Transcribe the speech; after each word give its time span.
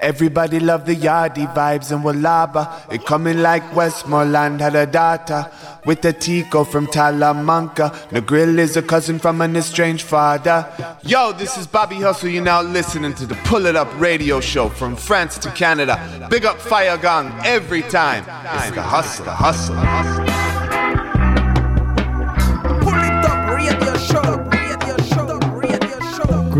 Everybody 0.00 0.60
love 0.60 0.86
the 0.86 0.96
yardie 0.96 1.52
vibes 1.54 1.92
and 1.92 2.02
Wallaba. 2.02 2.92
It 2.92 3.04
coming 3.04 3.42
like 3.42 3.74
Westmoreland 3.76 4.60
had 4.60 4.74
a 4.74 4.86
daughter 4.86 5.50
with 5.84 6.04
a 6.04 6.12
Tico 6.12 6.64
from 6.64 6.86
Talamanca. 6.86 8.08
The 8.08 8.20
grill 8.20 8.58
is 8.58 8.76
a 8.76 8.82
cousin 8.82 9.18
from 9.18 9.40
an 9.40 9.56
estranged 9.56 10.02
father. 10.06 10.66
Yo, 11.02 11.32
this 11.32 11.58
is 11.58 11.66
Bobby 11.66 11.96
Hustle. 11.96 12.30
You're 12.30 12.42
now 12.42 12.62
listening 12.62 13.14
to 13.14 13.26
the 13.26 13.34
Pull 13.44 13.66
It 13.66 13.76
Up 13.76 13.88
radio 14.00 14.40
show 14.40 14.68
from 14.68 14.96
France 14.96 15.38
to 15.38 15.50
Canada. 15.50 16.26
Big 16.30 16.44
up 16.44 16.58
Fire 16.58 16.96
Gong 16.96 17.32
every 17.44 17.82
time. 17.82 18.24
It's 18.26 18.74
the 18.74 18.82
hustle, 18.82 19.24
the 19.26 19.32
hustle. 19.32 19.74
The 19.74 19.80
hustle. 19.80 20.49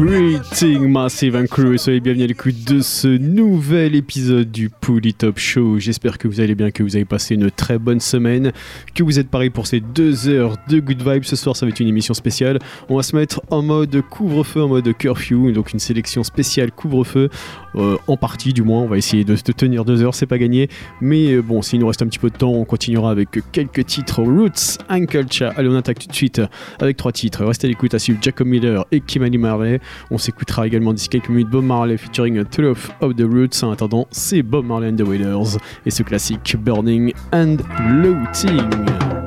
Greeting 0.03 0.89
Massive 0.89 1.37
and 1.37 1.45
Crew, 1.45 1.77
soyez 1.77 2.01
bienvenus 2.01 2.25
à 2.25 2.29
l'écoute 2.29 2.65
de 2.67 2.81
ce 2.81 3.07
nouvel 3.07 3.95
épisode 3.95 4.51
du 4.51 4.71
Pouli 4.71 5.13
Top 5.13 5.39
Show. 5.39 5.79
J'espère 5.79 6.17
que 6.17 6.27
vous 6.27 6.41
allez 6.41 6.55
bien, 6.55 6.71
que 6.71 6.83
vous 6.83 6.97
avez 6.97 7.05
passé 7.05 7.35
une 7.35 7.51
très 7.51 7.79
bonne 7.79 8.01
semaine, 8.01 8.53
que 8.95 9.03
vous 9.03 9.19
êtes 9.19 9.29
pareil 9.29 9.51
pour 9.51 9.67
ces 9.67 9.81
deux 9.81 10.27
heures 10.29 10.57
de 10.71 10.81
good 10.81 11.07
vibes. 11.07 11.25
Ce 11.25 11.37
soir, 11.37 11.55
ça 11.55 11.67
va 11.67 11.71
être 11.71 11.81
une 11.81 11.89
émission 11.89 12.15
spéciale. 12.15 12.61
On 12.89 12.97
va 12.97 13.03
se 13.03 13.15
mettre 13.15 13.43
en 13.51 13.61
mode 13.61 14.01
couvre-feu, 14.09 14.63
en 14.63 14.69
mode 14.69 14.91
curfew, 14.97 15.53
donc 15.53 15.75
une 15.75 15.79
sélection 15.79 16.25
spéciale 16.25 16.73
couvre-feu, 16.73 17.29
euh, 17.75 17.99
en 18.07 18.17
partie 18.17 18.55
du 18.55 18.63
moins. 18.63 18.81
On 18.81 18.89
va 18.89 18.97
essayer 18.97 19.25
de, 19.25 19.35
de 19.35 19.53
tenir 19.53 19.85
deux 19.85 20.03
heures, 20.03 20.15
c'est 20.15 20.25
pas 20.25 20.39
gagné. 20.39 20.71
Mais 21.03 21.33
euh, 21.33 21.43
bon, 21.43 21.61
s'il 21.61 21.79
nous 21.79 21.87
reste 21.87 22.01
un 22.01 22.07
petit 22.07 22.19
peu 22.19 22.31
de 22.31 22.37
temps, 22.37 22.53
on 22.53 22.65
continuera 22.65 23.11
avec 23.11 23.29
quelques 23.53 23.85
titres 23.85 24.23
Roots 24.23 24.79
and 24.89 25.05
Culture. 25.05 25.53
Allez, 25.57 25.69
on 25.69 25.77
attaque 25.77 25.99
tout 25.99 26.09
de 26.09 26.15
suite 26.15 26.41
avec 26.79 26.97
trois 26.97 27.13
titres. 27.13 27.45
Restez 27.45 27.67
à 27.67 27.69
l'écoute 27.69 27.93
à 27.93 27.99
suivre 27.99 28.19
Jacob 28.23 28.47
Miller 28.47 28.87
et 28.93 29.03
Kimani 29.03 29.37
Marley. 29.37 29.79
On 30.11 30.19
s'écoutera 30.19 30.67
également 30.67 30.93
d'ici 30.93 31.09
quelques 31.09 31.29
minutes 31.29 31.51
Bob 31.51 31.65
Marley 31.65 31.97
featuring 31.97 32.45
Truth 32.45 32.91
of 33.01 33.15
the 33.17 33.23
Roots. 33.23 33.63
En 33.63 33.71
attendant, 33.71 34.07
c'est 34.11 34.43
Bob 34.43 34.67
Marley 34.67 34.89
and 34.89 34.97
the 34.97 35.07
Wailers 35.07 35.59
et 35.87 35.91
ce 35.91 36.03
classique 36.03 36.57
Burning 36.59 37.13
and 37.33 37.57
Looting. 37.89 39.20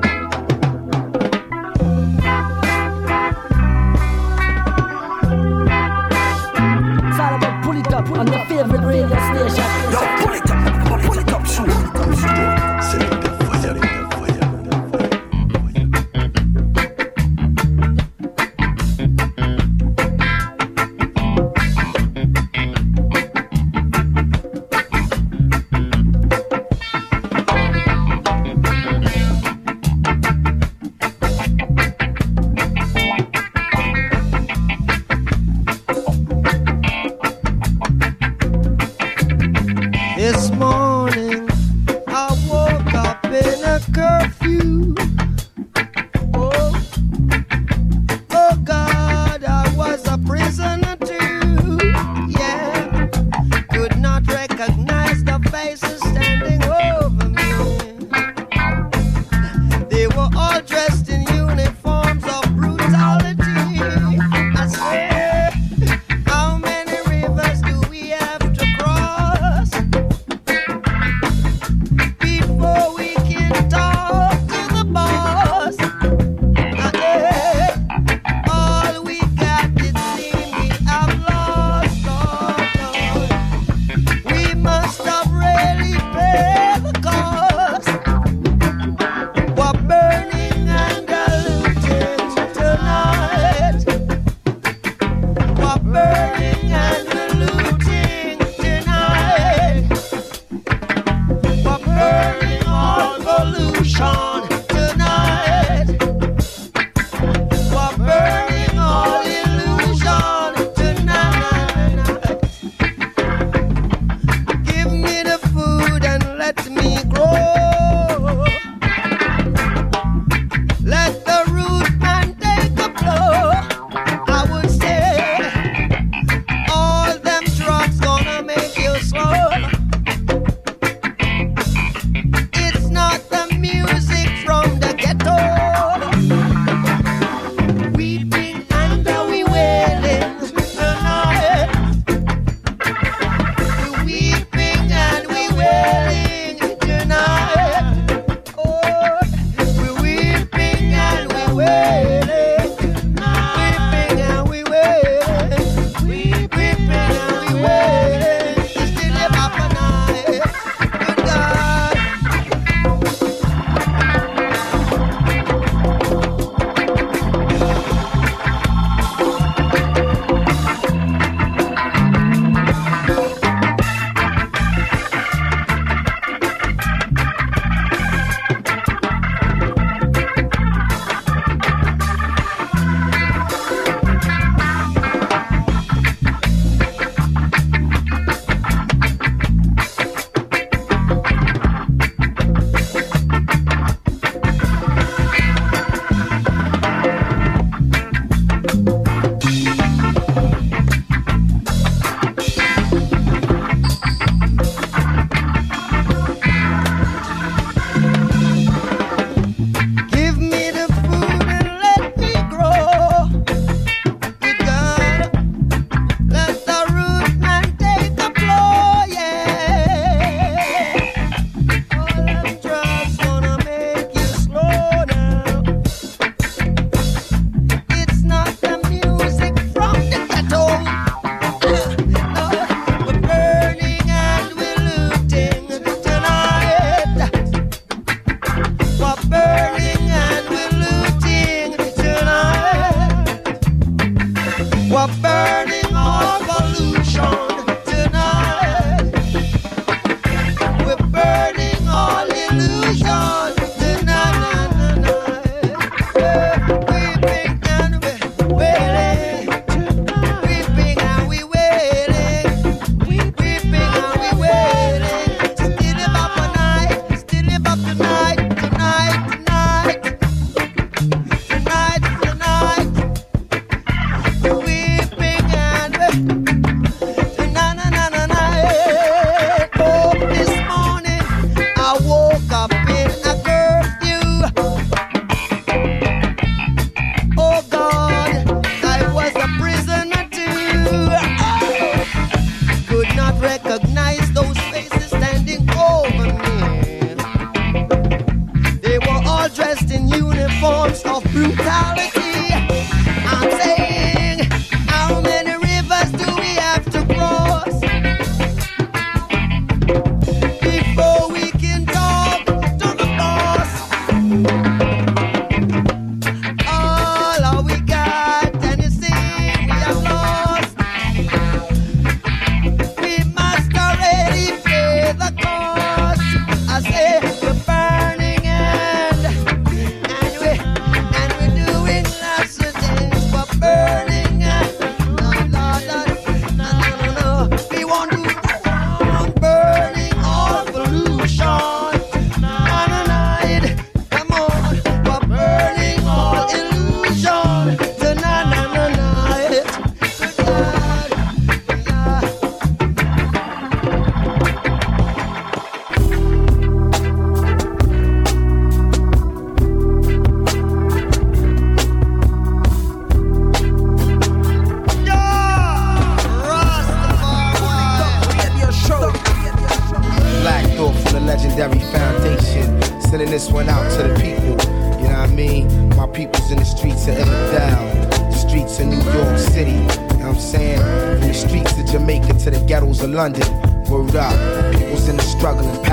struggling 385.44 385.84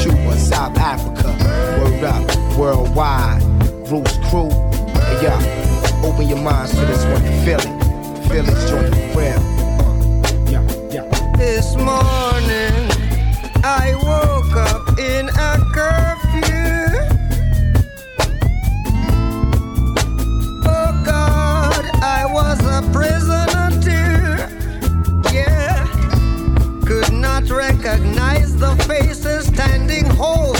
Cuba, 0.00 0.38
South 0.38 0.78
Africa. 0.78 1.34
Word 1.80 2.04
up, 2.04 2.56
worldwide. 2.56 3.42
Roots 3.90 4.16
crew. 4.30 4.48
Hey, 4.48 5.24
yeah. 5.24 6.04
Open 6.04 6.28
your 6.28 6.38
minds 6.38 6.70
to 6.70 6.86
this 6.86 7.04
one. 7.06 7.20
Feel 7.44 7.58
it. 7.58 8.28
Feel. 8.28 9.40
Uh, 9.82 10.46
yeah, 10.48 10.62
yeah. 10.92 11.32
This 11.36 11.74
morning, 11.74 12.78
I 13.64 13.92
woke 14.04 14.54
up 14.70 14.96
in 14.96 15.28
a 15.30 15.58
curfew. 15.74 16.94
Oh 20.64 21.02
God, 21.04 21.84
I 22.04 22.24
was 22.30 22.60
a 22.60 22.82
prisoner 22.92 23.68
too. 23.82 25.34
Yeah, 25.34 25.88
could 26.86 27.12
not 27.12 27.50
recognize 27.50 28.11
Hold. 30.00 30.51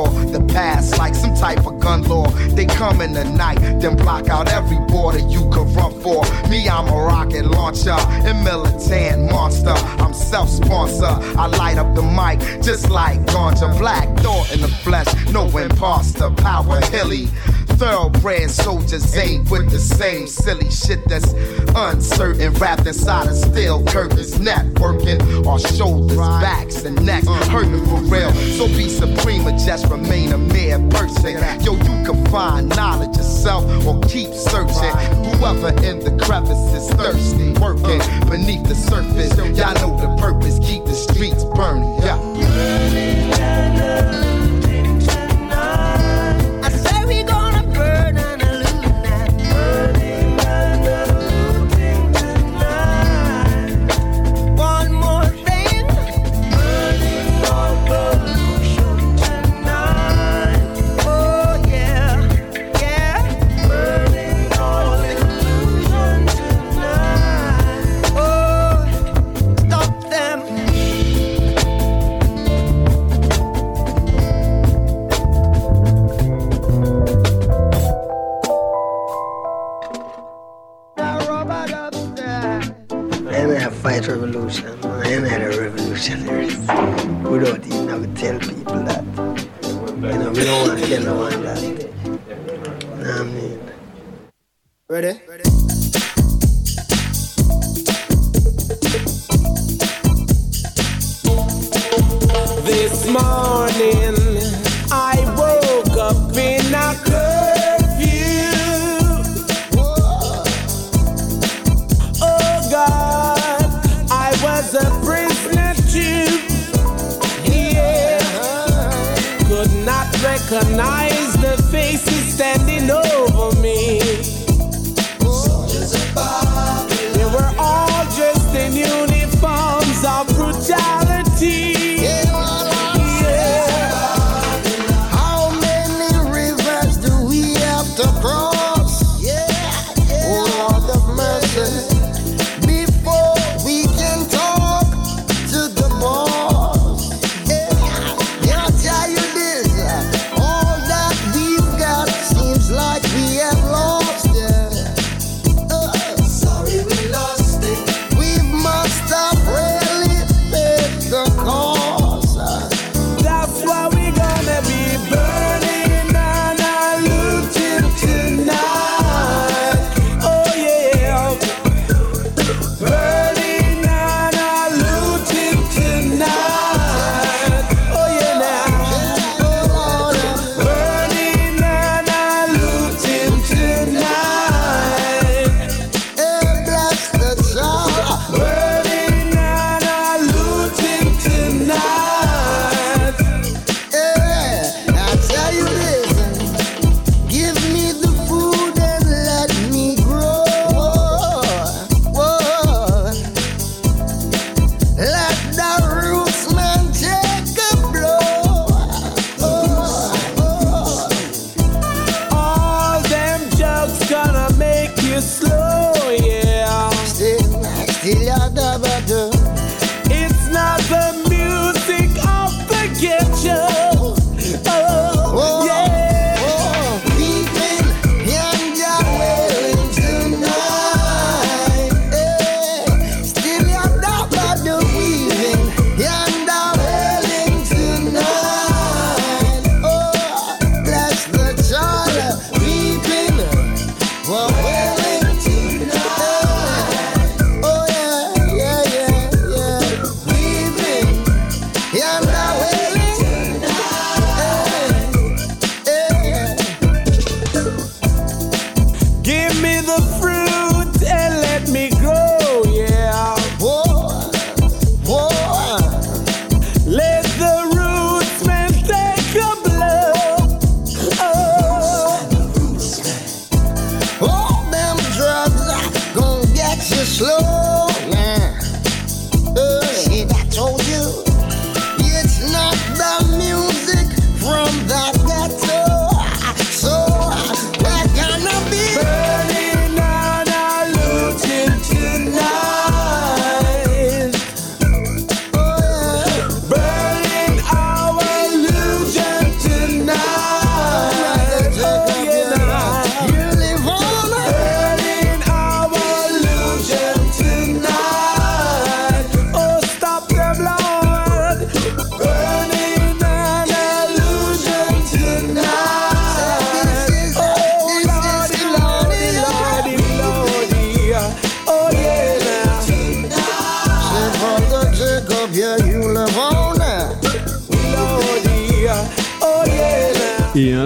the 0.00 0.42
past 0.48 0.96
like 0.96 1.14
some 1.14 1.34
type 1.34 1.66
of 1.66 1.78
gun 1.78 2.02
law. 2.04 2.26
They 2.56 2.64
come 2.64 3.02
in 3.02 3.12
the 3.12 3.24
night, 3.24 3.58
then 3.78 3.96
block 3.96 4.28
out 4.30 4.48
every 4.50 4.78
border 4.88 5.18
you 5.18 5.40
could 5.50 5.68
run 5.76 5.92
for. 6.00 6.24
Me, 6.48 6.66
I'm 6.66 6.88
a 6.88 6.96
rocket 6.96 7.44
launcher 7.44 7.90
and 7.90 8.42
militant 8.42 9.30
monster. 9.30 9.74
I'm 10.02 10.14
self 10.14 10.48
sponsor. 10.48 11.04
I 11.38 11.46
light 11.46 11.76
up 11.76 11.94
the 11.94 12.02
mic 12.02 12.40
just 12.62 12.88
like 12.88 13.20
Ganja 13.26 13.76
Black. 13.78 14.08
Thought 14.18 14.54
in 14.54 14.62
the 14.62 14.68
flesh, 14.68 15.08
no 15.30 15.46
imposter, 15.58 16.30
power 16.30 16.80
hilly. 16.86 17.26
Thoroughbred 17.76 18.50
soldiers 18.50 19.14
ain't 19.16 19.50
with 19.50 19.70
the 19.70 19.78
same 19.78 20.26
silly 20.26 20.70
shit 20.70 21.06
that's 21.08 21.32
uncertain, 21.74 22.54
wrapped 22.54 22.86
inside 22.86 23.26
a 23.26 23.34
steel 23.34 23.84
curtain 23.86 24.24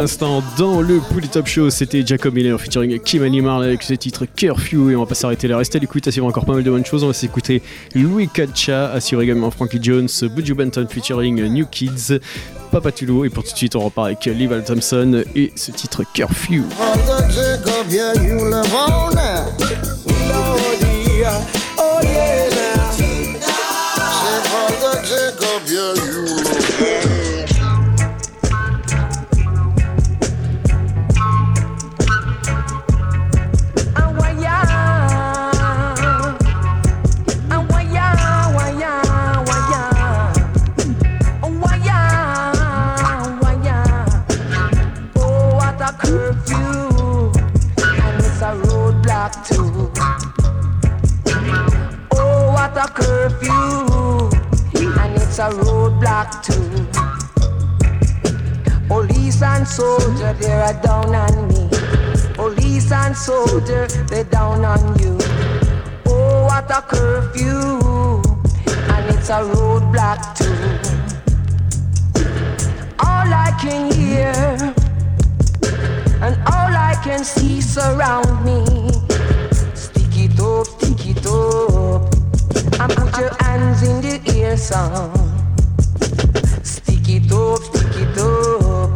dans 0.06 0.80
le 0.82 1.00
Pouli 1.00 1.28
Top 1.28 1.48
Show, 1.48 1.68
c'était 1.68 2.06
Jacob 2.06 2.32
Miller 2.32 2.60
featuring 2.60 3.00
Kimani 3.00 3.40
Marley 3.40 3.66
avec 3.66 3.82
ce 3.82 3.92
titre 3.94 4.24
Curfew. 4.24 4.90
Et 4.90 4.96
on 4.96 5.00
va 5.00 5.06
pas 5.06 5.16
s'arrêter 5.16 5.48
là. 5.48 5.58
Restez 5.58 5.78
à 5.78 5.80
l'écoute, 5.80 6.06
à 6.06 6.22
encore 6.22 6.44
pas 6.44 6.52
mal 6.52 6.62
de 6.62 6.70
bonnes 6.70 6.84
choses. 6.86 7.02
On 7.02 7.08
va 7.08 7.12
s'écouter 7.12 7.60
Louis 7.94 8.28
Kacha, 8.28 8.92
assuré 8.92 9.24
également 9.24 9.50
Frankie 9.50 9.80
Jones, 9.82 10.08
Buju 10.22 10.54
Benton 10.54 10.86
featuring 10.88 11.42
New 11.48 11.66
Kids, 11.66 12.20
Papa 12.70 12.92
Tulo. 12.92 13.24
Et 13.24 13.30
pour 13.30 13.42
tout 13.42 13.50
de 13.52 13.56
suite, 13.56 13.74
on 13.74 13.80
repart 13.80 14.06
avec 14.06 14.24
Lival 14.26 14.62
Thompson 14.62 15.24
et 15.34 15.52
ce 15.56 15.72
titre 15.72 16.04
Curfew. 16.14 16.62
Curfew, 53.46 54.30
and 55.00 55.16
it's 55.16 55.38
a 55.38 55.48
roadblock 55.50 56.42
too. 56.42 56.86
Police 58.88 59.42
and 59.42 59.66
soldier, 59.66 60.32
they 60.34 60.52
are 60.52 60.80
down 60.82 61.14
on 61.14 61.48
me. 61.48 61.68
Police 62.34 62.92
and 62.92 63.16
soldier, 63.16 63.86
they're 64.08 64.24
down 64.24 64.64
on 64.64 64.98
you. 64.98 65.16
Oh, 66.06 66.44
what 66.44 66.70
a 66.70 66.82
curfew, 66.82 68.22
and 68.92 69.14
it's 69.14 69.30
a 69.30 69.40
roadblock 69.54 70.36
too. 70.36 70.54
All 72.98 73.32
I 73.32 73.50
can 73.60 73.92
hear 73.92 74.74
and 76.22 76.36
all 76.46 76.72
I 76.74 76.98
can 77.04 77.22
see 77.22 77.60
surround 77.60 78.44
me. 78.44 78.64
Stick 79.74 80.16
it 80.16 80.40
up, 80.40 80.66
stick 80.66 81.06
it 81.06 81.26
up, 81.26 81.75
and 82.80 82.92
put 82.92 83.18
your 83.18 83.34
hands 83.40 83.82
in 83.82 84.00
the 84.00 84.20
air, 84.36 84.56
son. 84.56 85.12
Stick 86.62 87.08
it 87.08 87.32
up, 87.32 87.62
stick 87.62 87.96
it 87.96 88.18
up, 88.18 88.90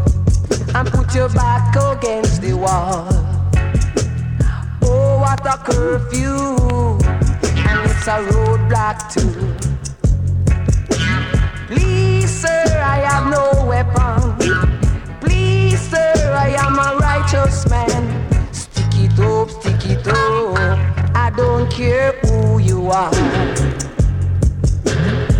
and 0.74 0.88
put 0.88 1.14
your 1.14 1.28
back 1.30 1.74
against 1.76 2.42
the 2.42 2.52
wall. 2.52 3.08
Oh, 4.82 5.18
what 5.20 5.40
a 5.46 5.56
curfew, 5.58 6.98
and 7.68 7.90
it's 7.90 8.06
a 8.06 8.20
roadblock 8.28 8.98
too. 9.14 9.32
Please, 11.68 12.30
sir, 12.30 12.64
I 12.84 12.98
have 13.08 13.30
no 13.30 13.64
weapon. 13.66 14.36
Please, 15.20 15.80
sir, 15.80 16.12
I 16.36 16.50
am 16.58 16.78
a 16.78 16.98
righteous 16.98 17.68
man. 17.70 18.52
Stick 18.52 18.94
it 18.94 19.18
up, 19.20 19.50
stick 19.50 19.86
it 19.86 20.06
up. 20.06 20.89
I 21.30 21.36
don't 21.36 21.70
care 21.70 22.10
who 22.24 22.58
you 22.58 22.90
are. 22.90 23.10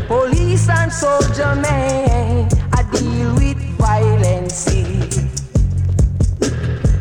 Police 0.06 0.68
and 0.68 0.92
soldier 0.92 1.56
man, 1.56 2.48
I 2.72 2.84
deal 2.92 3.34
with 3.34 3.58
violence. 3.76 4.66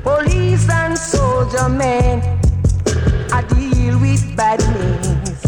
Police 0.02 0.67
and 0.71 0.97
soldier 0.97 1.69
man, 1.69 2.19
I 3.32 3.43
deal 3.43 3.99
with 3.99 4.36
badness. 4.36 5.43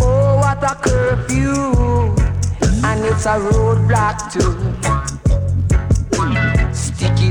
Oh, 0.00 0.38
what 0.38 0.64
a 0.64 0.74
curfew, 0.74 2.16
and 2.84 3.04
it's 3.04 3.26
a 3.26 3.38
roadblock 3.38 4.32
too. 4.32 5.09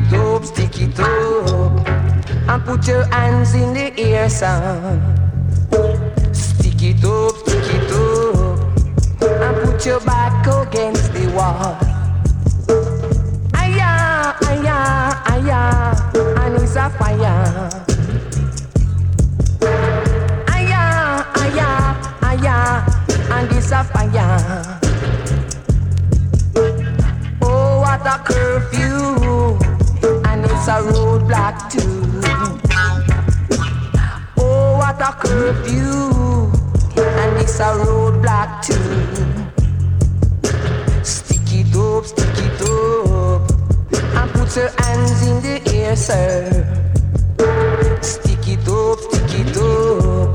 Stick 0.10 0.22
it 0.22 0.26
up, 0.26 0.44
stick 0.44 0.82
it 0.82 1.00
up, 1.00 1.88
and 2.50 2.64
put 2.66 2.88
your 2.88 3.04
hands 3.06 3.54
in 3.54 3.76
the 3.76 3.94
air, 4.00 4.28
son. 4.28 5.00
Stick 6.34 6.82
it 6.82 7.04
up, 7.06 7.38
stick 7.38 7.70
it 7.76 7.92
up, 7.92 8.60
and 9.22 9.56
put 9.64 9.86
your 9.86 10.00
back 10.00 10.48
against 10.48 11.14
the 11.14 11.28
wall. 11.36 11.78
Aya, 13.54 14.34
aya, 14.50 15.14
aya, 15.30 15.94
and 16.42 16.56
it's 16.56 16.76
a 16.76 16.90
fire. 16.90 17.70
Aya, 20.48 21.24
aya, 21.36 21.70
aya, 22.24 22.84
and 23.32 23.52
it's 23.52 23.72
a 23.72 23.84
fire. 23.84 24.80
Oh, 27.44 27.82
what 27.82 28.08
a 28.08 28.18
curfew, 28.24 29.60
a 30.70 30.82
roadblock 30.84 31.72
too. 31.72 31.82
Oh, 34.38 34.78
what 34.78 35.02
a 35.02 35.12
curfew, 35.14 36.52
and 36.96 37.38
it's 37.42 37.60
a 37.60 37.74
roadblock 37.74 38.62
too. 38.62 38.90
Stick 41.04 41.54
it 41.54 41.76
up, 41.76 42.06
stick 42.06 42.38
it 42.38 42.62
up, 42.70 43.50
and 44.16 44.32
put 44.32 44.56
your 44.56 44.70
hands 44.78 45.28
in 45.28 45.42
the 45.42 45.60
air, 45.74 45.96
sir. 45.96 46.52
Stick 48.04 48.48
it 48.48 48.68
up, 48.68 49.00
stick 49.00 49.40
it 49.40 49.58
up, 49.58 50.30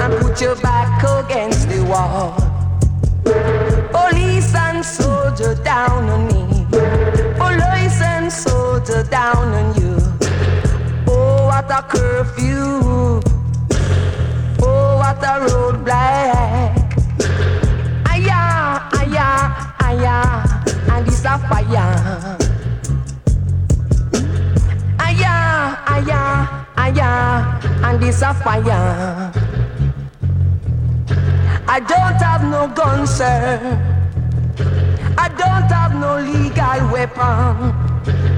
and 0.00 0.22
put 0.22 0.40
your 0.40 0.56
back 0.56 1.02
against 1.02 1.68
the 1.68 1.84
wall. 1.84 2.39
Roadblock. 15.80 16.74
Aya, 18.08 18.80
aya, 18.92 19.28
aya, 19.80 20.44
and 20.92 21.06
it's 21.08 21.24
a 21.24 21.38
fire. 21.48 22.38
Aya, 24.98 25.76
aya, 25.86 26.64
aya, 26.76 27.10
and 27.84 28.04
it's 28.04 28.22
a 28.22 28.34
fire. 28.34 29.32
I 31.68 31.80
don't 31.80 32.20
have 32.20 32.44
no 32.44 32.66
gun, 32.68 33.06
sir. 33.06 33.78
I 35.16 35.28
don't 35.28 35.70
have 35.70 35.94
no 35.94 36.18
legal 36.20 36.90
weapon. 36.92 37.72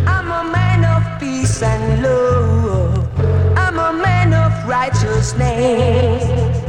I'm 0.07 0.31
a 0.31 0.45
man 0.51 0.85
of 0.85 1.21
peace 1.21 1.63
and 1.63 2.03
love. 2.03 3.09
I'm 3.57 3.79
a 3.79 3.93
man 3.93 4.35
of 4.35 4.69
righteousness. 4.69 6.62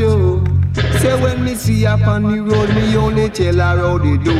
You. 0.00 0.42
Say 1.00 1.20
when 1.20 1.44
me 1.44 1.54
see 1.54 1.84
up 1.84 2.06
on 2.06 2.22
the 2.22 2.40
road, 2.40 2.70
me 2.70 2.96
only 2.96 3.28
tell 3.28 3.56
her 3.56 3.76
how 3.76 3.98
they 3.98 4.16
do. 4.16 4.34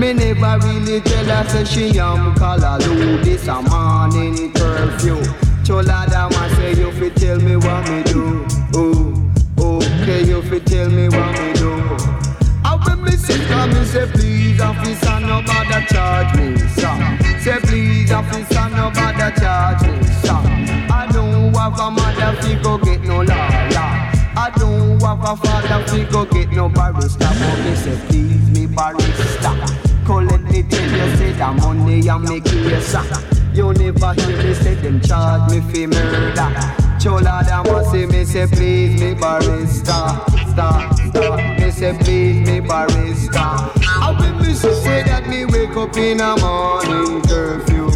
Me 0.00 0.12
never 0.12 0.58
really 0.66 1.00
tell 1.00 1.24
her 1.26 1.48
say 1.48 1.64
she 1.64 1.98
am 2.00 2.34
Callaloo. 2.34 3.22
This 3.22 3.46
a 3.46 3.62
morning 3.62 4.52
curfew. 4.52 5.22
Chola 5.64 6.06
da 6.10 6.28
man 6.30 6.50
say 6.56 6.74
you 6.74 6.90
fi 6.90 7.08
tell 7.10 7.38
me 7.38 7.54
what 7.54 7.88
me 7.88 8.02
do. 8.02 8.65
A 25.26 25.36
father 25.36 25.84
fi 25.88 26.04
go 26.04 26.24
get 26.24 26.50
no 26.52 26.68
barrister, 26.68 27.18
but 27.18 27.58
me 27.64 27.74
say 27.74 27.96
please 28.08 28.50
me 28.50 28.66
barrister. 28.66 29.54
Collect 30.04 30.44
me 30.44 30.62
tell 30.62 30.90
you 30.90 31.16
say 31.16 31.32
that 31.32 31.56
money 31.56 32.08
I 32.08 32.18
make 32.18 32.46
you 32.52 32.80
sir. 32.80 33.02
You 33.52 33.72
never 33.72 34.12
hear 34.14 34.36
me 34.42 34.54
say 34.54 34.74
them 34.74 35.00
charge 35.00 35.50
me 35.50 35.60
fi 35.72 35.86
murder. 35.86 36.50
Chola 37.00 37.42
da 37.46 37.62
must 37.64 37.90
say 37.90 38.06
me 38.06 38.24
say 38.24 38.46
please 38.46 39.00
me 39.00 39.14
barrister. 39.14 40.06
Star, 40.52 40.94
star, 41.10 41.36
me 41.58 41.70
say 41.70 41.96
please 41.98 42.46
me 42.46 42.60
barrister. 42.60 43.38
I 43.38 44.16
will 44.18 44.46
me 44.46 44.54
say, 44.54 44.72
say 44.84 45.02
that 45.04 45.28
me 45.28 45.44
wake 45.46 45.76
up 45.76 45.96
in 45.96 46.20
a 46.20 46.36
morning 46.38 47.20
curfew. 47.22 47.88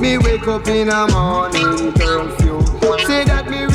Me 0.00 0.18
wake 0.18 0.48
up 0.48 0.66
in 0.66 0.88
a 0.88 1.06
morning 1.12 1.92
curfew. 1.92 2.60
Say 3.06 3.24
that 3.24 3.48
me 3.48 3.69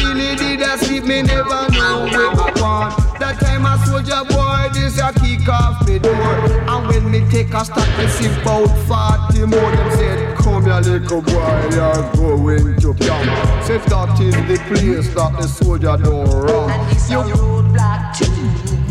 me 1.06 1.22
never 1.22 1.70
know 1.72 2.06
where 2.10 2.32
I 2.32 2.52
want. 2.60 3.20
That 3.20 3.40
time 3.40 3.66
a 3.66 3.78
soldier 3.86 4.24
boy, 4.30 4.70
this 4.74 5.00
a 5.00 5.14
kick 5.14 5.48
off 5.48 5.88
me 5.88 6.00
door. 6.00 6.14
And 6.14 6.88
when 6.88 7.12
me 7.12 7.30
take 7.30 7.54
a 7.54 7.64
stop, 7.64 7.88
me 7.98 8.08
see 8.08 8.28
about 8.42 8.68
40 9.32 9.46
more. 9.46 9.72
Them 9.72 9.92
said, 9.92 10.38
come 10.38 10.66
here 10.66 10.82
little 10.82 11.22
boy, 11.22 11.70
you're 11.72 12.12
going 12.16 12.80
to 12.80 12.94
camp. 12.96 13.64
Say 13.66 13.78
that 13.78 14.20
is 14.20 14.36
the 14.36 14.58
place 14.68 15.14
that 15.16 15.34
the 15.40 15.48
soldier 15.48 15.98
don't 15.98 16.30
run. 16.30 16.72
And 16.72 16.92
this 16.92 17.10
a 17.10 17.16
roadblock 17.16 18.18
too. 18.18 18.85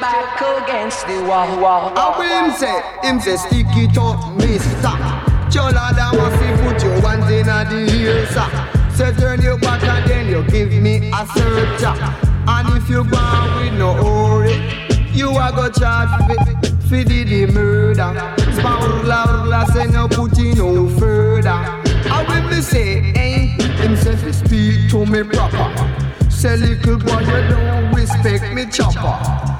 Back 0.00 0.40
against 0.62 1.06
the 1.06 1.22
wall. 1.24 1.48
wall, 1.60 1.92
I 1.96 2.18
will 2.18 2.52
say, 2.54 2.82
him 3.06 3.20
say 3.20 3.36
stick 3.36 3.66
it 3.76 3.96
up, 3.98 4.36
mister. 4.36 5.28
Chola 5.50 5.92
da 5.96 6.12
must 6.12 6.38
put 6.62 6.82
your 6.82 7.00
hands 7.00 7.30
in 7.30 7.46
the 7.46 7.96
ears. 7.96 8.96
Say 8.96 9.12
turn 9.14 9.40
your 9.40 9.58
back 9.58 9.82
and 9.82 10.10
then 10.10 10.28
you 10.28 10.42
give 10.50 10.72
me 10.82 11.10
a 11.12 11.26
search. 11.34 11.82
And 12.46 12.76
if 12.76 12.88
you 12.88 13.04
born 13.04 13.56
with 13.56 13.74
no 13.74 13.94
hurry, 13.94 14.56
you 15.12 15.30
a 15.30 15.52
go 15.54 15.70
charge 15.70 16.08
fi 16.26 16.34
fi 16.88 17.04
the, 17.04 17.24
the 17.24 17.52
murder. 17.52 18.12
Spawla 18.56 19.46
la 19.46 19.64
say 19.66 19.86
no 19.86 20.08
put 20.08 20.38
in 20.38 20.56
no 20.58 20.88
further. 20.98 21.50
I 21.50 22.24
will 22.28 22.50
me 22.50 22.60
say, 22.62 23.12
eh? 23.14 23.62
Him 23.82 23.96
say 23.96 24.32
speak 24.32 24.90
to 24.90 25.06
me 25.06 25.22
proper. 25.22 26.30
Say 26.30 26.56
little 26.56 26.98
boy 26.98 27.20
you 27.20 27.48
don't 27.48 27.94
respect 27.94 28.52
me 28.54 28.66
chopper. 28.66 29.57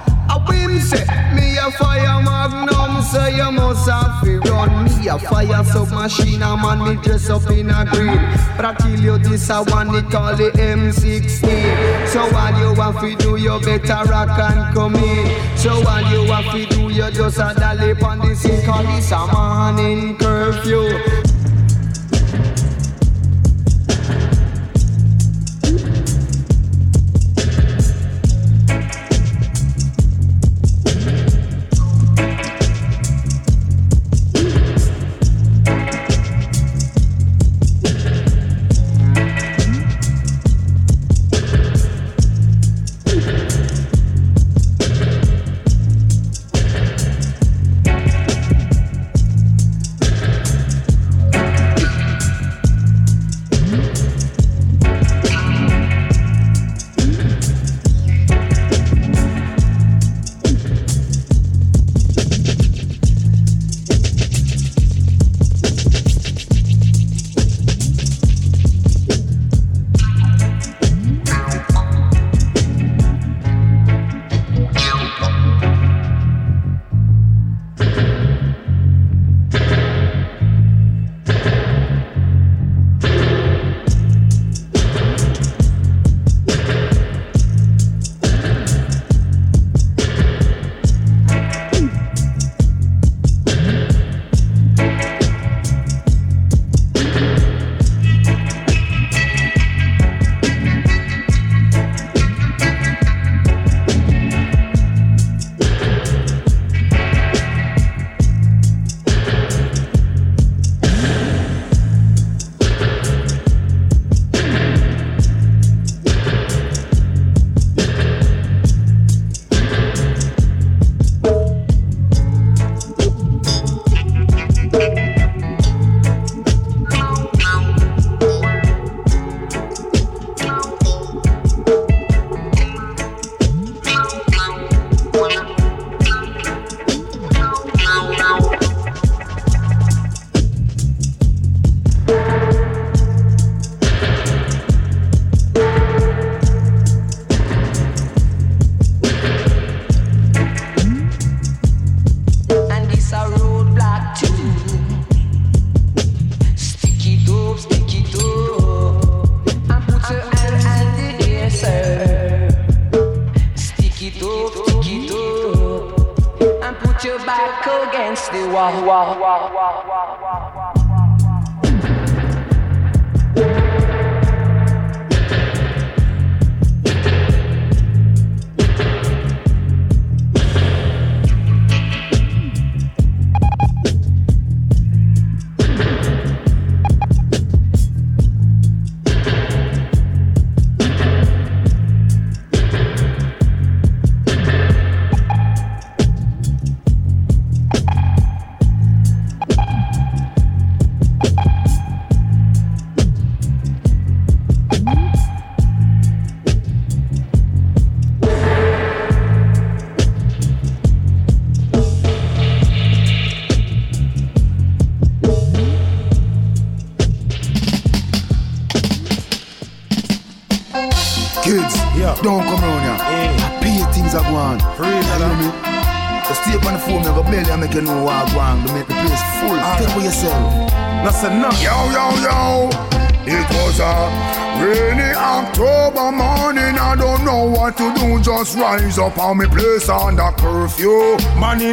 A 0.49 0.51
whim 0.51 0.81
say, 0.81 1.05
me 1.35 1.57
a 1.59 1.71
fire 1.71 2.23
magnum, 2.23 3.03
say 3.03 3.37
you 3.37 3.51
must 3.53 3.89
have 3.89 4.23
to 4.25 4.39
run. 4.41 4.85
Me 4.85 5.09
a 5.09 5.19
fire 5.19 5.65
submachine, 5.65 6.43
a 6.43 6.57
man 6.57 6.97
me 6.97 7.03
dress 7.03 7.31
up 7.31 7.51
in 7.51 7.71
a 7.71 7.85
green. 7.85 8.19
But 8.57 8.65
I 8.65 8.75
tell 8.79 8.99
you 8.99 9.19
this, 9.19 9.51
I 9.51 9.61
want 9.61 9.95
it 9.95 10.11
call 10.11 10.37
the 10.37 10.51
M16. 10.53 12.09
So 12.09 12.27
while 12.33 12.59
you 12.59 12.75
have 12.81 13.01
to 13.01 13.17
do, 13.17 13.37
you 13.37 13.61
better 13.61 14.11
rock 14.11 14.39
and 14.39 14.75
come 14.75 14.97
in. 14.97 15.57
So 15.57 15.81
while 15.83 16.11
you 16.13 16.31
have 16.33 16.53
to 16.53 16.67
do, 16.67 16.93
you 16.93 17.11
just 17.11 17.39
a 17.39 17.55
dolly 17.57 17.93
on 18.03 18.19
the 18.21 18.35
scene, 18.35 18.65
call 18.65 18.83
this 18.83 19.13
a 19.13 19.27
morning 19.27 20.17
curfew. 20.17 21.28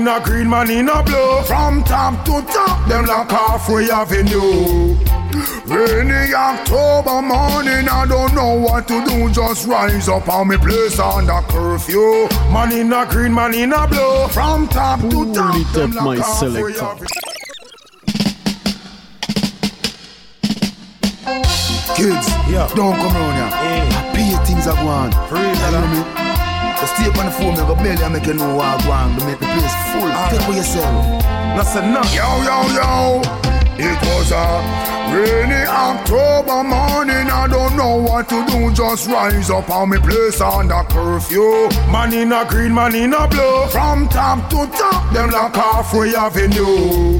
In 0.06 0.12
a 0.12 0.24
green, 0.24 0.48
man 0.48 0.70
in 0.70 0.88
a 0.88 1.02
blue. 1.02 1.42
From 1.44 1.84
top 1.84 2.24
to 2.26 2.42
top, 2.54 2.88
them 2.88 3.06
like 3.06 3.30
halfway 3.30 3.90
avenue. 3.90 4.96
Rainy 5.66 6.34
October 6.34 7.22
morning, 7.24 7.90
I 7.90 8.06
don't 8.08 8.36
know 8.36 8.54
what 8.54 8.88
to 8.88 9.04
do. 9.04 9.30
Just 9.32 9.68
rise 9.68 10.08
up 10.08 10.30
on 10.30 10.50
me 10.50 10.58
place 10.58 11.00
under 11.00 11.42
curfew. 11.50 12.28
Man 12.54 12.72
in 12.72 12.94
a 12.94 13.06
green, 13.08 13.34
man 13.34 13.56
in 13.56 13.74
a 13.74 13.88
blue. 13.88 14.28
From 14.28 14.68
top 14.68 15.00
to 15.02 15.34
top, 15.34 15.54
Pull 15.54 15.62
it 15.62 15.74
them 15.74 15.98
up, 15.98 16.04
my 16.04 16.16
like 16.16 16.26
halfway 16.26 16.74
selector. 16.74 16.86
avenue. 16.86 17.08
Kids, 21.96 22.28
yeah. 22.52 22.70
don't 22.76 22.96
come 22.96 23.16
around 23.16 23.52
here. 23.52 24.14
Pay 24.14 24.46
things 24.46 24.68
are 24.68 24.76
going. 24.76 25.12
For 25.30 25.36
real, 25.36 25.82
you 25.96 26.30
me? 26.30 26.35
Just 26.80 26.96
stay 26.96 27.08
up 27.10 27.18
on 27.18 27.26
the 27.26 27.32
phone, 27.32 27.54
I 27.54 27.68
go 27.68 27.76
belly 27.76 28.04
and 28.04 28.14
make 28.14 28.26
you 28.26 28.34
know 28.34 28.56
what 28.56 28.86
I 28.86 28.90
want 28.90 29.20
to 29.20 29.26
make 29.26 29.40
the 29.40 29.46
place 29.46 29.76
full. 29.92 30.10
Take 30.30 30.42
for 30.42 30.54
yourself. 30.54 31.24
That's 31.56 31.76
enough. 31.76 32.14
Yo, 32.14 32.28
yo, 32.44 32.58
yo. 32.76 33.22
It 33.78 34.00
was 34.08 34.32
a 34.32 34.46
rainy 35.14 35.68
October 35.68 36.64
morning. 36.64 37.28
I 37.30 37.48
don't 37.50 37.76
know 37.76 37.98
what 37.98 38.30
to 38.30 38.46
do. 38.46 38.74
Just 38.74 39.08
rise 39.08 39.50
up 39.50 39.70
on 39.70 39.90
me 39.90 39.98
place 40.00 40.40
under 40.40 40.84
curfew. 40.90 41.70
Man 41.92 42.14
in 42.14 42.32
a 42.32 42.46
green, 42.46 42.74
man 42.74 42.96
in 42.96 43.14
a 43.14 43.28
blue. 43.28 43.68
From 43.68 44.08
top 44.08 44.50
to 44.50 44.68
top, 44.78 45.14
them 45.14 45.30
like 45.32 45.56
halfway 45.56 46.16
avenue. 46.16 47.20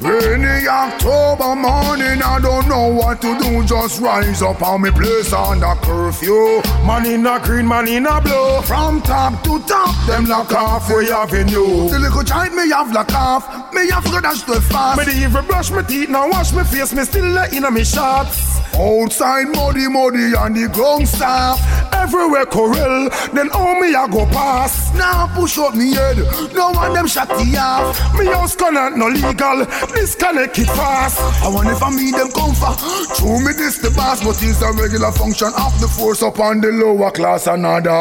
Rainy 0.00 0.68
October 0.68 1.56
morning, 1.56 2.22
I 2.22 2.38
don't 2.40 2.68
know 2.68 2.88
what 2.88 3.20
to 3.22 3.38
do. 3.38 3.64
Just 3.64 4.00
rise 4.00 4.42
up 4.42 4.62
on 4.62 4.82
me 4.82 4.90
place 4.90 5.32
under 5.32 5.74
curfew. 5.82 6.60
Man 6.86 7.06
in 7.06 7.26
a 7.26 7.40
green, 7.40 7.66
man 7.66 7.88
in 7.88 8.06
a 8.06 8.20
blue. 8.20 8.62
From 8.62 9.00
top 9.02 9.42
to 9.44 9.58
top, 9.60 9.94
them 10.06 10.26
lock 10.26 10.50
like 10.50 10.58
halfway 10.58 11.10
avenue. 11.10 11.88
The 11.88 11.98
little 11.98 12.22
child 12.22 12.52
me 12.54 12.70
have 12.70 12.92
like 12.92 13.12
off. 13.14 13.72
Me 13.72 13.88
have 13.90 14.04
to 14.04 14.20
dash 14.20 14.42
to 14.42 14.60
fast. 14.60 15.06
Me 15.06 15.24
even 15.24 15.44
brush 15.46 15.70
my 15.70 15.82
teeth, 15.82 16.08
now 16.08 16.28
wash 16.28 16.52
my 16.52 16.64
face, 16.64 16.92
me 16.92 17.04
still 17.04 17.26
let 17.26 17.52
in 17.52 17.72
me 17.72 17.84
shots. 17.84 18.60
Outside 18.76 19.48
muddy, 19.54 19.86
muddy, 19.88 20.34
and 20.36 20.56
the 20.56 20.68
ground 20.72 21.08
soft. 21.08 21.62
Everywhere 21.94 22.44
corral, 22.44 23.08
then 23.32 23.48
how 23.50 23.78
me 23.80 23.94
I 23.94 24.08
go 24.08 24.26
pass? 24.26 24.92
Now 24.94 25.30
push 25.34 25.58
up 25.58 25.74
me 25.74 25.94
head. 25.94 26.18
No 26.52 26.72
one 26.72 26.92
them 26.92 27.06
shot 27.06 27.28
the 27.28 27.56
off. 27.56 27.96
Me 28.18 28.26
house 28.26 28.56
connect 28.56 28.96
no 28.96 29.06
legal, 29.08 29.53
disconnect 29.94 30.58
it 30.58 30.66
fast. 30.66 31.20
I 31.42 31.48
want 31.48 31.68
if 31.68 31.82
I 31.82 31.90
meet 31.90 32.12
them 32.12 32.30
comfort. 32.30 32.78
True 33.16 33.40
me 33.40 33.52
this 33.52 33.78
the 33.78 33.90
boss, 33.90 34.22
but 34.24 34.42
it's 34.42 34.62
a 34.62 34.72
regular 34.72 35.12
function 35.12 35.48
of 35.58 35.78
the 35.80 35.88
force 35.88 36.22
upon 36.22 36.60
the 36.60 36.72
lower 36.72 37.10
class 37.10 37.46
another. 37.46 38.00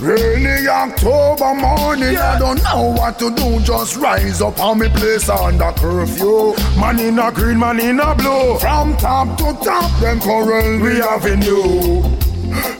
Rainy 0.00 0.66
October 0.68 1.54
morning, 1.54 2.16
I 2.16 2.38
don't 2.38 2.62
know 2.62 2.94
what 2.96 3.18
to 3.18 3.30
do. 3.34 3.60
Just 3.60 3.96
rise 3.96 4.40
up 4.40 4.58
on 4.60 4.78
me 4.78 4.88
place 4.88 5.28
under 5.28 5.72
curfew. 5.72 6.54
Man 6.78 6.98
in 7.00 7.18
a 7.18 7.30
green, 7.32 7.58
man 7.58 7.80
in 7.80 8.00
a 8.00 8.14
blue. 8.14 8.58
From 8.58 8.96
top 8.96 9.36
to 9.38 9.52
top, 9.64 10.00
them 10.00 10.20
coral 10.20 10.80
we 10.80 11.00
avenue. 11.02 12.29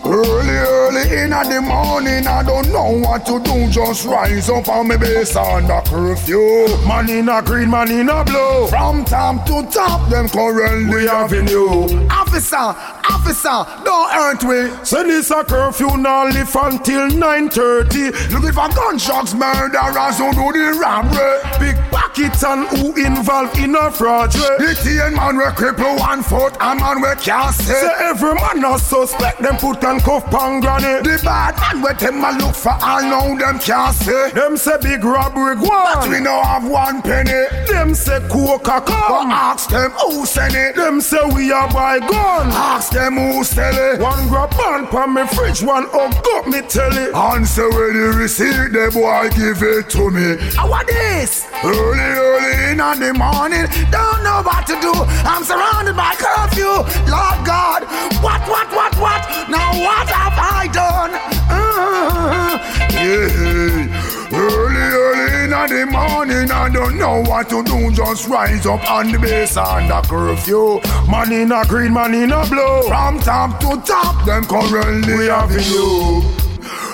Early, 0.05 0.57
early 0.57 1.19
in 1.19 1.31
the 1.31 1.61
morning, 1.63 2.27
I 2.27 2.43
don't 2.43 2.69
know 2.73 2.99
what 2.99 3.27
to 3.27 3.41
do. 3.41 3.69
Just 3.71 4.05
rise 4.07 4.49
up 4.51 4.69
on 4.69 4.89
me 4.89 4.97
base 4.97 5.37
under 5.37 5.81
curfew. 5.87 6.67
Man 6.87 7.09
in 7.09 7.29
a 7.29 7.43
green, 7.43 7.71
man 7.71 7.91
in 7.91 8.09
a 8.09 8.25
blue. 8.25 8.67
From 8.69 9.05
top 9.05 9.47
to 9.47 9.67
top, 9.71 10.09
them 10.11 10.29
currently 10.29 11.09
avenue. 11.09 12.09
Officer, 12.11 12.57
officer, 12.57 13.67
don't 13.85 14.11
hurt 14.11 14.43
me. 14.45 14.85
So 14.85 15.03
this 15.05 15.31
a 15.31 15.45
curfew 15.45 15.97
now 15.97 16.25
live 16.27 16.55
until 16.55 17.09
9.30 17.11 18.33
Looking 18.33 18.53
for 18.53 18.69
gunshots, 18.69 19.35
murderers 19.35 20.19
who 20.19 20.33
do 20.33 20.53
the 20.53 20.79
robbery 20.81 21.41
Big 21.59 21.77
pockets 21.91 22.43
and 22.45 22.67
who 22.69 22.95
involved 22.97 23.59
in 23.59 23.75
a 23.75 23.91
fraud 23.91 24.33
The 24.33 24.77
teen 24.83 25.15
man 25.15 25.37
we 25.37 25.45
cripple 25.55 25.99
one 25.99 26.23
foot, 26.23 26.57
a 26.61 26.75
man 26.75 27.01
we 27.01 27.15
can't 27.23 27.55
say 27.55 27.75
Say 27.75 27.93
every 28.01 28.35
man 28.35 28.65
a 28.65 28.79
suspect, 28.79 29.43
them 29.43 29.57
put 29.61 29.85
and 29.85 30.03
cuff 30.03 30.25
pan 30.31 30.61
granny 30.61 31.03
The 31.05 31.21
bad 31.23 31.55
man 31.61 31.83
we 31.85 31.93
them 31.95 32.25
a 32.25 32.33
look 32.39 32.55
for 32.55 32.73
all 32.73 33.03
now 33.03 33.35
them 33.37 33.59
can't 33.59 33.95
say 33.95 34.31
Them 34.31 34.57
say 34.57 34.77
big 34.83 35.05
robbery 35.05 35.57
go 35.57 35.71
on 35.71 36.01
But 36.01 36.09
we 36.09 36.21
no 36.21 36.43
have 36.43 36.67
one 36.69 37.03
penny 37.03 37.45
Them 37.69 37.95
say 37.95 38.21
coca 38.29 38.81
come 38.81 39.29
But 39.29 39.53
ask 39.53 39.71
them 39.71 39.91
who 39.93 40.27
send 40.27 40.55
it 40.55 40.77
Them 40.77 41.01
say 41.01 41.21
we 41.35 41.53
are 41.53 41.69
buy 41.69 41.99
gun 42.01 42.49
Ask 42.51 42.93
them 42.93 43.15
who 43.17 43.45
sell 43.45 43.77
it 43.77 44.01
One 44.01 44.29
grab 44.29 44.51
pan 44.51 44.87
pan 44.89 45.15
me 45.15 45.27
fridge, 45.27 45.63
one 45.63 45.87
up 45.95 46.47
me 46.47 46.61
tell 46.63 46.91
telly 46.91 47.13
Answer 47.13 47.69
when 47.69 47.95
you 47.95 48.13
receive 48.13 48.73
the 48.73 48.91
boy 48.93 49.29
give 49.37 49.63
it 49.63 49.91
to 49.91 50.11
me 50.11 50.37
How 50.57 50.73
are 50.73 50.85
this? 50.85 51.47
Early, 51.63 52.01
early 52.01 52.73
in 52.73 52.79
the 52.79 53.13
morning 53.15 53.67
Don't 53.91 54.23
know 54.25 54.43
what 54.43 54.67
to 54.67 54.77
do. 54.81 54.93
I'm 55.27 55.45
surrounded 55.45 55.97
by 55.97 56.15
curfew. 56.17 56.87
Lord 57.11 57.39
God, 57.45 57.85
what, 58.23 58.41
what, 58.49 58.69
what, 58.73 58.95
what? 58.97 59.23
Now 59.51 59.71
what 59.85 60.09
have 60.09 60.39
I 60.39 60.69
done? 60.73 61.13
Uh, 61.51 62.59
Yeah, 62.93 63.89
early, 64.33 64.87
early 65.05 65.45
in 65.45 65.51
the 65.51 65.87
morning, 65.91 66.51
I 66.51 66.69
don't 66.69 66.97
know 66.99 67.23
what 67.23 67.49
to 67.51 67.63
do. 67.65 67.91
Just 67.93 68.29
rise 68.29 68.67
up 68.67 68.89
on 68.91 69.11
the 69.13 69.19
base 69.19 69.57
under 69.57 70.01
curfew. 70.07 70.81
Man 71.11 71.33
in 71.33 71.53
a 71.53 71.65
green, 71.65 71.93
man 71.95 72.15
in 72.15 72.33
a 72.33 72.45
blue. 72.47 72.83
From 72.89 73.19
top 73.21 73.59
to 73.61 73.81
top, 73.85 74.25
them 74.27 74.45
currently 74.45 75.15
we 75.17 75.27
have 75.27 75.51
you. 75.51 76.23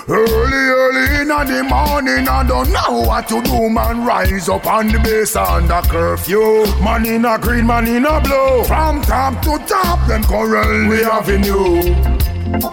Early, 0.08 0.62
early 0.82 1.22
in 1.22 1.28
the 1.28 1.66
morning, 1.68 2.28
I 2.28 2.44
don't 2.46 2.70
know 2.70 3.00
what 3.08 3.28
to 3.28 3.42
do, 3.42 3.68
man. 3.68 4.04
Rise 4.04 4.48
up 4.48 4.64
on 4.66 4.86
the 4.88 5.00
base 5.00 5.34
under 5.34 5.82
curfew. 5.82 6.64
Man 6.82 7.04
in 7.06 7.24
a 7.24 7.36
green, 7.38 7.66
man 7.66 7.88
in 7.88 8.06
a 8.06 8.20
blue. 8.20 8.62
From 8.64 9.02
top 9.02 9.42
to 9.42 9.58
top, 9.66 10.06
them 10.06 10.22
currently 10.24 10.88
we 10.98 11.02
having 11.02 11.42
you. 11.42 12.25
Habla, 12.46 12.70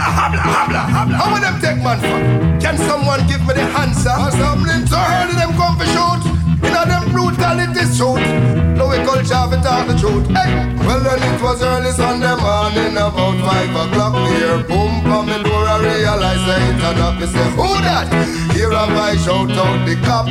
habla, 0.00 0.40
habla, 0.40 0.78
habla. 0.78 1.16
How 1.18 1.28
will 1.34 1.42
them 1.42 1.60
take 1.60 1.76
man 1.84 2.00
for? 2.00 2.18
Can 2.58 2.78
someone 2.78 3.26
give 3.28 3.42
me 3.46 3.52
the 3.52 3.60
answer? 3.76 4.08
Or 4.08 4.28
Assembling 4.28 4.86
so 4.86 4.96
early 4.96 5.34
them 5.36 5.52
come 5.60 5.76
for 5.76 5.84
shoot. 5.84 6.24
You 6.64 6.70
know 6.72 6.86
them 6.88 7.12
brutality 7.12 7.84
shoot. 7.92 8.16
No 8.80 8.88
we 8.88 8.96
culture 9.04 9.34
have 9.34 9.52
it 9.52 9.60
talk 9.62 9.86
the 9.86 9.92
truth. 9.98 10.26
Hey. 10.28 10.74
Well 10.86 11.00
then 11.00 11.20
it 11.20 11.42
was 11.42 11.62
early 11.62 11.90
Sunday 11.92 12.34
morning 12.40 12.96
about 12.96 13.36
five 13.44 13.68
o'clock. 13.76 14.14
We 14.24 14.30
hear 14.40 14.56
boom 14.64 15.04
on 15.12 15.26
me 15.26 15.34
door. 15.34 15.36
I 15.36 15.39
realize 15.80 16.44
I 16.44 16.56
ain't 16.68 16.78
enough. 16.78 17.20
Me 17.20 17.26
say 17.26 17.48
who 17.56 17.68
that? 17.80 18.08
Here 18.54 18.72
am 18.72 18.96
I 18.96 19.16
shout 19.16 19.50
out 19.50 19.80
the 19.88 19.96
cop. 20.04 20.28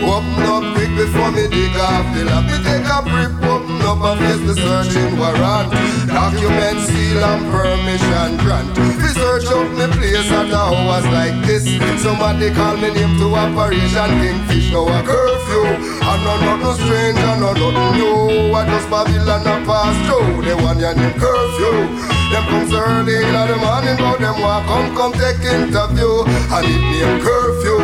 Open 0.00 0.44
up 0.44 0.64
quick 0.76 0.92
before 0.96 1.32
me 1.32 1.48
dig 1.48 1.76
off 1.76 2.04
the 2.12 2.24
lock. 2.28 2.44
Me 2.44 2.58
take 2.60 2.84
a 2.84 2.98
grip, 3.08 3.32
open 3.48 3.80
up 3.80 4.00
and 4.04 4.20
face 4.20 4.42
the 4.44 4.54
searching 4.54 5.16
warrant. 5.16 5.72
Document 6.08 6.78
seal 6.84 7.24
and 7.24 7.44
permission 7.48 8.36
grant. 8.44 8.76
We 8.76 9.08
search 9.16 9.48
up 9.48 9.68
me 9.72 9.86
place 9.96 10.30
at 10.30 10.52
hours 10.52 11.06
like 11.08 11.36
this. 11.46 11.64
Somebody 12.02 12.52
call 12.52 12.76
me 12.76 12.92
name 12.92 13.16
to 13.18 13.34
Operation 13.34 14.10
Kingfish. 14.20 14.70
Now 14.72 14.88
a 14.88 15.00
curfew. 15.02 15.64
I 16.04 16.12
know 16.24 16.36
nothing 16.44 16.76
strange, 16.84 17.18
I 17.18 17.38
know 17.40 17.52
nothing 17.56 17.90
new. 17.96 18.52
I 18.52 18.66
just 18.66 18.90
Babylon 18.90 19.46
a 19.46 19.54
pass 19.64 19.96
through. 20.04 20.44
They 20.44 20.54
want 20.54 20.80
your 20.80 20.94
name 20.94 21.16
curfew. 21.18 22.19
Them 22.30 22.44
comes 22.46 22.72
early 22.72 23.16
in 23.16 23.32
the 23.34 23.56
morning, 23.58 23.96
but 23.98 24.18
them 24.20 24.40
want 24.40 24.66
come 24.66 24.94
come 24.94 25.12
take 25.12 25.42
interview. 25.42 26.22
And 26.54 26.66
it 26.66 26.82
name 26.90 27.20
curfew. 27.20 27.78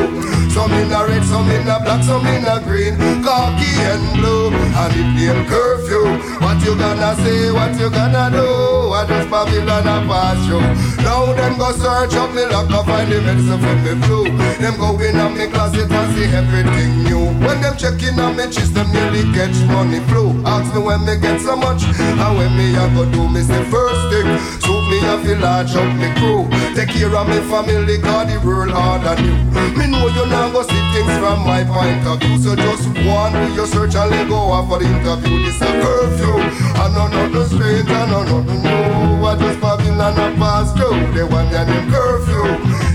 Some 0.50 0.72
in 0.72 0.92
a 0.92 1.04
red, 1.04 1.24
some 1.24 1.50
in 1.50 1.68
a 1.68 1.80
black, 1.82 2.02
some 2.04 2.26
in 2.26 2.46
a 2.46 2.60
green, 2.62 2.96
khaki 3.26 3.70
and 3.90 4.06
blue. 4.14 4.54
And 4.54 4.94
it 4.94 5.10
name 5.18 5.46
curfew. 5.46 6.06
What 6.38 6.62
you 6.62 6.76
gonna 6.78 7.16
say? 7.16 7.50
What 7.50 7.78
you 7.78 7.90
gonna 7.90 8.30
do? 8.30 8.85
I 8.96 9.04
just 9.04 9.28
Babylon 9.28 9.84
a 9.84 10.08
pass 10.08 10.40
through. 10.48 11.04
Now 11.04 11.28
them 11.36 11.58
go 11.58 11.68
search 11.72 12.16
up 12.16 12.32
me 12.32 12.48
lock 12.48 12.72
up 12.72 12.86
find 12.86 13.12
the 13.12 13.20
medicine 13.20 13.60
for 13.60 13.76
me 13.84 13.92
flu. 14.08 14.24
Them 14.56 14.80
go 14.80 14.96
in 14.96 15.20
on 15.20 15.36
me 15.36 15.52
closet 15.52 15.92
and 15.92 16.08
see 16.16 16.24
everything 16.32 17.04
new. 17.04 17.28
When 17.44 17.60
them 17.60 17.76
checking 17.76 18.16
on 18.18 18.40
me 18.40 18.48
chest, 18.48 18.72
them 18.72 18.88
nearly 18.96 19.28
catch 19.36 19.52
money 19.68 20.00
flow. 20.08 20.32
Ask 20.48 20.72
me 20.72 20.80
when 20.80 21.04
me 21.04 21.20
get 21.20 21.44
so 21.44 21.60
much, 21.60 21.84
and 21.84 22.32
when 22.40 22.56
me 22.56 22.72
I 22.72 22.88
go 22.96 23.04
do 23.12 23.28
me 23.28 23.44
say 23.44 23.60
first 23.68 24.00
thing. 24.08 24.32
Suit 24.64 24.84
me 24.88 24.98
I 25.04 25.20
feel 25.20 25.38
large 25.44 25.76
up 25.76 25.92
me 26.00 26.08
crew. 26.16 26.48
Take 26.72 26.96
care 26.96 27.12
of 27.12 27.28
me 27.28 27.36
family, 27.52 28.00
cause 28.00 28.32
the 28.32 28.40
world 28.40 28.72
hard 28.72 29.04
than 29.04 29.20
you. 29.28 29.36
Me 29.76 29.92
know 29.92 30.08
you 30.08 30.24
now 30.32 30.48
go 30.48 30.64
see 30.64 30.84
things 30.96 31.12
from 31.20 31.44
my 31.44 31.68
point 31.68 32.00
of 32.08 32.16
view. 32.24 32.40
So 32.40 32.56
just 32.56 32.88
one 33.04 33.36
do 33.36 33.44
your 33.52 33.68
search 33.68 33.94
and 33.94 34.08
let 34.08 34.24
go 34.24 34.40
off 34.56 34.72
for 34.72 34.80
the 34.80 34.88
interview. 34.88 35.44
This 35.44 35.60
a 35.60 35.68
curfew. 35.84 36.40
I 36.80 36.88
know 36.96 37.08
nothing 37.12 37.44
strange, 37.52 37.90
I 37.92 38.08
know 38.08 38.24
nothing 38.24 38.62
new. 38.64 38.85
I 39.26 39.36
just 39.38 39.60
Babylon 39.60 40.18
a 40.18 40.26
pass 40.38 40.72
through. 40.72 41.12
They 41.14 41.24
want 41.24 41.50
me 41.50 41.58
name 41.64 41.90
curfew. 41.90 42.46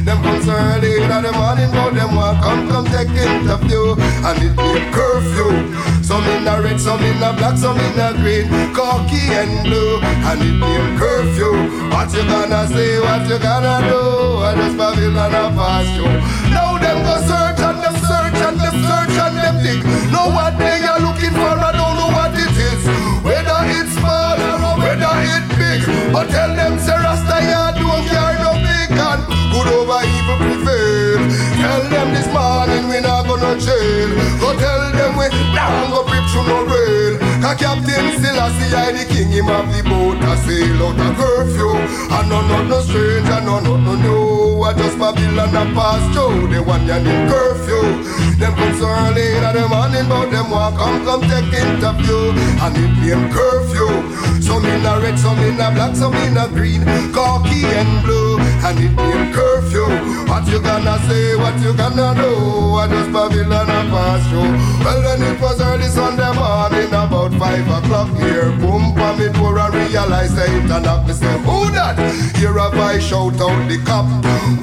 Them 0.03 0.17
comes 0.23 0.47
early 0.47 1.03
in 1.03 1.09
the 1.09 1.31
morning, 1.35 1.71
but 1.71 1.91
them 1.91 2.15
want 2.15 2.41
come 2.41 2.67
come 2.67 2.85
take 2.87 3.11
interview. 3.11 3.95
And 4.23 4.39
it 4.43 4.55
name 4.55 4.91
curfew. 4.91 5.51
Some 6.03 6.25
in 6.27 6.47
a 6.47 6.61
red, 6.61 6.79
some 6.79 7.03
in 7.03 7.23
a 7.23 7.31
black, 7.35 7.57
some 7.57 7.79
in 7.79 7.99
a 7.99 8.11
green, 8.19 8.47
khaki 8.75 9.31
and 9.31 9.63
blue. 9.63 9.99
And 10.03 10.41
it 10.41 10.57
name 10.59 10.97
curfew. 10.99 11.53
What 11.91 12.11
you 12.13 12.23
gonna 12.27 12.67
say? 12.67 12.99
What 12.99 13.27
you 13.29 13.39
gonna 13.39 13.75
do? 13.87 14.01
I 14.43 14.55
just 14.55 14.77
Babylon 14.77 15.35
a 15.35 15.43
pass 15.55 15.87
through. 15.95 16.15
Now 16.51 16.77
them 16.79 16.99
go 17.07 17.15
search 17.27 17.59
and 17.59 17.79
them 17.79 17.95
search 18.07 18.39
and 18.47 18.57
them 18.59 18.75
search 18.83 19.15
and 19.15 19.35
them 19.39 19.55
dig. 19.63 19.81
Know 20.11 20.27
what 20.31 20.57
they 20.57 20.83
are 20.83 20.99
looking 20.99 21.35
for? 21.35 21.70
But 26.11 26.29
tell 26.29 26.53
them 26.53 26.77
say 26.77 26.91
Rasta 26.91 27.37
ya 27.41 27.71
don't 27.71 28.03
care 28.07 28.37
no 28.43 28.51
and 29.11 29.23
good 29.51 29.67
over 29.67 30.03
evil 30.03 30.37
prevail. 30.43 31.19
Tell 31.61 31.83
them 31.89 32.13
this 32.13 32.27
morning 32.27 32.89
we 32.89 32.99
not 32.99 33.25
gonna 33.27 33.57
jail. 33.57 34.09
Go 34.39 34.57
tell 34.59 34.91
them 34.91 35.15
we 35.17 35.29
down 35.55 35.89
go 35.91 36.03
grip 36.03 36.25
through 36.31 36.47
no 36.47 36.65
rail. 36.65 37.30
Cause 37.41 37.57
Captain 37.57 38.21
Selassie 38.21 38.69
I 38.69 38.91
the 38.93 39.03
king 39.09 39.31
him 39.33 39.49
of 39.49 39.65
the 39.73 39.81
boat 39.81 40.21
a 40.21 40.37
sail 40.45 40.77
out 40.85 41.01
a 41.01 41.09
curfew. 41.17 41.73
I 42.13 42.21
know 42.29 42.45
not 42.45 42.69
no 42.69 42.79
strange, 42.81 43.27
I 43.27 43.43
know 43.43 43.59
not 43.59 43.81
no 43.81 43.95
new. 43.97 44.61
I 44.61 44.73
just 44.77 44.99
Babylon 44.99 45.49
a 45.49 45.65
pass 45.73 46.05
through. 46.13 46.53
They 46.53 46.59
want 46.59 46.85
ya 46.85 47.01
name 47.01 47.27
curfew. 47.27 47.81
Them 48.37 48.53
come 48.53 48.77
so 48.77 48.85
early 48.85 49.41
in 49.41 49.43
the 49.57 49.65
morning, 49.67 50.07
but 50.07 50.29
them 50.29 50.51
walk 50.51 50.77
come 50.77 51.03
come 51.03 51.21
take 51.25 51.49
interview. 51.49 52.29
And 52.61 52.77
it 52.77 52.93
name 53.01 53.25
curfew. 53.33 53.89
Some 54.39 54.63
in 54.65 54.85
a 54.85 55.01
red, 55.01 55.17
some 55.17 55.39
in 55.39 55.57
a 55.57 55.73
black, 55.73 55.95
some 55.95 56.13
in 56.13 56.37
a 56.37 56.47
green, 56.47 56.85
khaki 57.11 57.65
and 57.65 58.03
blue. 58.05 58.30
And 58.63 58.77
it 58.77 58.93
name 58.95 59.33
curfew. 59.33 59.89
What 60.29 60.47
you 60.47 60.61
gonna 60.61 60.97
say? 61.09 61.35
What 61.35 61.59
you 61.61 61.73
gonna 61.73 62.13
do? 62.13 62.29
I 62.77 62.87
just 62.87 63.11
Babylon 63.11 63.69
a 63.69 63.81
pass 63.89 64.21
through. 64.29 64.53
Well, 64.85 65.01
then 65.01 65.21
it 65.33 65.41
was 65.41 65.59
early 65.59 65.89
Sunday 65.89 66.31
morning, 66.33 66.87
about 66.93 67.33
five 67.41 67.67
o'clock 67.67 68.09
here. 68.17 68.51
Boom, 68.61 68.93
pa 68.93 69.15
me 69.17 69.29
door 69.33 69.57
I 69.59 69.67
realize 69.69 70.37
I 70.37 70.47
hit 70.47 70.69
and 70.69 70.85
knock. 70.85 71.07
Me 71.07 71.13
say, 71.13 71.37
who 71.41 71.71
that? 71.73 71.97
Here 72.37 72.55
a 72.55 72.69
I 72.69 72.99
shout 72.99 73.41
out 73.41 73.67
the 73.67 73.81
cop. 73.83 74.05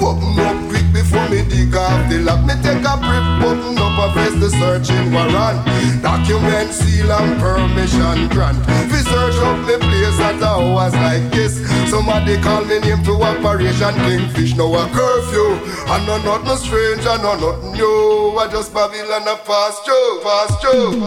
Open 0.00 0.38
up 0.46 0.56
quick 0.70 0.86
before 0.92 1.28
me 1.28 1.42
dig 1.50 1.74
off 1.74 2.08
the 2.08 2.18
lock. 2.22 2.46
Me 2.46 2.54
take 2.62 2.86
a 2.86 2.94
brief, 3.02 3.26
open 3.44 3.78
up 3.78 3.98
and 3.98 4.12
face 4.14 4.38
the 4.38 4.48
searching 4.62 5.12
warrant. 5.12 5.58
Document 6.02 6.70
seal 6.70 7.10
and 7.10 7.34
permission 7.40 8.28
grant. 8.30 8.58
We 8.90 9.02
search 9.02 9.38
up 9.42 9.58
the 9.66 9.78
place 9.82 10.20
at 10.22 10.40
hours 10.42 10.94
like 10.94 11.30
this. 11.34 11.58
Somebody 11.90 12.40
call 12.40 12.64
me 12.64 12.78
name 12.80 13.02
to 13.04 13.14
Operation 13.18 13.87
Kingfish. 13.94 14.56
Now 14.56 14.74
a 14.74 14.86
curfew. 14.88 15.58
I 15.86 16.04
know 16.06 16.18
nothing 16.18 16.56
strange, 16.56 17.06
I 17.06 17.16
know 17.22 17.34
nothing 17.38 17.72
new. 17.72 18.38
I 18.38 18.48
just 18.50 18.72
Babylon 18.74 19.26
a. 19.26 20.98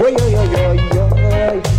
Oi, 0.00 0.14
oi, 0.20 0.34
oi, 0.34 0.48
oi, 0.56 0.78
oi. 0.78 1.12
Oi, 1.32 1.71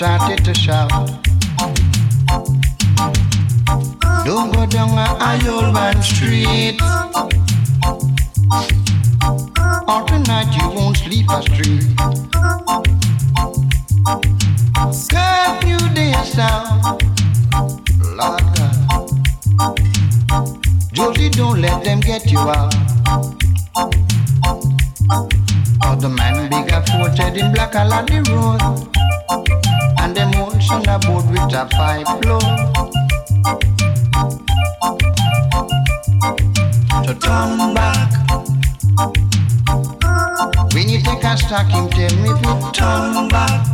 started 0.00 0.42
to 0.42 0.54
shout. 0.54 0.88
Don't 4.24 4.50
go 4.50 4.64
down 4.64 4.96
a 4.96 5.08
Iolman 5.20 6.02
street. 6.02 6.80
Or 9.86 10.02
tonight 10.08 10.56
you 10.56 10.70
won't 10.70 10.96
sleep 10.96 11.26
a 11.28 11.42
street. 11.42 11.84
Curfew 15.12 15.94
day 15.94 16.14
sound. 16.24 16.80
Lord 18.16 18.40
God. 18.56 18.76
Josie, 20.94 21.28
don't 21.28 21.60
let 21.60 21.84
them 21.84 22.00
get 22.00 22.30
you 22.30 22.38
out. 22.38 22.74
Or 25.84 25.96
the 25.96 26.08
man 26.08 26.48
bigger 26.48 26.82
footed 26.88 27.36
in 27.36 27.52
black 27.52 27.74
a 27.74 27.80
on 27.80 28.06
the 28.06 28.22
road 28.32 28.99
on 30.70 30.88
a 30.88 30.98
boat 31.00 31.26
with 31.26 31.54
a 31.54 31.66
pipe 31.70 32.06
blow. 32.22 32.38
so 37.04 37.18
turn 37.18 37.74
back. 37.74 38.10
When 40.74 40.88
you 40.88 41.00
take 41.00 41.24
a 41.24 41.36
stock, 41.36 41.66
him 41.66 41.88
tell 41.90 42.14
me 42.22 42.30
if 42.30 42.40
you 42.46 42.72
turn 42.72 43.28
back. 43.28 43.66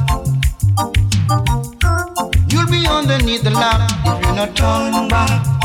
You'll 2.48 2.70
be 2.70 2.86
underneath 2.86 3.42
the 3.42 3.50
lamp 3.50 3.90
if 4.06 4.26
you 4.26 4.34
not 4.34 4.56
turn 4.56 5.08
back. 5.08 5.55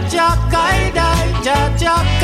cha 0.00 0.10
cha 0.10 0.26
die, 0.50 0.92
dai 0.94 1.42
cha 1.42 1.56
cha 1.80 2.17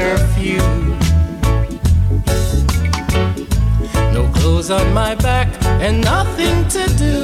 curfew. 0.00 0.64
No 4.16 4.22
clothes 4.36 4.70
on 4.70 4.86
my 4.94 5.14
back 5.14 5.48
and 5.84 6.02
nothing 6.02 6.56
to 6.74 6.82
do. 7.04 7.16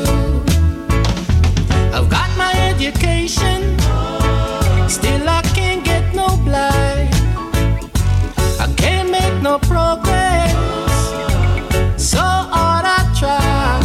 I've 1.96 2.08
got 2.10 2.28
my 2.36 2.52
education, 2.70 3.60
still 4.96 5.24
I 5.38 5.40
can't 5.58 5.82
get 5.84 6.04
no 6.14 6.28
blind. 6.46 7.14
I 8.64 8.66
can't 8.82 9.08
make 9.10 9.36
no 9.48 9.58
progress, 9.72 10.52
so 11.96 12.24
hard 12.52 12.84
I 12.98 13.00
try. 13.20 13.76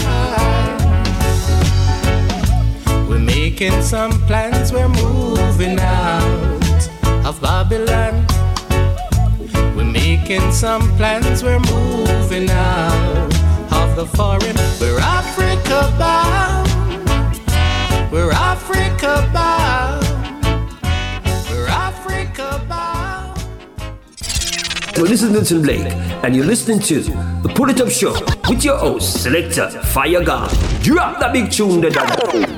We're 3.07 3.25
making 3.37 3.81
some 3.81 4.11
plans, 4.27 4.73
we're 4.73 4.95
moving 5.03 5.79
out 5.79 6.89
of 7.25 7.39
Babylon 7.41 8.30
making 10.31 10.51
some 10.51 10.81
plans. 10.97 11.43
We're 11.43 11.59
moving 11.59 12.49
out 12.49 13.33
of 13.71 13.95
the 13.95 14.05
foreign. 14.05 14.55
We're 14.79 14.99
Africa 14.99 15.91
bound. 15.99 16.69
We're 18.11 18.31
Africa 18.31 19.29
bound. 19.33 20.05
You're 24.95 25.07
listening 25.07 25.33
to 25.33 25.39
Nelson 25.39 25.61
Blake, 25.63 25.91
and 26.23 26.35
you're 26.35 26.45
listening 26.45 26.79
to 26.81 27.01
the 27.01 27.51
Pull 27.55 27.69
It 27.69 27.81
Up 27.81 27.89
Show 27.89 28.13
with 28.47 28.63
your 28.63 28.77
host, 28.77 29.23
selector 29.23 29.69
Fire 29.69 30.23
God. 30.23 30.49
Drop 30.83 31.19
that 31.19 31.33
big 31.33 31.51
tune, 31.51 31.81
the 31.81 31.89
dog. 31.89 32.50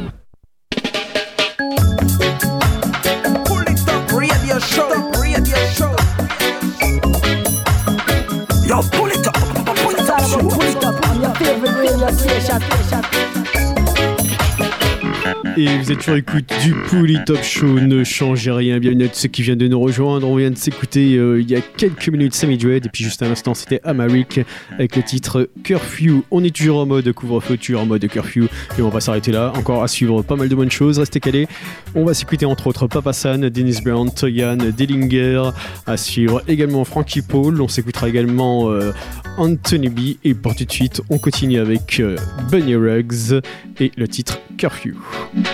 Et 15.56 15.78
vous 15.78 15.92
êtes 15.92 16.02
sur 16.02 16.16
écoute 16.16 16.52
du 16.64 16.74
Pouli 16.74 17.18
Top 17.26 17.44
Show, 17.44 17.80
ne 17.80 18.04
changez 18.04 18.50
rien, 18.50 18.80
bienvenue 18.80 19.06
à 19.06 19.10
ceux 19.12 19.28
qui 19.30 19.44
viennent 19.44 19.60
de 19.60 19.68
nous 19.68 19.80
rejoindre. 19.80 20.28
On 20.28 20.36
vient 20.36 20.50
de 20.50 20.58
s'écouter 20.58 21.16
euh, 21.16 21.42
il 21.42 21.50
y 21.50 21.56
a 21.56 21.62
quelques 21.62 22.10
minutes 22.10 22.34
Sammy 22.34 22.58
Dread, 22.58 22.88
et 22.88 22.90
puis 22.90 23.04
juste 23.04 23.22
à 23.22 23.28
l'instant 23.28 23.54
c'était 23.54 23.80
Amaric 23.84 24.40
avec 24.72 24.96
le 24.96 25.04
titre 25.04 25.50
Curfew. 25.64 26.24
On 26.32 26.44
est 26.44 26.56
toujours 26.56 26.80
en 26.80 26.86
mode 26.88 27.12
couvre-feu, 27.14 27.58
toujours 27.58 27.82
en 27.82 27.86
mode 27.86 28.08
curfew, 28.08 28.48
et 28.80 28.82
on 28.82 28.90
va 28.90 29.00
s'arrêter 29.00 29.32
là. 29.32 29.54
Encore 29.56 29.84
à 29.84 29.88
suivre 29.88 30.24
pas 30.24 30.36
mal 30.36 30.50
de 30.50 30.56
bonnes 30.56 30.72
choses, 30.72 30.98
restez 30.98 31.20
calés. 31.20 31.48
On 31.94 32.04
va 32.04 32.16
s'écouter 32.16 32.46
entre 32.46 32.68
autres 32.68 32.88
Papa 32.88 33.14
San, 33.14 33.48
Dennis 33.48 33.82
Brown, 33.84 34.12
Toyan, 34.12 34.58
Dillinger, 34.58 35.52
à 35.86 35.98
suivre 35.98 36.42
également 36.48 36.84
Frankie 36.84 37.22
Paul. 37.22 37.62
On 37.62 37.68
s'écoutera 37.68 38.10
également 38.10 38.72
euh, 38.72 38.92
Anthony 39.38 39.90
B, 39.90 40.00
et 40.24 40.34
pour 40.34 40.56
tout 40.56 40.66
de 40.66 40.72
suite, 40.72 41.02
on 41.10 41.20
continue 41.20 41.60
avec 41.60 42.00
euh, 42.00 42.16
Bunny 42.50 42.76
Ruggs 42.76 43.42
et 43.80 43.92
le 43.98 44.08
titre 44.08 44.40
Curfew. 44.58 44.96
Pull 45.44 45.52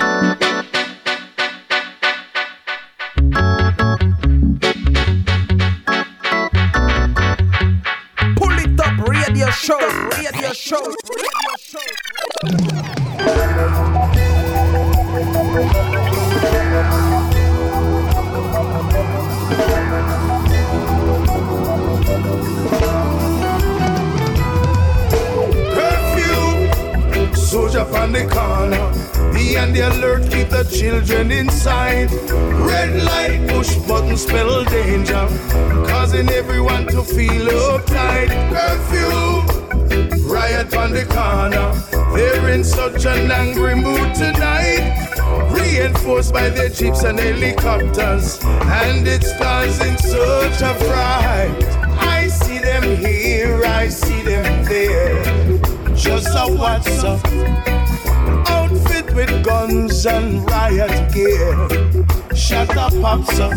it 8.59 8.79
up, 8.79 9.07
radio 9.07 9.49
show, 9.49 9.79
radio 10.11 10.53
show, 10.53 10.93
soldier 27.49 27.81
on 27.97 28.11
the 28.11 28.27
corner. 28.27 28.85
Be 29.33 29.57
on 29.57 29.73
the 29.73 29.81
alert, 29.89 30.21
keep 30.29 30.49
the 30.49 30.63
children 30.65 31.31
inside. 31.31 32.11
Red 32.69 33.01
light, 33.03 33.49
push 33.49 33.75
button, 33.87 34.15
spell 34.17 34.63
danger. 34.65 35.27
Causing 35.89 36.29
everyone 36.29 36.85
to 36.87 37.01
feel 37.01 37.47
uptight. 37.71 38.29
Curfew, 38.53 39.09
riot 40.31 40.75
on 40.75 40.91
the 40.91 41.05
corner. 41.17 41.67
They're 42.15 42.49
in 42.49 42.63
such 42.63 43.05
an 43.05 43.31
angry 43.31 43.73
mood 43.73 44.13
tonight. 44.13 45.09
Reinforced 45.51 46.31
by 46.31 46.49
their 46.49 46.69
jeeps 46.69 47.03
and 47.03 47.19
helicopters. 47.19 48.37
And 48.43 49.07
it's 49.07 49.35
causing 49.39 49.97
such 49.97 50.61
a 50.61 50.73
fright. 50.85 51.63
I 51.97 52.27
see 52.27 52.59
them 52.59 52.83
here, 52.97 53.65
I 53.65 53.87
see. 53.89 54.08
Just 55.99 56.29
a 56.29 56.47
what's 56.47 57.03
up 57.03 57.19
outfit 58.47 59.13
with 59.13 59.43
guns 59.43 60.05
and 60.05 60.49
riot 60.49 61.13
gear. 61.13 61.53
Shut 62.33 62.75
up, 62.77 62.93
pops 63.01 63.39
up. 63.39 63.51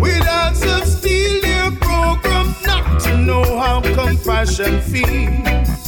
With 0.00 0.22
hearts 0.24 0.62
of 0.64 0.86
steel, 0.86 1.40
they're 1.40 1.70
programmed 1.80 2.56
not 2.66 3.00
to 3.04 3.16
know 3.16 3.42
how 3.58 3.80
compassion 3.80 4.80
feels. 4.82 5.86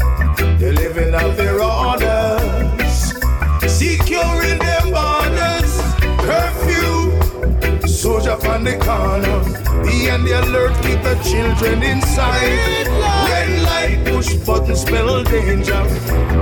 They're 0.58 0.72
living 0.72 1.14
out 1.14 1.36
their 1.36 1.62
orders, 1.62 3.12
securing 3.70 4.58
their 4.58 4.84
borders. 4.94 5.72
Curfew, 6.24 7.86
soldier 7.86 8.38
on 8.48 8.64
the 8.64 8.78
corner. 8.78 9.38
Be 9.84 10.08
on 10.10 10.24
the 10.24 10.40
alert, 10.40 10.74
keep 10.82 11.02
the 11.02 11.16
children 11.22 11.82
inside. 11.82 13.23
Red 13.84 14.06
push 14.06 14.32
button, 14.46 14.74
spell 14.74 15.22
danger. 15.24 15.82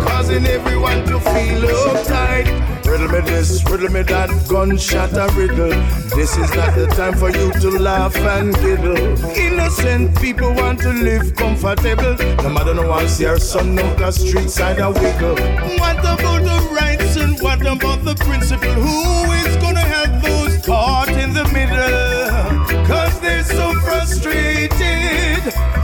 Causing 0.07 0.47
everyone 0.47 1.05
to 1.07 1.19
feel 1.19 1.63
uptight. 1.89 2.47
Riddle 2.87 3.09
me 3.09 3.21
this, 3.29 3.69
riddle 3.69 3.91
me 3.91 4.03
that, 4.03 4.31
gunshot 4.49 5.13
a 5.15 5.27
riddle. 5.35 5.75
This 6.15 6.37
is 6.37 6.55
not 6.55 6.73
the 6.77 6.87
time 6.95 7.15
for 7.15 7.31
you 7.31 7.51
to 7.63 7.71
laugh 7.81 8.15
and 8.15 8.55
giggle. 8.63 8.97
Innocent 9.37 10.17
people 10.21 10.55
want 10.55 10.79
to 10.83 10.91
live 10.91 11.35
comfortable. 11.35 12.15
No 12.45 12.49
matter 12.49 12.75
no 12.75 12.87
one 12.87 13.09
see 13.09 13.27
our 13.27 13.41
son, 13.41 13.75
no 13.75 13.93
the 13.97 14.13
street 14.13 14.49
side 14.49 14.79
a 14.79 14.93
wiggle. 14.93 15.35
What 15.81 15.99
about 15.99 16.45
the 16.45 16.69
rights 16.73 17.17
and 17.17 17.41
what 17.41 17.61
about 17.63 18.05
the 18.05 18.15
principle? 18.15 18.71
Who 18.71 19.33
is 19.33 19.57
gonna 19.57 19.81
help 19.81 20.23
those 20.23 20.65
caught 20.65 21.09
in 21.09 21.33
the 21.33 21.45
middle? 21.49 22.87
Cause 22.87 23.19
they're 23.19 23.43
so 23.43 23.75
frustrated 23.81 25.82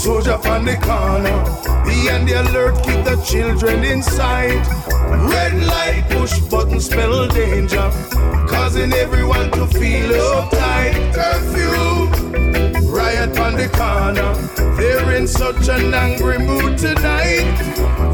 soldier 0.00 0.38
on 0.48 0.64
the 0.64 0.76
corner. 0.76 1.36
Be 1.84 2.08
on 2.08 2.24
the 2.24 2.40
alert, 2.40 2.74
keep 2.82 3.04
the 3.04 3.22
children 3.22 3.84
inside. 3.84 4.66
Red 5.30 5.52
light, 5.66 6.04
push 6.08 6.38
button, 6.48 6.80
spell 6.80 7.28
danger. 7.28 7.90
Causing 8.48 8.94
everyone 8.94 9.50
to 9.50 9.66
feel 9.66 10.10
uptight. 10.32 10.94
Curfew, 11.12 11.76
riot 12.90 13.38
on 13.38 13.56
the 13.56 13.68
corner. 13.68 14.30
They're 14.78 15.12
in 15.16 15.28
such 15.28 15.68
an 15.68 15.92
angry 15.92 16.38
mood 16.38 16.78
tonight. 16.78 17.52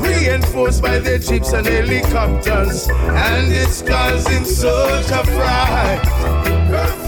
Reinforced 0.03 0.83
by 0.83 0.99
their 0.99 1.19
jeeps 1.19 1.53
and 1.53 1.67
helicopters. 1.67 2.89
And 2.91 3.53
it's 3.53 3.83
causing 3.83 4.45
such 4.45 5.11
a 5.13 5.23
fright. 5.25 6.03
Curfew. 6.69 7.06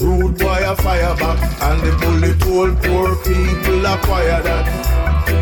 Rude 0.00 0.38
boy 0.38 0.62
a 0.64 0.74
fire 0.76 1.14
back, 1.16 1.38
and 1.62 1.82
the 1.82 1.92
bullet 2.00 2.42
hole 2.42 2.74
poor 2.82 3.14
people 3.22 3.86
acquire 3.86 4.42
that. 4.42 4.66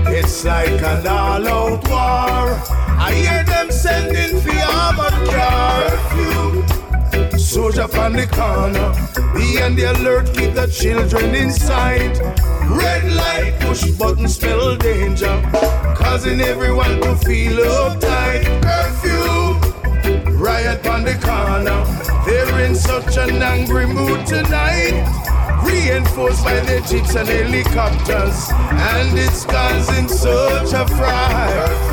It's 0.08 0.44
like 0.44 0.82
an 0.82 1.06
all-out 1.06 1.88
war. 1.88 2.58
I 2.98 3.12
hear 3.14 3.44
them 3.44 3.70
sending 3.70 4.40
for 4.40 4.50
armored. 4.50 5.14
Curfew. 5.30 6.64
Soldier 7.38 7.88
on 7.98 8.12
the 8.12 8.26
corner, 8.26 8.92
be 9.34 9.62
on 9.62 9.74
the 9.74 9.84
alert, 9.92 10.32
keep 10.34 10.52
the 10.54 10.66
children 10.66 11.34
inside. 11.34 12.18
Red 12.68 13.04
light, 13.12 13.58
push 13.60 13.90
button, 13.92 14.28
spell 14.28 14.76
danger, 14.76 15.40
causing 15.96 16.40
everyone 16.40 17.00
to 17.00 17.16
feel 17.16 17.56
uptight. 17.56 18.44
Curfew, 18.62 19.54
riot 20.32 20.86
on 20.86 21.04
the 21.04 21.14
corner, 21.14 21.84
they're 22.30 22.64
in 22.64 22.74
such 22.74 23.16
an 23.16 23.42
angry 23.42 23.86
mood 23.86 24.24
tonight. 24.26 24.94
Reinforced 25.64 26.44
by 26.44 26.60
their 26.60 26.80
jeeps 26.80 27.14
and 27.16 27.28
helicopters, 27.28 28.50
and 28.50 29.18
it's 29.18 29.44
causing 29.44 30.08
such 30.08 30.72
a 30.72 30.86
fright. 30.96 31.90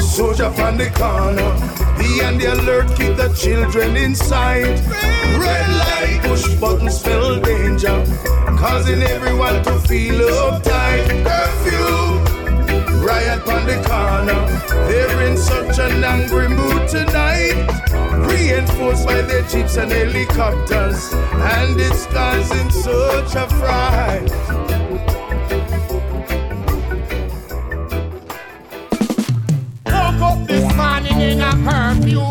Soldier 0.00 0.52
on 0.66 0.78
the 0.78 0.90
corner, 0.90 1.50
be 1.98 2.22
on 2.24 2.38
the 2.38 2.54
alert, 2.54 2.88
keep 2.96 3.16
the 3.16 3.28
children 3.34 3.96
inside. 3.96 4.78
Red 5.44 5.68
light, 5.82 6.20
push 6.22 6.54
button, 6.54 6.90
spell 6.90 7.40
danger, 7.40 8.04
causing 8.56 9.02
everyone 9.02 9.62
to 9.64 9.78
feel 9.80 10.18
uptight. 10.46 11.24
Curfew, 11.24 12.27
riot 13.08 13.48
on 13.48 13.66
the 13.66 13.78
corner, 13.88 14.40
they're 14.86 15.22
in 15.28 15.36
such 15.36 15.78
an 15.78 16.04
angry 16.04 16.48
mood 16.48 16.86
tonight. 16.88 17.56
Reinforced 18.28 19.06
by 19.06 19.22
their 19.22 19.42
jeeps 19.42 19.76
and 19.76 19.90
helicopters, 19.90 21.12
and 21.14 21.80
it's 21.80 22.04
causing 22.06 22.70
such 22.70 23.34
a 23.34 23.46
fright. 23.58 24.28
Woke 29.86 30.22
up 30.28 30.46
this 30.46 30.66
morning 30.76 31.20
in 31.30 31.40
a 31.40 31.52
curfew. 31.64 32.28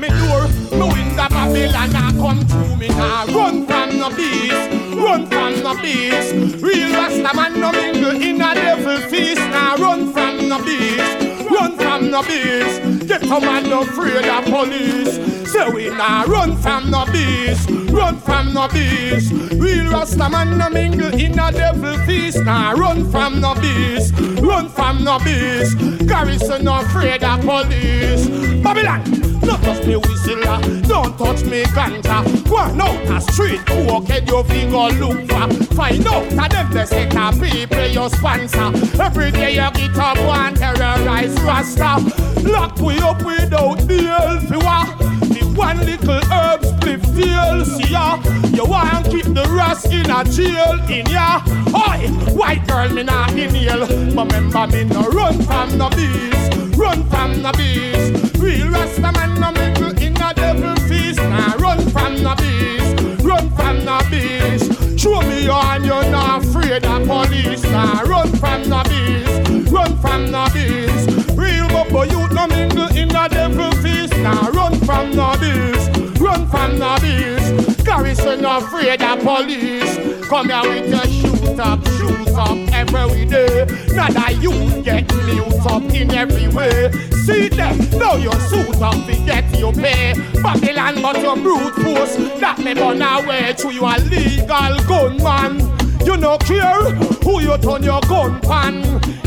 Me 0.00 0.08
door, 0.08 0.46
me 0.70 0.86
window, 0.94 1.28
Babylon 1.28 1.94
a 1.94 2.12
come 2.22 2.40
through 2.46 2.76
me 2.76 2.88
now. 2.88 3.26
Run 3.26 3.66
from 3.66 3.98
the 3.98 4.10
beast, 4.16 4.65
run 4.96 5.26
from 5.26 5.54
the 5.62 5.78
beast. 5.82 6.62
Real 6.62 6.90
Rasta 6.92 7.36
man 7.36 7.60
no 7.60 7.72
mingle 7.72 8.20
in 8.20 8.40
a 8.40 8.54
devil 8.54 8.98
feast. 9.08 9.40
Now 9.40 9.76
run 9.76 10.12
from 10.12 10.48
the 10.48 10.58
beast, 10.64 11.50
run 11.50 11.76
from 11.76 12.10
the 12.10 12.22
beast. 12.22 13.08
Get 13.08 13.22
a 13.24 13.40
man 13.40 13.68
no 13.70 13.82
afraid 13.82 14.24
of 14.24 14.44
police. 14.44 15.35
Say 15.46 15.70
we 15.70 15.88
nah 15.90 16.22
run 16.22 16.56
from 16.56 16.90
no 16.90 17.06
beast, 17.06 17.70
run 17.90 18.16
from 18.18 18.52
no 18.52 18.66
beast. 18.66 19.32
Real 19.52 19.86
Rasta 19.92 20.28
man 20.28 20.58
no 20.58 20.68
mingle 20.68 21.14
in 21.14 21.38
a 21.38 21.52
devil 21.52 21.96
feast. 21.98 22.44
Nah 22.44 22.72
run 22.72 23.08
from 23.12 23.40
no 23.40 23.54
beast, 23.54 24.12
run 24.42 24.68
from 24.68 25.04
no 25.04 25.20
beast. 25.20 25.78
Garrison 26.06 26.64
no 26.64 26.80
afraid 26.80 27.22
of 27.22 27.40
police. 27.42 28.26
Babylon, 28.60 29.04
don't 29.40 29.62
touch 29.62 29.86
me 29.86 29.94
whistler, 29.96 30.60
don't 30.82 31.16
touch 31.16 31.44
me 31.44 31.62
ganja. 31.62 32.48
Go 32.48 32.56
on 32.56 32.80
out 32.80 33.16
a 33.16 33.20
street, 33.32 33.60
walk 33.86 34.08
head 34.08 34.28
your 34.28 34.42
finger 34.44 34.88
look 34.98 35.28
for. 35.28 35.74
Find 35.76 36.06
out 36.08 36.28
that 36.30 36.50
them 36.50 36.72
the 36.72 36.86
set 36.86 37.16
of 37.16 37.40
people 37.40 37.86
you 37.86 38.08
sponsor. 38.10 39.00
Every 39.00 39.30
day 39.30 39.50
you 39.50 39.70
get 39.70 39.96
up 39.96 40.18
one 40.26 40.54
terrorize 40.54 41.40
Rasta. 41.40 42.02
Lock 42.42 42.78
we 42.80 42.98
up 42.98 43.22
without 43.24 43.86
deal 43.86 44.40
for 44.40 44.58
what? 44.58 45.25
One 45.56 45.78
little 45.78 46.20
herb 46.30 46.64
split 46.64 47.02
deal, 47.14 47.64
see 47.64 47.90
ya. 47.92 48.20
You 48.52 48.66
want 48.66 49.06
keep 49.06 49.24
the 49.24 49.46
rest 49.50 49.86
in 49.92 50.10
a 50.10 50.22
jail 50.24 50.78
in 50.90 51.06
ya. 51.06 51.40
Oi, 51.74 52.08
white 52.34 52.66
girl 52.66 52.88
me 52.90 53.02
not 53.02 53.32
inhale. 53.32 53.86
But 54.14 54.32
remember 54.32 54.66
me 54.68 54.84
no 54.84 55.08
run 55.08 55.42
from 55.42 55.78
the 55.78 55.88
beast, 55.96 56.76
run 56.76 57.08
from 57.08 57.42
the 57.42 57.52
beast. 57.56 58.36
Real 58.38 58.68
Rasta 58.70 59.12
man 59.12 59.40
no 59.40 59.50
middle 59.52 59.96
in 59.98 60.16
a 60.16 60.34
devil 60.34 60.76
feast. 60.88 61.20
Nah 61.20 61.54
run 61.54 61.80
from 61.90 62.16
the 62.22 62.34
beast, 62.36 63.24
run 63.24 63.50
from 63.50 63.84
the 63.84 64.06
beast. 64.10 65.00
Show 65.00 65.20
me 65.22 65.44
your 65.44 65.62
hand, 65.62 65.86
you're 65.86 66.10
not 66.10 66.44
afraid 66.44 66.84
of 66.84 67.06
police. 67.06 67.62
Nah 67.64 68.02
run 68.02 68.28
from 68.36 68.64
the 68.68 68.82
beast, 68.88 69.70
run 69.72 69.96
from 69.98 70.30
the 70.30 70.50
beast. 70.54 71.36
Real 71.36 71.68
bubble 71.68 72.04
youth 72.04 72.32
no 72.32 72.46
mingle 72.46 72.88
in 72.96 73.14
a 73.14 73.28
devil 73.28 73.72
feast. 73.82 74.16
Nah 74.18 74.48
run 74.48 74.75
from 74.96 75.12
the 75.12 75.36
beast, 75.40 76.20
run 76.20 76.48
from 76.48 76.78
the 76.78 76.98
beast. 77.02 77.84
Garrison 77.84 78.44
afraid 78.44 79.02
of 79.02 79.20
police. 79.20 80.26
Come 80.26 80.48
here 80.48 80.62
with 80.62 80.88
your 80.88 81.06
shoot 81.06 81.60
up, 81.60 81.86
shoot 81.96 82.28
up 82.34 82.56
every 82.72 83.26
day. 83.26 83.66
Now 83.94 84.08
that 84.08 84.38
you 84.40 84.52
get 84.82 85.04
mute 85.26 85.66
up 85.66 85.82
in 85.92 86.10
every 86.12 86.48
way. 86.48 86.90
See 87.26 87.48
them, 87.48 87.76
now 87.98 88.16
your 88.16 88.38
suit 88.48 88.80
up, 88.80 88.96
we 89.06 89.16
get 89.26 89.44
you 89.58 89.70
pay. 89.72 90.14
Babylon, 90.42 91.02
but 91.02 91.20
your 91.20 91.36
brute 91.36 91.74
force. 91.74 92.16
That 92.40 92.58
me 92.58 92.72
burn 92.72 93.02
away 93.02 93.52
to 93.58 93.70
you 93.70 93.84
a 93.84 93.98
legal 93.98 94.76
gunman. 94.88 95.60
You 96.06 96.16
no 96.16 96.38
care 96.38 96.90
who 97.22 97.40
you 97.42 97.58
turn 97.58 97.82
your 97.82 98.00
gun 98.02 98.40
pan. 98.40 98.76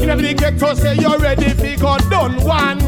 In 0.02 0.10
every 0.10 0.34
ghetto 0.34 0.74
say 0.74 0.96
you're 0.96 1.20
ready, 1.20 1.54
we 1.62 1.76
got 1.76 2.02
done 2.10 2.44
one. 2.44 2.80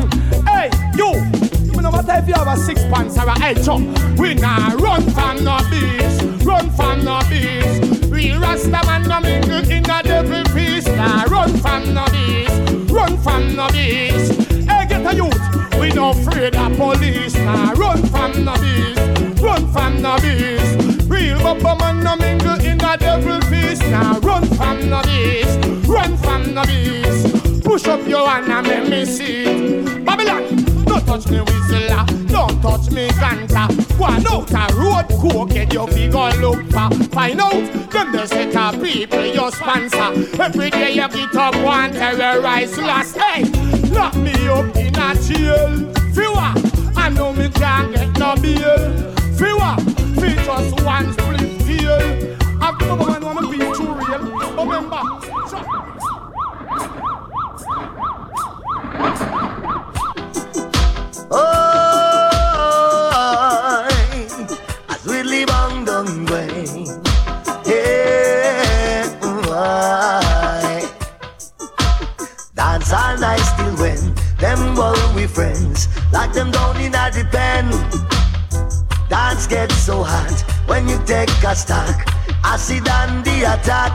Hey, 0.47 0.71
you. 0.95 1.60
No 1.81 1.89
matter 1.89 2.13
if 2.21 2.27
you 2.27 2.35
have 2.35 2.47
a 2.47 2.55
six 2.57 2.83
pants 2.83 3.17
or 3.17 3.27
a 3.27 3.39
head 3.39 3.63
chop, 3.63 3.79
we 4.17 4.35
nah 4.35 4.69
run 4.75 5.01
from 5.11 5.43
no 5.43 5.57
beast, 5.71 6.45
run 6.45 6.69
from 6.71 7.03
no 7.03 7.19
beast. 7.27 8.05
Real 8.05 8.39
Rasta 8.39 8.81
man 8.85 9.01
no 9.07 9.19
mingle 9.19 9.67
in 9.69 9.89
a 9.89 10.03
devil 10.03 10.45
feast. 10.53 10.87
Nah 10.89 11.23
run 11.23 11.49
from 11.57 11.93
no 11.95 12.05
beast, 12.11 12.91
run 12.91 13.17
from 13.17 13.55
no 13.55 13.67
beast. 13.69 14.33
Hey, 14.69 14.85
get 14.87 15.05
a 15.05 15.15
youth, 15.15 15.79
we 15.79 15.89
no 15.91 16.11
afraid 16.11 16.55
of 16.55 16.77
police. 16.77 17.33
Nah 17.35 17.71
run 17.71 18.05
from 18.07 18.45
no 18.45 18.53
beast, 18.61 19.41
run 19.41 19.71
from 19.73 20.01
no 20.03 20.17
beast. 20.19 21.09
Real 21.09 21.39
Bubba 21.39 21.79
man 21.79 22.03
no 22.03 22.15
mingle 22.15 22.63
in 22.63 22.79
a 22.79 22.95
devil 22.95 23.41
feast. 23.49 23.81
Nah 23.89 24.19
run 24.21 24.45
from 24.55 24.87
no 24.87 25.01
beast, 25.01 25.87
run 25.87 26.15
from 26.17 26.53
no 26.53 26.63
beast. 26.63 27.63
Push 27.63 27.87
up 27.87 28.07
your 28.07 28.27
hand 28.27 28.51
and 28.51 28.67
let 28.67 28.89
me 28.89 29.05
see. 29.05 29.81
Babylon. 30.03 30.50
Don't 30.91 31.05
touch 31.05 31.29
me 31.29 31.39
whistler, 31.39 32.05
don't 32.27 32.61
touch 32.61 32.91
me 32.91 33.07
ganja. 33.11 33.65
Go 33.97 34.03
on 34.03 34.27
out 34.27 34.51
a 34.51 34.75
road 34.75 35.07
coke, 35.21 35.49
get 35.51 35.71
your 35.71 35.87
figure 35.87 36.31
look 36.41 36.61
for. 36.69 36.89
Find 37.15 37.39
out 37.39 37.91
them 37.91 38.11
the 38.11 38.27
set 38.27 38.53
of 38.57 38.83
people 38.83 39.25
your 39.25 39.53
sponsor. 39.53 40.11
Every 40.43 40.69
day 40.69 40.91
you 40.91 41.07
get 41.07 41.33
up 41.33 41.55
one 41.63 41.93
terrorize 41.93 42.77
last. 42.77 43.15
Hey, 43.15 43.45
lock 43.91 44.15
me 44.17 44.33
up 44.49 44.75
in 44.75 44.93
a 44.97 45.15
jail. 45.15 45.93
Fewer, 46.13 46.51
I 46.97 47.09
know 47.15 47.31
me 47.31 47.47
can't 47.47 47.95
get 47.95 48.19
no 48.19 48.35
bail. 48.35 49.13
Fewer, 49.37 49.75
feel 50.19 50.43
just 50.43 50.83
one 50.83 51.13
split 51.13 51.57
deal. 51.65 52.37
I've 52.61 52.77
come 52.79 52.99
over 52.99 53.11
and 53.11 53.23
wanna 53.23 53.47
be 53.47 53.59
too 53.59 53.93
real. 53.93 54.19
Remember, 54.57 55.03
friends, 75.31 75.87
like 76.11 76.33
them 76.33 76.51
down 76.51 76.79
in 76.81 76.93
a 76.93 77.09
pen. 77.31 77.69
Dance 79.09 79.47
gets 79.47 79.75
so 79.75 80.03
hot 80.03 80.43
when 80.67 80.87
you 80.87 80.97
take 81.05 81.29
a 81.43 81.55
stock. 81.55 81.95
Acid 82.43 82.87
and 82.87 83.23
the 83.25 83.37
attack. 83.53 83.91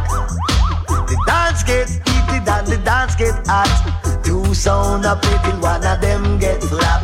The 0.89 1.17
dance 1.27 1.63
get 1.63 1.89
heated 1.89 2.49
and 2.49 2.67
the 2.67 2.79
dance 2.85 3.15
get 3.15 3.35
hot. 3.47 3.71
Two 4.25 4.55
sound 4.55 5.05
up 5.05 5.23
till 5.23 5.61
one 5.61 5.85
of 5.85 6.01
them 6.01 6.39
get 6.39 6.63
flap. 6.63 7.03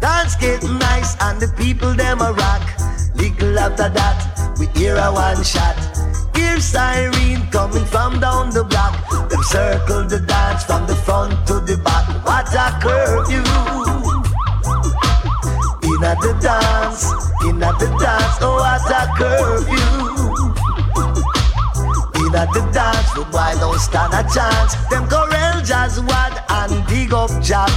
Dance 0.00 0.36
get 0.36 0.62
nice 0.62 1.16
and 1.20 1.40
the 1.40 1.48
people 1.56 1.94
them 1.94 2.20
a 2.20 2.32
rock. 2.32 2.62
Little 3.14 3.58
after 3.58 3.88
that, 3.88 4.56
we 4.58 4.66
hear 4.78 4.96
a 4.96 5.12
one 5.12 5.42
shot. 5.42 5.76
Hear 6.38 6.60
siren 6.60 7.50
coming 7.50 7.84
from 7.86 8.20
down 8.20 8.50
the 8.50 8.62
block. 8.62 8.94
Them 9.28 9.42
circle 9.42 10.04
the 10.04 10.20
dance 10.20 10.62
from 10.62 10.86
the 10.86 10.94
front 10.94 11.34
to 11.48 11.54
the 11.58 11.76
back. 11.78 12.06
What 12.24 12.54
a 12.54 12.78
curfew! 12.78 13.42
In 15.82 16.04
at 16.04 16.20
the 16.20 16.34
dance, 16.40 17.10
in 17.42 17.60
at 17.60 17.76
the 17.80 17.88
dance, 17.98 18.38
oh 18.40 18.54
what 18.62 18.86
a 18.86 19.02
curfew! 19.18 19.88
In 22.22 22.34
at 22.36 22.52
the 22.54 22.62
dance, 22.70 23.10
the 23.14 23.24
boy 23.32 23.54
don't 23.58 23.80
stand 23.80 24.14
a 24.14 24.22
chance. 24.32 24.76
Them 24.90 25.08
Corel 25.08 25.64
Jazz 25.66 26.00
Wad 26.00 26.40
and 26.50 26.86
dig 26.86 27.12
Up 27.12 27.32
Jack. 27.42 27.70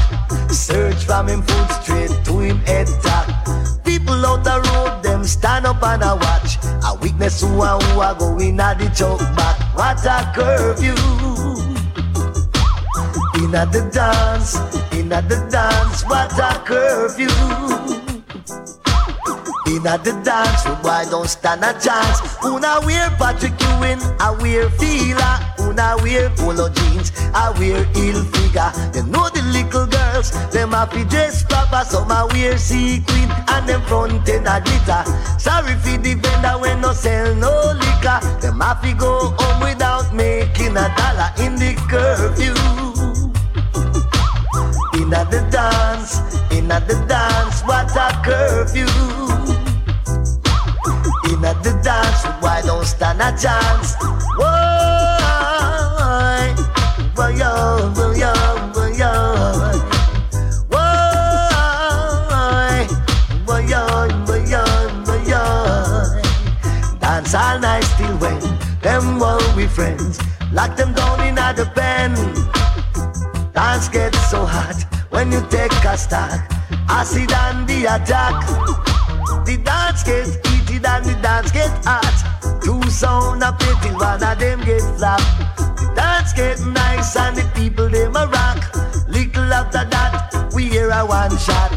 Search 0.52 1.04
from 1.06 1.30
him 1.30 1.42
foot 1.42 1.72
straight 1.82 2.14
to 2.26 2.40
him 2.40 2.60
head 2.60 2.88
top. 3.02 3.26
People 3.84 4.24
out 4.24 4.44
the 4.44 4.62
road, 4.70 5.01
them 5.22 5.28
stand 5.28 5.66
up 5.66 5.84
and 5.84 6.04
a 6.04 6.16
watch. 6.16 6.58
A 6.84 6.98
witness 7.00 7.42
who 7.42 7.62
and 7.62 7.84
who 7.84 8.00
are 8.00 8.16
going 8.16 8.60
at 8.60 8.80
the 8.80 8.90
choke 8.90 9.20
back. 9.36 9.58
What 9.76 10.06
a 10.06 10.32
curfew! 10.34 10.96
In 13.44 13.56
at 13.56 13.72
the 13.72 13.90
dance, 13.92 14.56
in 14.94 15.12
at 15.12 15.30
the 15.30 15.38
dance, 15.50 16.04
what 16.06 16.34
a 16.40 16.60
curfew! 16.66 17.28
In 19.68 19.88
at 19.88 20.04
the 20.04 20.14
dance, 20.24 20.64
boy 20.82 21.06
don't 21.10 21.28
stand 21.30 21.64
a 21.64 21.74
chance. 21.80 22.38
Una 22.44 22.80
wear 22.86 23.10
Patrick 23.18 23.54
Ewing, 23.62 24.02
I 24.20 24.32
wear 24.42 24.70
Fila. 24.72 25.61
Una 25.82 25.96
wear 26.04 26.30
polo 26.36 26.70
jeans, 26.70 27.12
I 27.34 27.50
wear 27.58 27.82
ill 27.96 28.24
figure. 28.26 28.72
They 28.94 29.02
know 29.02 29.30
the 29.30 29.42
little 29.50 29.88
girls, 29.88 30.30
them 30.52 30.74
happy 30.74 31.04
dress 31.06 31.44
proper. 31.44 31.84
Some 31.84 32.12
I 32.12 32.26
wear 32.26 32.56
sequin 32.60 33.32
and 33.48 33.68
them 33.68 33.82
front 33.90 34.30
end 34.30 34.48
a 34.48 34.62
glitter. 34.62 35.04
Sorry 35.40 35.74
for 35.82 35.98
the 35.98 36.14
vendor 36.22 36.56
when 36.62 36.82
no 36.82 36.94
sell 36.94 37.34
no 37.34 37.74
liquor. 37.74 38.20
Them 38.42 38.60
happy 38.60 38.94
go 38.94 39.34
home 39.40 39.62
without 39.64 40.14
making 40.14 40.78
a 40.78 40.86
dollar 40.98 41.34
in 41.42 41.56
the 41.56 41.74
curfew. 41.90 42.54
In 45.02 45.12
at 45.12 45.32
the 45.32 45.42
dance, 45.50 46.22
in 46.52 46.72
at 46.72 46.88
the 46.88 46.94
dance, 47.10 47.64
what 47.64 47.90
a 47.98 48.22
curfew. 48.22 48.86
In 51.34 51.44
at 51.44 51.64
the 51.64 51.74
dance, 51.84 52.24
why 52.40 52.62
don't 52.64 52.86
stand 52.86 53.20
a 53.20 53.32
chance? 53.36 53.96
Why? 54.38 54.71
Yo, 57.18 57.26
why, 57.26 57.32
yo, 58.16 58.32
why, 58.74 58.90
yo. 58.98 59.12
Why? 60.70 62.88
Why, 63.46 63.60
yo, 63.62 63.86
why, 64.26 64.38
yo, 64.48 64.64
why, 65.06 65.18
yo. 65.28 65.42
Dance 67.00 67.34
all 67.36 67.60
night 67.60 67.84
still 67.84 68.18
when 68.18 68.40
them 68.82 69.22
all 69.22 69.42
we 69.56 69.68
friends. 69.68 70.20
Lock 70.54 70.76
them 70.78 70.94
down 70.94 71.20
in 71.22 71.36
the 71.36 71.70
pen. 71.76 72.14
Dance 73.54 73.90
gets 73.90 74.18
so 74.30 74.46
hot 74.46 74.86
when 75.10 75.32
you 75.32 75.42
take 75.50 75.72
a 75.84 75.98
stock. 75.98 76.40
Acid 76.90 77.32
and 77.32 77.68
the 77.68 77.86
attack. 77.86 78.46
The 79.46 79.58
dance 79.58 80.04
get 80.04 80.28
heated 80.48 80.86
and 80.86 81.06
the 81.06 81.16
dance 81.22 81.52
get 81.52 81.70
hot. 81.86 82.62
Two 82.64 82.82
sound 82.90 83.44
a 83.44 83.56
till 83.60 83.98
one 83.98 84.24
of 84.24 84.40
them 84.40 84.62
get 84.62 84.82
flap. 84.98 85.22
Dance 85.96 86.34
get 86.34 86.60
nice 86.66 87.16
and 87.16 87.36
the 87.36 87.44
people 87.56 87.90
them 87.90 88.16
a 88.16 88.28
rock. 88.28 88.60
Little 89.08 89.54
after 89.54 89.86
that, 89.90 90.52
we 90.54 90.64
hear 90.66 90.90
a 90.90 91.06
one 91.06 91.38
shot. 91.38 91.72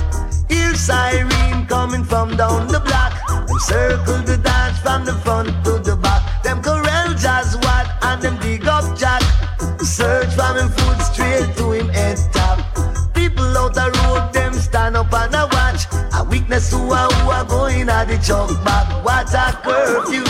Hear 0.49 0.75
siren 0.75 1.67
coming 1.67 2.05
from 2.05 2.37
down 2.37 2.69
the 2.69 2.81
block. 2.81 3.13
Them 3.49 3.59
circle 3.59 4.23
the 4.23 4.37
dance 4.37 4.79
from 4.79 5.05
the 5.05 5.15
front 5.25 5.49
to 5.65 5.79
the 5.79 5.97
back. 5.97 6.43
Them 6.43 6.63
corral 6.63 7.15
jazz 7.15 7.57
what 7.57 7.87
and 8.03 8.23
them 8.23 8.39
dig 8.41 8.67
up 8.67 8.97
jack. 8.97 9.23
Search 9.81 10.33
from 10.35 10.57
him 10.57 10.69
foot 10.69 11.01
straight 11.01 11.57
to 11.57 11.73
him 11.73 11.89
head 11.89 12.19
top. 12.33 12.59
People 13.15 13.45
out 13.59 13.75
the 13.75 13.91
road 13.99 14.33
them 14.33 14.53
stand 14.55 14.97
up 14.97 15.13
and 15.13 15.35
a 15.35 15.49
watch. 15.53 15.87
A 16.15 16.25
witness 16.25 16.71
who 16.71 16.93
are 16.93 17.11
who 17.13 17.31
are 17.31 17.45
going 17.45 17.89
at 17.89 18.09
the 18.09 18.19
jump 18.19 18.53
back. 18.65 18.87
What 19.05 19.33
a 19.35 19.53
curfew. 19.63 20.25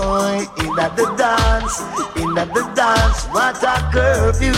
Boy, 0.00 0.46
in 0.56 0.78
at 0.78 0.96
the 0.96 1.04
dance, 1.18 1.80
in 2.16 2.38
at 2.38 2.54
the 2.54 2.62
dance, 2.74 3.26
what 3.26 3.62
a 3.62 3.76
curfew. 3.92 4.54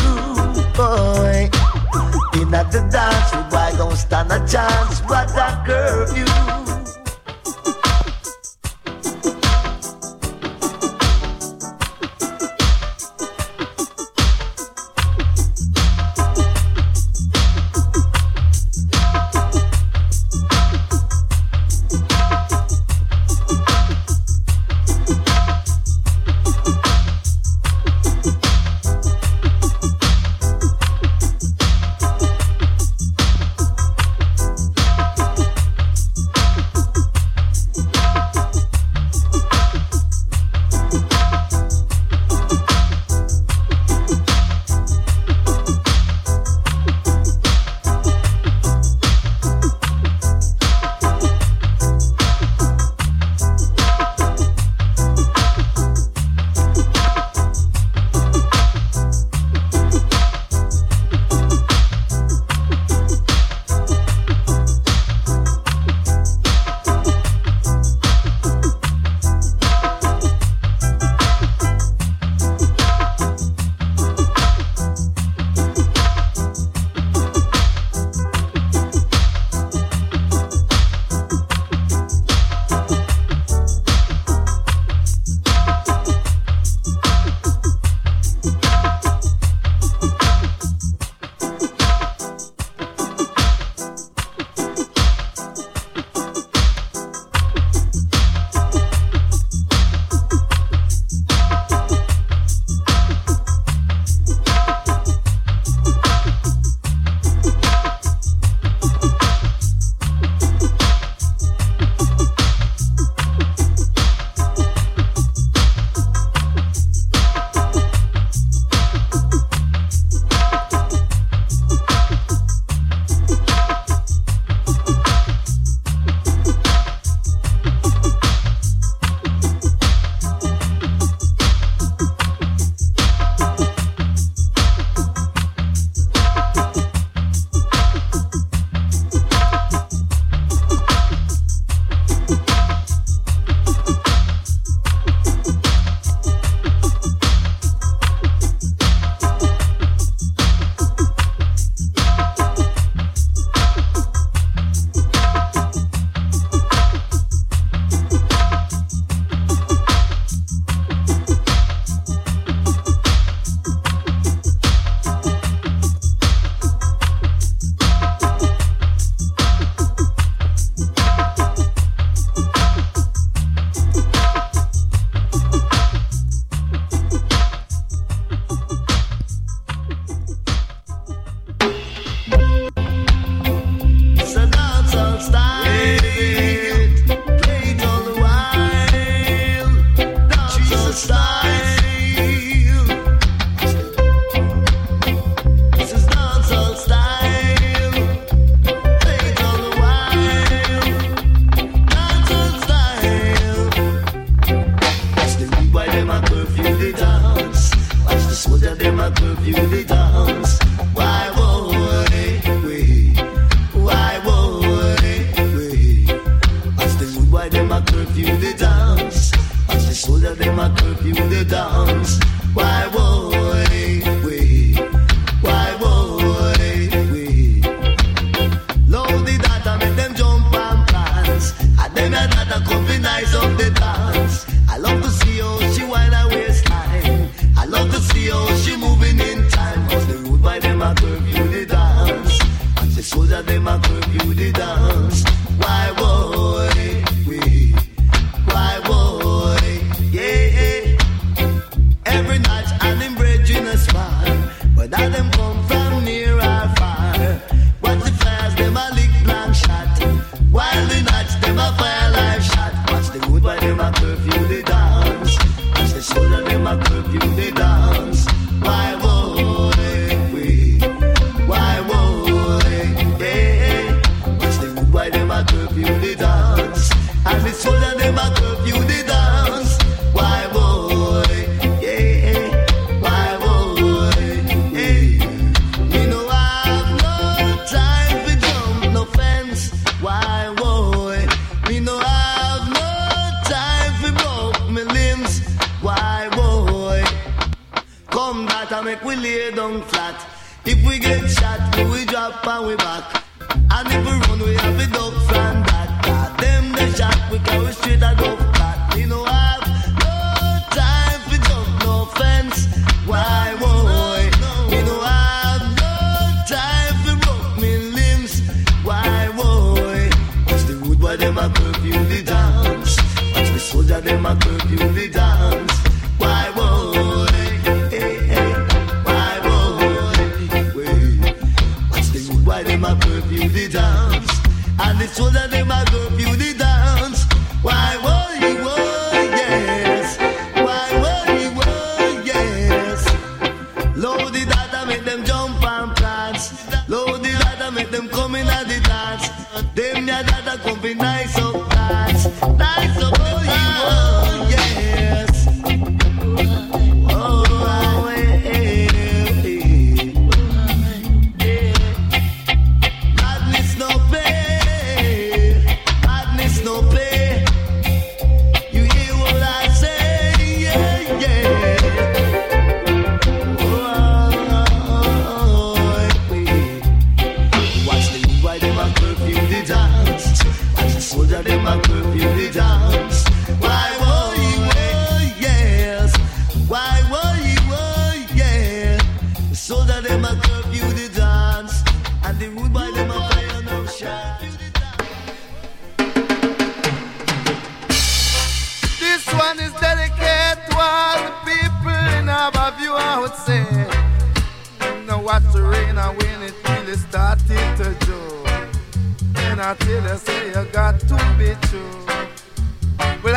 Boy, 0.76 1.50
in 2.40 2.54
at 2.54 2.70
the 2.70 2.86
dance, 2.88 3.32
boy 3.50 3.76
don't 3.76 3.96
stand 3.96 4.30
a 4.30 4.38
chance. 4.46 5.00
What 5.00 5.36
a 5.36 5.60
curfew. 5.66 6.31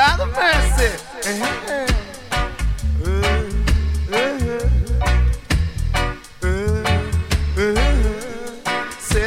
Mercy. 0.06 1.06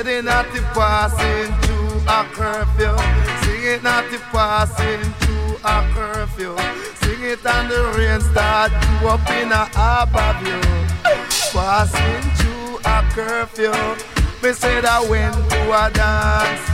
they 0.08 0.22
not 0.22 0.46
the 0.52 0.60
passing 0.72 1.52
to 1.66 1.76
a 2.08 2.24
curfew. 2.32 2.96
Sing 3.42 3.62
it 3.62 3.82
not 3.82 4.10
the 4.10 4.18
passing 4.32 5.02
to 5.24 5.34
a 5.64 5.76
curfew. 5.94 6.56
Sing 7.02 7.22
it 7.22 7.44
and 7.44 7.70
the 7.70 7.80
rain 7.96 8.20
start 8.20 8.72
you 8.72 9.08
up 9.08 9.28
in 9.30 9.52
a 9.52 9.64
harbor 9.76 10.32
view. 10.40 10.62
Passing 11.52 12.24
through 12.38 12.78
a 12.84 13.02
curfew. 13.12 13.72
Me 14.42 14.52
say 14.52 14.80
that 14.80 15.06
went 15.08 15.34
to 15.34 15.60
a 15.82 15.90
dance. 15.92 16.64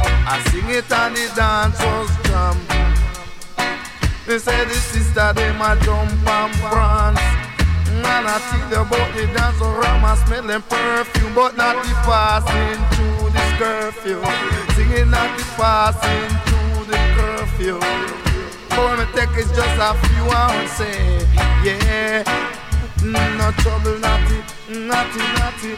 I 0.00 0.42
sing 0.50 0.68
it 0.68 0.90
and 0.90 1.16
the 1.16 1.32
dance 1.36 1.78
was. 1.78 2.71
Me 4.28 4.38
say 4.38 4.64
the 4.64 4.74
sister 4.74 5.32
them 5.32 5.60
a 5.60 5.76
jump 5.82 6.10
and 6.28 6.52
prance. 6.62 7.20
And 7.90 8.26
I 8.26 8.38
think 8.50 8.70
about 8.72 9.14
the 9.14 9.26
dance 9.34 9.60
around 9.60 10.00
my 10.00 10.14
smelling 10.24 10.62
perfume, 10.62 11.34
but 11.34 11.56
not 11.56 11.76
the 11.84 11.92
passing 12.06 12.80
through 12.94 13.30
this 13.30 13.52
curfew. 13.58 14.22
Singing 14.74 15.10
not 15.10 15.36
the 15.36 15.44
passing 15.58 16.30
through 16.46 16.84
the 16.86 16.98
curfew. 17.16 17.78
For 18.74 18.96
me 18.96 19.04
take 19.14 19.34
it's 19.36 19.50
just 19.50 19.76
a 19.78 19.92
few 20.06 20.24
hours, 20.30 20.70
say, 20.70 21.26
yeah. 21.64 22.22
Mm, 23.02 23.38
No 23.38 23.50
trouble, 23.62 23.98
naughty, 23.98 24.38
naughty, 24.70 25.22
naughty. 25.38 25.72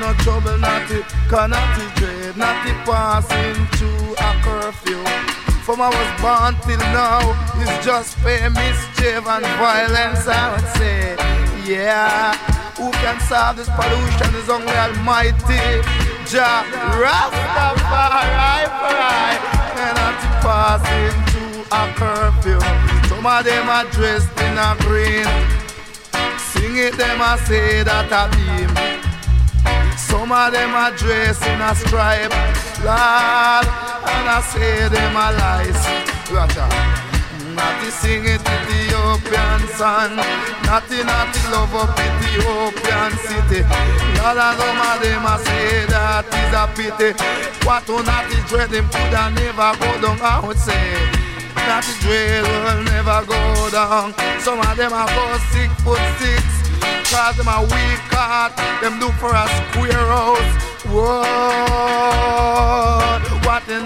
No 0.00 0.12
trouble, 0.24 0.58
naughty, 0.58 1.02
cause 1.28 1.48
naughty 1.50 1.86
dread, 1.94 2.36
naughty 2.36 2.72
passing 2.84 3.66
through 3.78 4.14
a 4.18 4.30
curfew. 4.42 5.39
From 5.64 5.80
I 5.80 5.88
was 5.88 6.10
born 6.20 6.56
till 6.66 6.80
now, 6.90 7.20
it's 7.60 7.84
just 7.84 8.16
pain, 8.18 8.52
mischief 8.52 9.26
and 9.26 9.46
violence, 9.60 10.26
I 10.26 10.52
would 10.52 10.68
say. 10.76 11.16
Yeah, 11.64 12.34
who 12.76 12.90
can 12.92 13.20
solve 13.20 13.56
this 13.56 13.68
pollution 13.68 14.34
is 14.34 14.48
only 14.48 14.72
Almighty. 14.72 15.84
Jah 16.30 16.62
Rastafari, 16.94 18.70
and 19.82 19.98
I'm 19.98 20.16
passing 20.40 21.16
through 21.30 21.62
a 21.70 21.92
curfew. 21.98 22.60
Some 23.08 23.26
of 23.26 23.44
them 23.44 23.68
are 23.68 23.84
dressed 23.90 24.30
in 24.40 24.56
a 24.56 24.76
green. 24.80 25.26
Sing 26.38 26.76
it, 26.76 26.96
them 26.96 27.20
I 27.20 27.36
say 27.46 27.82
that 27.82 28.12
a 28.12 28.30
beam. 28.36 28.70
Some 29.98 30.30
of 30.30 30.52
them 30.52 30.74
are 30.74 30.92
dressed 30.96 31.44
in 31.46 31.60
a 31.60 31.74
stripe, 31.74 32.32
Lord, 32.84 33.66
and 34.06 34.28
I 34.28 34.40
say 34.40 34.88
them 34.88 35.16
a 35.16 35.26
lies. 35.38 35.80
Watcha. 36.32 36.66
Natty 37.54 37.90
sing 37.90 38.24
it 38.24 38.40
Ethiopian 38.40 39.60
son, 39.76 40.16
Natty 40.64 41.02
natty 41.02 41.40
love 41.50 41.74
up 41.74 41.98
Ethiopian 41.98 43.12
city. 43.26 43.60
Some 44.16 44.80
of 44.80 44.96
them 45.02 45.26
a 45.26 45.34
say 45.44 45.84
that 45.90 46.24
is 46.30 46.54
a 46.54 46.64
pity. 46.76 47.10
What 47.66 47.84
to 47.86 48.02
natty 48.02 48.38
dread 48.48 48.70
him 48.70 48.88
coulda 48.88 49.30
never 49.34 49.72
go 49.76 49.90
down, 50.00 50.20
I 50.22 50.40
would 50.46 50.58
say. 50.58 50.94
Natty 51.66 51.92
dread 52.00 52.44
will 52.46 52.84
never 52.84 53.26
go 53.26 53.70
down. 53.70 54.14
Some 54.40 54.60
of 54.60 54.76
them 54.76 54.92
are 54.92 55.08
go 55.08 55.38
six 55.50 55.74
foot 55.82 56.00
six. 56.18 56.59
Cause 57.10 57.36
them 57.36 57.48
a 57.48 57.62
weak 57.62 58.02
heart, 58.14 58.56
them 58.80 59.00
look 59.00 59.14
for 59.18 59.34
a 59.34 59.46
square 59.48 60.06
house. 60.08 60.52
Whoa, 60.90 61.20
what 63.46 63.66
the 63.66 63.78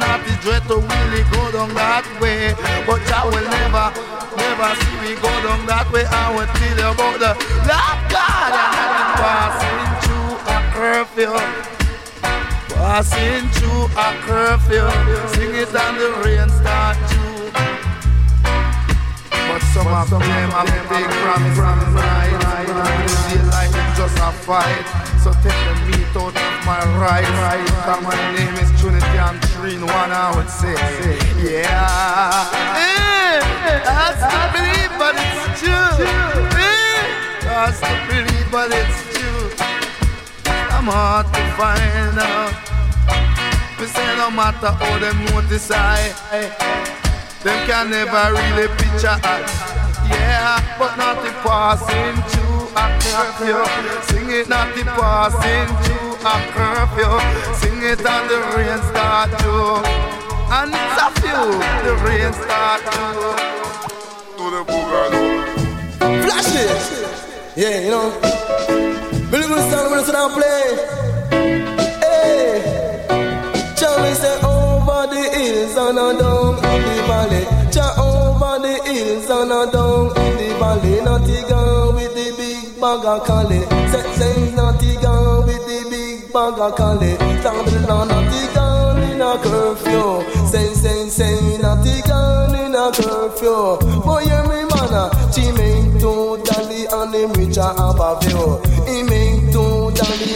dread 0.44 0.62
to 0.68 0.76
really 0.76 1.24
go 1.32 1.42
down 1.52 1.72
that 1.72 2.04
way. 2.20 2.52
But 2.84 3.00
I 3.08 3.24
will 3.24 3.48
never, 3.48 3.88
never 4.36 4.70
see 4.76 4.96
me 5.00 5.16
go 5.16 5.32
down 5.40 5.64
that 5.66 5.88
way. 5.92 6.04
I 6.04 6.28
will 6.36 6.48
tell 6.60 6.76
you 6.76 6.92
about 6.92 7.16
the 7.16 7.32
Lord 7.64 8.00
God 8.12 8.52
and 8.52 8.92
I'm 9.00 9.16
passing 9.24 9.88
through 10.04 10.36
a 10.52 10.58
curfew. 10.76 11.32
Passing 12.76 13.48
through 13.56 13.88
a 13.96 14.08
curfew. 14.28 14.84
Sing 15.32 15.54
it 15.56 15.72
and 15.72 15.96
the 15.96 16.12
rain 16.24 16.48
start 16.60 16.96
to 17.08 17.23
but 19.54 19.62
some 19.70 19.86
of 19.86 20.10
them 20.10 20.20
have 20.50 20.66
big 20.90 21.06
promise 21.22 21.54
from 21.54 21.78
right. 21.94 22.34
Feel 23.30 23.46
like 23.54 23.70
it's 23.70 23.98
just 23.98 24.18
a 24.18 24.32
fight. 24.42 24.82
So 25.22 25.30
take 25.46 25.54
the 25.54 25.74
meat 25.86 26.10
out 26.18 26.34
of 26.34 26.66
my 26.66 26.82
right. 26.98 27.22
Cause 27.86 28.02
my 28.02 28.16
name 28.34 28.54
is 28.58 28.70
Trinity 28.80 29.14
and 29.14 29.38
in 29.70 29.86
one 29.86 30.10
I 30.10 30.34
would 30.34 30.50
say. 30.50 30.74
Yeah. 31.38 32.50
Eh, 32.82 33.38
That's 33.86 34.26
to 34.26 34.40
believe, 34.58 34.92
but 34.98 35.14
it's 35.22 35.60
true. 35.62 36.02
Eh, 36.58 37.06
That's 37.46 37.78
to 37.78 37.94
believe, 38.10 38.50
but 38.50 38.74
it's 38.74 38.98
true. 39.14 39.54
I'm 40.74 40.90
hard 40.90 41.26
to 41.32 41.42
find 41.54 42.18
out. 42.18 42.54
fi 43.78 43.86
say 43.86 44.16
no 44.16 44.32
matter 44.32 44.72
how 44.82 44.98
them 44.98 45.24
notice 45.26 45.70
I. 45.70 47.03
Them 47.44 47.66
can 47.66 47.90
never 47.90 48.32
really 48.32 48.68
picture 48.68 49.20
us. 49.22 49.52
Yeah, 50.08 50.64
but 50.78 50.96
not 50.96 51.22
the 51.22 51.28
passing 51.44 52.16
through 52.32 52.72
a 52.72 52.84
curfew. 53.04 53.60
Sing 54.08 54.30
it, 54.30 54.48
not 54.48 54.74
the 54.74 54.82
passing 54.96 55.68
through 55.84 56.16
a 56.24 56.34
curfew. 56.56 57.20
Sing 57.60 57.82
it 57.82 58.00
and 58.00 58.30
the 58.30 58.40
rain 58.56 58.80
start 58.88 59.28
to. 59.44 59.84
And 60.56 60.72
it's 60.72 60.96
a 61.04 61.08
few, 61.20 61.44
the 61.84 61.94
rain 62.00 62.32
start 62.32 62.80
to. 62.80 63.04
To 64.38 64.44
the 64.48 64.64
boogaloo. 64.64 65.44
Flash 66.24 66.54
it! 66.56 66.80
Yeah, 67.56 67.80
you 67.80 67.90
know. 67.90 68.08
Believe 69.30 69.50
me, 69.50 69.60
son, 69.68 69.90
when 69.90 70.00
I 70.00 70.02
sit 70.02 70.12
down 70.12 70.30
play. 70.32 70.64
Hey! 72.00 73.04
Charlie 73.76 74.14
say 74.14 74.34
over 74.36 74.46
oh, 74.46 75.06
the 75.10 75.20
hills 75.38 75.76
and 75.76 75.98
a 75.98 76.18
down 76.18 76.63
and 79.44 79.52
a 79.52 79.72
down 79.72 80.06
in 80.24 80.36
the 80.38 80.48
valley. 80.58 81.00
Naughty 81.04 81.40
girl 81.48 81.92
with 81.92 82.14
the 82.14 82.28
big 82.38 82.80
bag 82.80 83.04
of 83.04 83.24
collie. 83.26 83.64
Say, 83.92 84.04
say, 84.18 84.54
naughty 84.54 84.96
girl 85.02 85.44
with 85.44 85.64
the 85.68 85.80
big 85.90 86.32
bag 86.32 86.58
of 86.58 86.74
collie. 86.76 87.16
The 87.44 87.84
lawn, 87.88 88.08
naughty 88.08 88.42
girl 88.54 88.96
in 88.96 89.20
a 89.20 89.32
curfew. 89.44 90.46
Say, 90.46 90.72
say, 90.72 91.08
say, 91.08 91.58
naughty 91.58 92.00
girl 92.08 92.54
in 92.54 92.74
a 92.74 92.90
curfew. 92.92 93.78
Boy, 94.02 94.24
hear 94.24 94.42
me, 94.44 94.64
man. 94.72 94.94
Uh. 94.94 95.30
She 95.32 95.52
make 95.52 96.00
two 96.00 96.40
dolly 96.44 96.86
and 96.86 97.14
him 97.14 97.32
richer 97.32 97.60
uh, 97.60 97.92
have 97.92 98.00
a 98.00 98.20
view. 98.20 98.74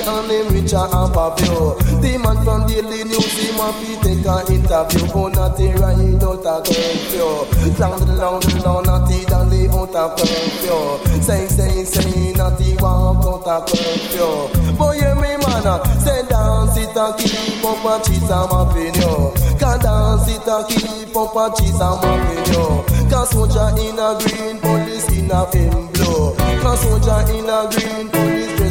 And 0.09 0.31
him 0.31 0.49
richer 0.55 0.81
have 0.81 1.17
a 1.17 1.27
view. 1.37 1.77
The 2.01 2.17
man 2.17 2.39
from 2.45 2.67
Daily 2.67 3.05
News, 3.05 3.33
he 3.37 3.53
want 3.59 3.77
to 3.77 3.93
take 4.01 4.25
a 4.25 4.37
interview. 4.49 5.05
But 5.13 5.37
not 5.37 5.57
the 5.57 5.69
ride 5.77 6.25
out 6.25 6.47
a 6.49 6.57
curfew. 6.65 7.77
Down 7.77 8.01
the 8.01 8.15
long, 8.17 8.41
the 8.41 8.63
long, 8.65 8.85
not 8.85 9.09
the 9.09 9.19
dolly 9.29 9.69
out 9.69 9.93
a 9.93 10.05
curfew. 10.17 11.21
Say, 11.21 11.47
say, 11.47 11.85
say, 11.85 12.33
not 12.33 12.57
the 12.57 12.77
walk 12.81 13.25
out 13.29 13.45
a 13.45 13.57
curfew. 13.69 14.77
Boy, 14.77 14.97
hear 14.97 15.15
me, 15.15 15.37
man. 15.45 15.67
Ah, 15.69 15.83
say, 16.01 16.25
dance 16.29 16.77
it 16.81 16.97
and 16.97 17.15
keep 17.21 17.65
up 17.65 17.85
a 17.85 17.95
cheese 18.05 18.31
and 18.31 18.49
my 18.49 18.65
video. 18.73 19.35
Can 19.61 19.77
dance 19.85 20.29
it 20.33 20.47
and 20.49 20.65
keep 20.73 21.17
up 21.17 21.37
a 21.37 21.45
cheese 21.57 21.77
and 21.77 21.99
my 22.01 22.17
video. 22.33 22.85
Cause 23.11 23.31
soldier 23.31 23.69
in 23.77 23.99
a 23.99 24.17
green, 24.21 24.57
police 24.61 25.09
in 25.13 25.31
a 25.31 25.45
in 25.57 25.71
blue. 25.93 26.33
Cause 26.63 26.81
soldier 26.81 27.21
in 27.35 27.49
a 27.49 27.69
green, 27.69 28.09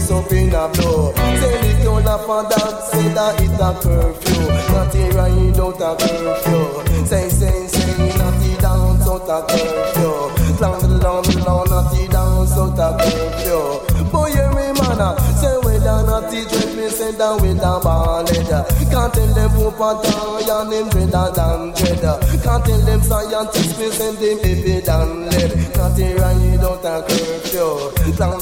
dress 0.08 0.12
up 0.12 0.32
in 0.32 0.54
a 0.54 0.68
blue. 0.70 1.14
Say 1.40 1.74
the 1.74 1.84
girl 1.84 2.02
laugh 2.02 2.30
and 2.30 2.52
that, 2.52 2.84
say 2.84 3.08
that 3.14 3.42
it 3.42 3.60
a 3.60 3.72
curfew. 3.82 4.48
Not 4.74 4.92
the 4.92 5.04
ride 5.16 5.60
out 5.60 5.82
a 5.82 5.96
curfew. 6.00 7.06
Say, 7.06 7.30
say, 7.30 7.68
say, 7.68 8.18
not 8.18 8.34
the 8.40 8.58
dance 8.62 9.08
out 9.08 9.30
a 9.30 9.46
curfew. 9.48 10.38
Long, 10.62 11.00
long, 11.00 11.24
long, 11.46 11.70
not 11.70 11.92
the 11.92 12.08
dance 12.10 12.58
out 12.58 12.80
a 12.80 12.98
curfew. 12.98 13.98
Boy, 14.12 14.32
hear 14.32 14.50
me, 14.52 14.72
man. 14.80 15.02
Ah. 15.04 15.16
Say, 15.42 15.56
whether 15.64 16.00
not 16.08 16.32
the 16.32 16.40
dread, 16.48 16.78
me 16.78 16.90
say 16.90 17.12
that 17.12 17.42
with 17.42 17.60
a 17.60 17.74
ballad. 17.84 18.52
Ah. 18.52 18.64
Can't 18.88 19.14
tell 19.14 19.32
them 19.36 19.52
a 19.60 19.90
tie 20.04 20.48
and 20.48 20.72
them 20.72 20.88
dreader 20.90 21.28
than 21.36 21.72
dread. 21.76 22.06
Ah. 22.08 22.20
Can't 22.44 22.64
tell 22.66 22.82
them 22.88 23.02
scientists, 23.04 23.78
me 23.78 23.92
say 23.92 24.12
them 24.16 24.38
baby 24.42 24.80
than 24.80 25.30
lead. 25.30 25.52
Not 25.76 25.92
the 26.00 26.08
ride 26.16 26.64
out 26.64 26.86
a 26.88 27.04
curfew. 27.04 28.16
Long, 28.18 28.37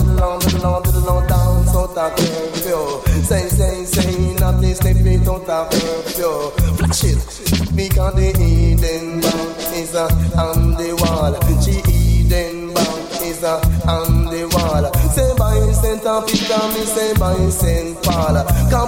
a 1.97 2.09
curfew. 2.15 3.01
Say, 3.23 3.47
say, 3.47 3.85
say, 3.85 4.35
not 4.35 4.61
the 4.61 4.73
step 4.75 4.97
it 4.97 5.27
out 5.27 5.47
a 5.47 5.67
curfew. 5.69 6.51
Flash 6.77 7.03
it. 7.05 7.75
Because 7.75 8.15
the 8.15 8.29
Eden 8.39 9.21
bank 9.21 9.57
is 9.75 9.95
uh, 9.95 10.07
on 10.37 10.71
the 10.75 10.95
wall. 11.01 11.35
She 11.63 11.79
Eden 11.91 12.73
bank 12.73 13.21
is 13.21 13.43
uh, 13.43 13.59
on 13.87 14.25
the 14.25 14.47
wall. 14.53 14.91
Say 15.11 15.31
by 15.37 15.55
Saint 15.71 16.03
Peter, 16.27 16.67
me 16.73 16.83
say 16.85 17.13
by 17.15 17.35
Saint 17.49 18.01
Paul. 18.03 18.37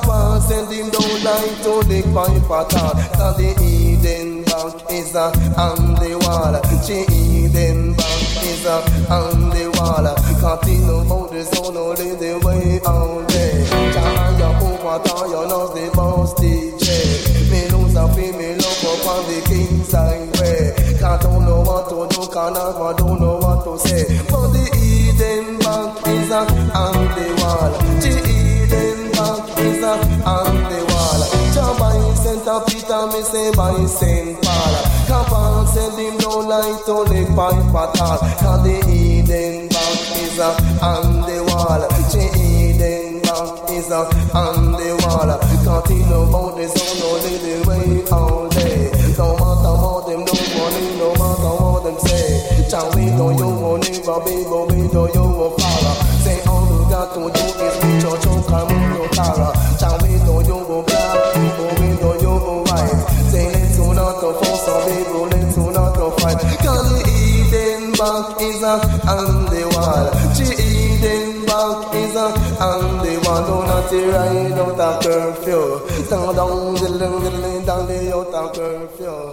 On, 0.08 0.42
send 0.42 0.72
him 0.72 0.90
down 0.90 1.24
like 1.24 1.58
to 1.64 1.84
the 1.88 2.02
pipe 2.14 2.52
at 2.52 2.74
all. 2.82 2.96
Cause 3.18 3.38
the 3.38 3.50
Eden 3.64 4.44
bank 4.44 4.84
is 4.92 5.16
uh, 5.16 5.32
on 5.58 5.96
the 5.96 6.16
wall. 6.24 6.56
She 6.86 7.04
Eden 7.12 7.94
bank 7.94 8.46
is 8.48 8.66
uh, 8.66 8.82
on 9.10 9.50
the 9.50 9.68
wall. 9.76 10.08
Continue 10.40 11.02
about 11.02 11.32
the 11.32 11.44
zone, 11.44 11.78
only 11.78 12.16
do, 22.54 22.84
I 22.84 22.94
don't 22.98 23.20
know 23.20 23.38
what 23.38 23.64
to 23.66 23.78
say. 23.88 24.04
But 24.30 24.48
the 24.54 24.66
Eden 24.78 25.60
bank 25.60 26.00
is 26.08 26.32
uh, 26.32 26.46
on 26.76 26.96
the 27.16 27.28
wall. 27.42 27.72
The 28.02 28.14
Eden 28.24 29.12
bank 29.12 29.44
is 29.60 29.84
uh, 29.84 30.26
on 30.26 30.56
the 30.72 30.82
wall. 30.92 31.22
Jump 31.54 31.80
by 31.80 31.98
Saint 32.16 32.48
Peter, 32.68 33.02
me 33.08 33.22
say 33.24 33.52
by 33.56 33.74
Saint 33.86 34.42
Paul. 34.44 34.98
On, 35.28 35.68
send 35.68 35.98
him 36.00 36.18
no 36.20 36.38
light 36.40 36.86
to 36.86 37.04
pipe 37.36 37.76
at 37.76 38.02
all. 38.02 38.18
Cause 38.18 38.64
the 38.64 38.78
Eden 38.90 39.68
bank 39.68 40.00
is 40.24 40.40
uh, 40.40 40.56
on 40.82 41.22
the 41.28 41.44
wall. 41.52 41.82
The 42.14 42.24
Eden 42.38 43.22
bank 43.22 43.70
is 43.72 43.92
uh, 43.92 44.06
on 44.34 44.72
the 44.74 44.96
wall. 45.04 45.30
Continue 45.64 46.24
about 46.24 46.56
the 46.56 46.68
zone, 46.68 47.02
only 47.12 47.38
the 47.44 47.56
way 47.68 48.06
all 48.12 48.57
Not 73.98 74.14
ride 74.14 74.52
out 74.52 74.80
a 74.80 75.08
curfew. 75.08 76.10
Down, 76.10 76.36
down, 76.36 76.76
diddling, 76.76 77.24
diddling, 77.24 77.66
down 77.66 77.88
the 77.88 78.16
out 78.16 78.34
a 78.34 78.54
curfew. 78.54 79.27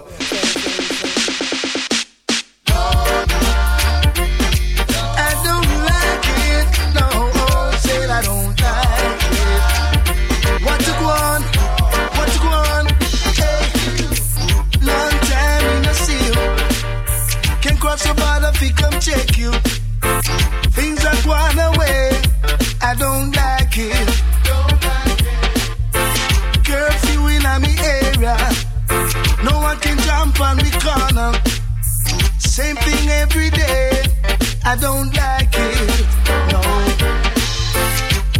I 34.67 34.75
don't 34.77 35.13
like 35.13 35.53
it. 35.53 36.05
No. 36.51 36.61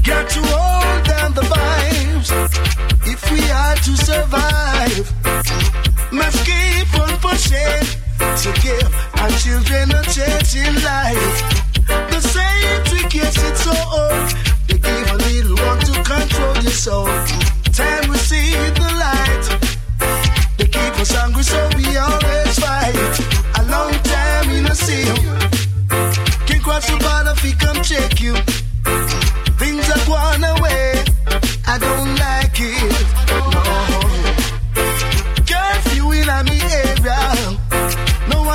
Got 0.01 0.27
to 0.29 0.41
hold 0.41 1.05
down 1.05 1.33
the 1.35 1.41
vibes 1.41 2.29
if 3.05 3.31
we 3.31 3.39
are 3.51 3.75
to 3.75 3.95
survive. 3.95 5.05
Must 6.11 6.45
keep 6.45 6.99
on 6.99 7.11
pushing 7.19 7.85
to 8.41 8.61
give 8.61 8.91
our 9.21 9.29
children 9.37 9.91
a 9.91 10.03
life. 10.83 11.54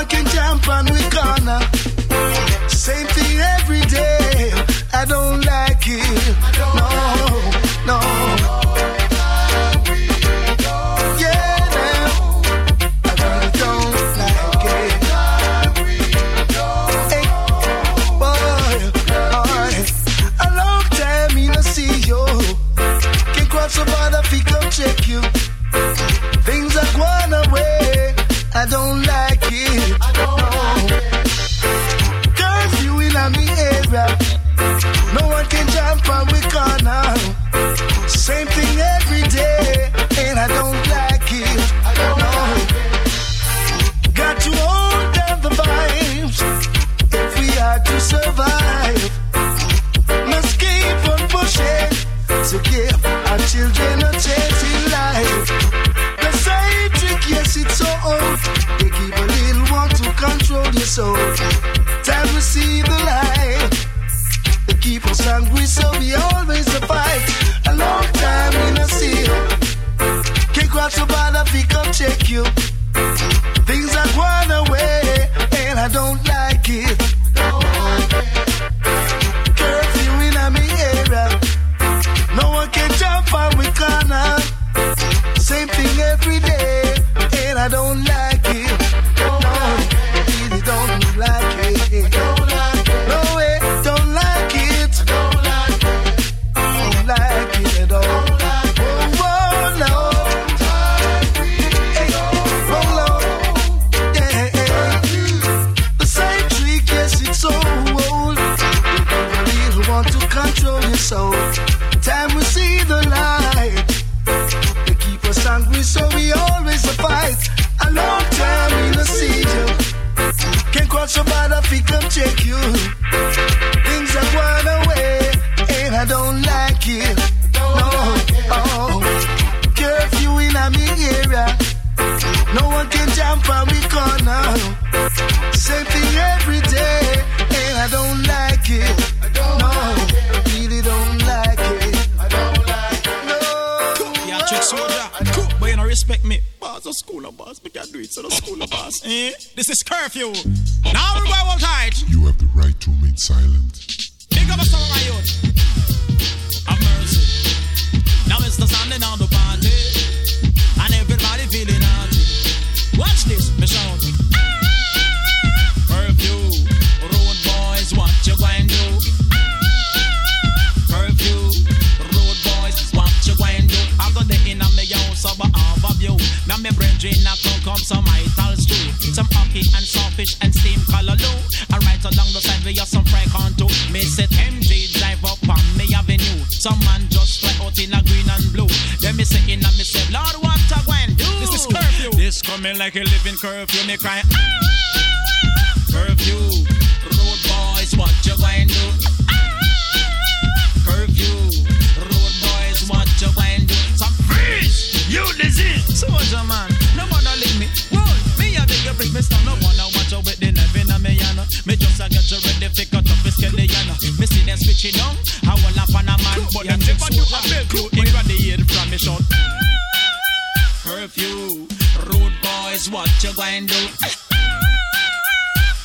fucking 0.00 0.26
jump 0.26 0.68
and 0.68 0.90
we 0.90 1.00
gonna. 1.10 1.60
Same 2.68 3.06
thing 3.08 3.38
every 3.56 3.82
day. 3.82 4.52
I 4.94 5.04
don't 5.04 5.44
like 5.44 5.84
it. 5.86 6.36
No, 7.86 7.98
no. 7.98 8.29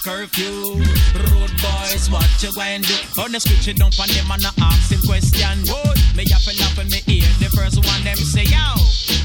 Curfew, 0.06 0.78
road 1.34 1.50
boys, 1.58 2.12
what 2.14 2.30
you 2.38 2.54
going 2.54 2.84
to 2.84 2.94
do? 2.94 3.22
On 3.26 3.32
the 3.32 3.40
switch 3.42 3.74
it 3.74 3.82
down 3.82 3.90
on 3.98 4.06
them 4.14 4.30
and 4.30 4.46
I 4.46 4.54
ask 4.70 4.94
him 4.94 5.02
question. 5.02 5.66
Whoa, 5.66 5.82
me 6.14 6.30
a 6.30 6.38
feel 6.46 6.62
up 6.62 6.78
in 6.78 6.94
me 6.94 7.02
ear. 7.10 7.26
The 7.42 7.50
first 7.58 7.82
one 7.82 8.06
them 8.06 8.14
say, 8.22 8.46
yo, 8.46 8.62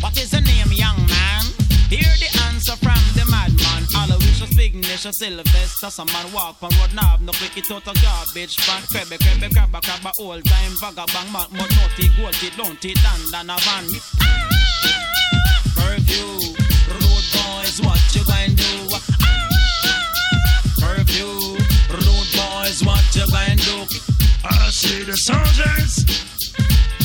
what 0.01 0.16
is 0.16 0.32
the 0.32 0.40
name, 0.40 0.73
young 0.73 0.97
man? 1.05 1.44
Hear 1.93 2.09
the 2.16 2.32
answer 2.48 2.81
from 2.81 2.97
the 3.12 3.28
madman. 3.28 3.85
Aloysius 3.93 4.57
Ignatia 4.57 5.12
Sylvester. 5.12 5.93
Some 5.93 6.09
man 6.16 6.32
walk 6.32 6.57
on 6.65 6.73
road 6.81 6.97
knob. 6.97 7.20
No 7.20 7.36
quick 7.36 7.61
it 7.61 7.69
out 7.69 7.85
of 7.85 8.01
garbage. 8.01 8.57
Pan 8.65 8.81
crabbe, 8.89 9.20
crabbe, 9.20 9.52
crabbe, 9.52 9.85
crabbe. 9.85 10.11
All 10.16 10.40
time 10.40 10.74
vagabang. 10.81 11.28
Man, 11.28 11.44
mud 11.61 11.69
naughty, 11.77 12.09
don't 12.57 12.81
it, 12.81 12.97
dan, 13.05 13.20
dan 13.28 13.52
a 13.52 13.61
van. 13.69 13.85
Ah! 14.24 14.48
Curfew. 15.77 16.57
Road 16.89 17.27
boys, 17.36 17.85
what 17.85 18.01
you 18.16 18.24
going 18.24 18.57
do? 18.57 19.10
Curfew. 21.01 21.57
Road 21.89 22.29
boys, 22.37 22.85
what 22.85 23.03
you 23.17 23.25
going 23.33 23.57
do? 23.57 23.87
I 24.45 24.69
see 24.71 25.03
the 25.03 25.17
soldiers 25.17 26.05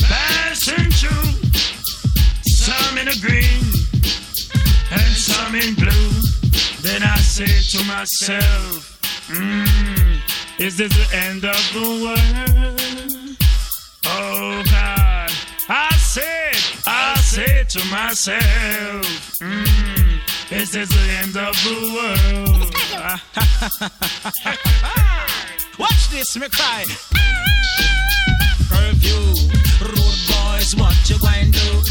passing 0.02 0.90
through. 0.90 1.32
Some 2.44 2.98
in 2.98 3.06
the 3.06 3.16
green 3.22 3.64
and 4.90 5.16
some 5.16 5.54
in 5.54 5.74
blue. 5.74 6.10
Then 6.82 7.02
I 7.02 7.16
say 7.16 7.46
to 7.46 7.84
myself, 7.86 9.00
mm, 9.28 10.60
is 10.60 10.76
this 10.76 10.92
the 10.92 11.16
end 11.16 11.44
of 11.46 11.72
the 11.72 11.88
world? 12.04 13.36
Oh 14.04 14.62
God, 14.70 15.30
I 15.70 15.90
said, 15.96 16.82
I 16.86 17.16
said 17.20 17.70
to 17.70 17.84
myself, 17.86 19.06
mm, 19.40 20.52
is 20.52 20.72
this 20.72 20.88
the 20.90 21.12
end 21.22 21.36
of 21.36 21.54
the 21.64 22.56
world? 22.60 22.65
Watch 25.78 26.10
this, 26.10 26.36
me 26.36 26.48
cry. 26.48 26.84
Curfew, 28.68 29.32
road 29.80 30.18
boys, 30.26 30.74
what 30.74 31.08
you 31.08 31.16
going 31.20 31.52
do? 31.52 31.82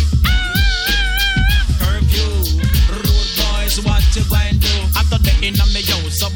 Curfew, 1.79 2.59
road 2.91 3.29
boys, 3.39 3.79
what 3.85 4.03
you 4.13 4.25
going 4.29 4.59
do? 4.59 4.75
After 4.99 5.17
the 5.19 5.31
in 5.41 5.53
me 5.73 5.83
house, 5.83 6.19
so 6.19 6.27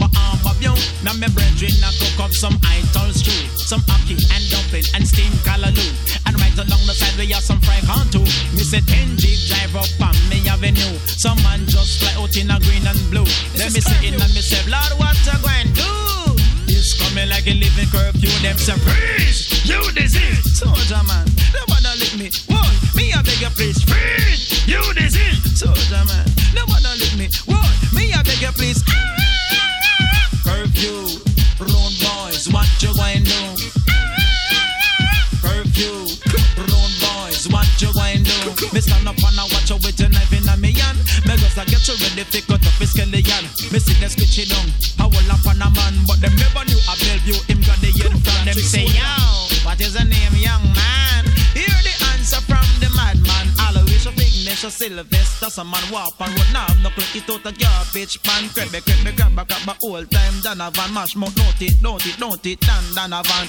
you. 0.61 0.75
Now 1.03 1.15
me 1.15 1.27
brethren, 1.31 1.71
I 1.83 1.91
cook 1.95 2.19
up 2.19 2.31
some 2.31 2.55
ital 2.63 3.11
stew, 3.15 3.35
some 3.55 3.81
ackee 3.91 4.19
and 4.19 4.43
dumpling 4.51 4.85
and 4.95 5.07
steamed 5.07 5.39
callaloo. 5.47 5.89
And 6.27 6.35
right 6.39 6.53
along 6.55 6.83
the 6.85 6.95
side 6.95 7.15
we 7.17 7.31
have 7.31 7.43
some 7.43 7.59
fried 7.63 7.83
corn 7.87 8.07
too. 8.11 8.23
Me 8.55 8.63
say 8.63 8.83
10 8.83 9.17
Jeep 9.17 9.39
drive 9.47 9.75
up 9.75 9.89
on 10.03 10.15
me 10.29 10.43
avenue. 10.47 10.95
Some 11.07 11.39
man 11.43 11.65
just 11.67 11.99
fly 12.03 12.13
out 12.19 12.35
in 12.35 12.51
a 12.51 12.59
green 12.59 12.85
and 12.85 12.99
blue. 13.09 13.27
Then 13.55 13.71
me 13.71 13.81
say 13.81 13.99
in 14.07 14.19
and 14.19 14.33
me 14.35 14.43
say, 14.43 14.59
Lord, 14.67 14.93
what 14.99 15.15
you 15.23 15.37
going 15.39 15.71
do? 15.73 15.91
This 16.67 16.93
coming 16.95 17.29
like 17.29 17.47
a 17.47 17.55
living 17.55 17.89
curfew, 17.89 18.31
them 18.43 18.57
say 18.59 18.77
freeze, 18.83 19.65
you 19.65 19.79
disease. 19.95 20.59
Soldier 20.59 21.03
man, 21.07 21.25
nobody 21.55 21.91
lick 21.99 22.13
me. 22.19 22.27
Whoa, 22.47 22.63
me 22.95 23.11
a 23.15 23.23
beg 23.23 23.41
you 23.41 23.51
please 23.55 23.79
freeze, 23.83 24.67
you 24.67 24.81
disease. 24.93 25.39
Soldier 25.57 26.03
man, 26.05 26.27
nobody 26.53 26.91
lick 26.99 27.13
me. 27.17 27.27
Whoa, 27.47 27.63
me 27.95 28.11
a 28.13 28.21
you 28.39 28.51
please. 28.55 28.83
Curfew, 28.83 29.18
Road 36.57 36.93
boys, 37.01 37.47
what 37.49 37.67
you 37.81 37.91
going 37.93 38.23
do? 38.23 38.37
Me 38.73 38.81
stand 38.81 39.07
up 39.07 39.17
and 39.17 39.39
I 39.39 39.43
watch 39.49 39.69
you 39.69 39.77
with 39.81 39.99
your 39.99 40.09
knife 40.09 40.33
in 40.33 40.45
me 40.61 40.73
hand. 40.75 40.99
Me 41.25 41.33
just 41.39 41.57
a 41.57 41.63
get 41.65 41.81
you 41.87 41.95
ready 41.97 42.23
to 42.27 42.39
cut 42.45 42.61
up 42.61 42.77
his 42.77 42.91
skeleton. 42.91 43.43
Me 43.71 43.79
see 43.79 43.95
them 43.97 44.09
switch 44.09 44.37
it 44.37 44.49
down. 44.49 44.67
I 44.99 45.07
will 45.07 45.31
up 45.31 45.45
on 45.47 45.61
a 45.61 45.69
man, 45.71 45.95
but 46.05 46.19
them 46.21 46.35
never 46.37 46.63
knew 46.67 46.79
I 46.85 46.93
Bellevue. 46.99 47.39
Him 47.47 47.59
got 47.65 47.79
the 47.81 47.89
head 47.95 48.13
from 48.13 48.39
them 48.45 48.59
say, 48.59 48.85
yo, 48.85 49.09
what 49.63 49.79
is 49.81 49.93
the 49.93 50.03
name, 50.03 50.35
young 50.37 50.63
man? 50.75 51.23
Hear 51.55 51.71
the 51.81 51.95
answer 52.13 52.41
from 52.43 52.67
the 52.83 52.91
madman. 52.93 53.47
Aloysius 53.65 54.05
of 54.05 54.19
Ignatia 54.19 54.69
Sylvester, 54.69 55.49
some 55.49 55.71
man 55.71 55.83
walk 55.91 56.19
and 56.19 56.33
road 56.35 56.51
now. 56.53 56.67
No 56.83 56.89
click 56.91 57.15
it 57.15 57.29
out 57.29 57.45
a 57.47 57.51
garbage 57.55 58.21
pan. 58.23 58.49
Crab 58.51 58.69
crab 58.69 59.15
grab 59.15 59.69
a 59.69 59.73
old 59.83 60.11
time 60.11 60.37
Donovan. 60.43 60.93
Mash 60.93 61.15
mouth, 61.15 61.35
note 61.37 61.61
it, 61.61 61.81
note 61.81 62.05
it, 62.05 62.19
note 62.19 62.45
it, 62.45 62.59
Dan 62.59 62.83
Donovan. 62.93 63.47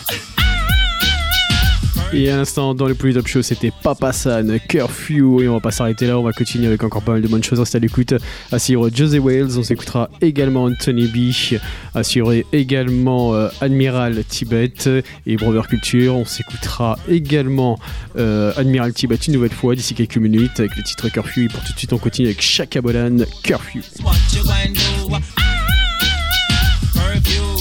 Et 2.13 2.29
à 2.29 2.37
l'instant, 2.37 2.75
dans 2.75 2.87
le 2.87 2.95
Poly 2.95 3.15
Top 3.15 3.27
Show, 3.27 3.43
c'était 3.43 3.73
Papa 3.83 4.13
San, 4.13 4.59
Curfew. 4.69 5.43
Et 5.43 5.49
on 5.49 5.55
va 5.55 5.61
pas 5.61 5.71
s'arrêter 5.71 6.07
là, 6.07 6.19
on 6.19 6.23
va 6.23 6.33
continuer 6.33 6.67
avec 6.67 6.83
encore 6.83 7.03
pas 7.03 7.13
mal 7.13 7.23
de 7.23 7.29
bonnes 7.29 7.45
choses. 7.45 7.61
Restez 7.61 7.77
à 7.77 7.81
l'écoute. 7.81 8.15
Assuré 8.51 8.91
José 8.95 9.19
Wales, 9.19 9.59
on 9.59 9.63
s'écoutera 9.63 10.11
également 10.21 10.65
Anthony 10.65 11.07
B. 11.07 11.33
Assuré 11.95 12.47
également 12.53 13.35
euh, 13.35 13.49
Admiral 13.61 14.25
Tibet 14.25 14.73
et 15.27 15.37
Brother 15.37 15.69
Culture. 15.69 16.17
On 16.17 16.25
s'écoutera 16.25 16.99
également 17.09 17.79
euh, 18.17 18.53
Admiral 18.57 18.93
Tibet 18.93 19.17
une 19.17 19.35
nouvelle 19.35 19.53
fois 19.53 19.75
d'ici 19.75 19.95
quelques 19.95 20.19
minutes 20.19 20.59
avec 20.59 20.77
le 20.77 20.83
titre 20.83 21.09
Curfew. 21.09 21.45
Et 21.45 21.49
pour 21.49 21.63
tout 21.63 21.73
de 21.73 21.79
suite, 21.79 21.93
on 21.93 21.99
continue 21.99 22.29
avec 22.29 22.43
Chaka 22.43 22.81
Bolan, 22.81 23.19
Curfew. 23.43 23.81
Do? 27.11 27.21
Curfew, 27.23 27.60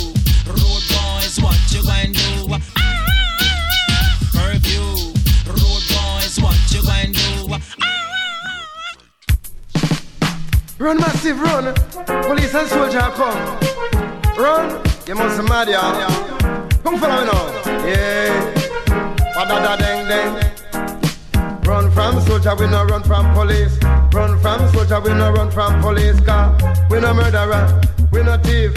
Run 10.80 10.96
massive, 10.96 11.42
run. 11.42 11.74
Police 12.24 12.56
and 12.56 12.68
soldier 12.70 13.00
come. 13.00 13.60
Run. 14.38 14.82
You 15.06 15.16
must 15.16 15.42
be 15.42 15.46
mad, 15.50 15.68
yeah. 15.68 16.08
Come 16.84 16.98
follow 16.98 17.20
me 17.20 17.26
now. 17.26 17.86
Yeah. 17.86 18.54
Ba-da-da 19.36 19.76
ding 19.76 20.08
ding. 20.08 21.60
Run 21.68 21.92
from 21.92 22.22
soldier, 22.22 22.56
we 22.56 22.68
no 22.68 22.86
run 22.86 23.04
from 23.04 23.30
police. 23.34 23.78
Run 24.14 24.40
from 24.40 24.70
soldier, 24.72 25.02
we 25.02 25.10
no 25.10 25.32
run 25.34 25.52
from 25.52 25.82
police. 25.82 26.18
Car 26.22 26.58
we 26.90 27.02
no 27.02 27.14
murderer, 27.14 27.82
we 28.14 28.24
no 28.24 28.38
thief. 28.38 28.74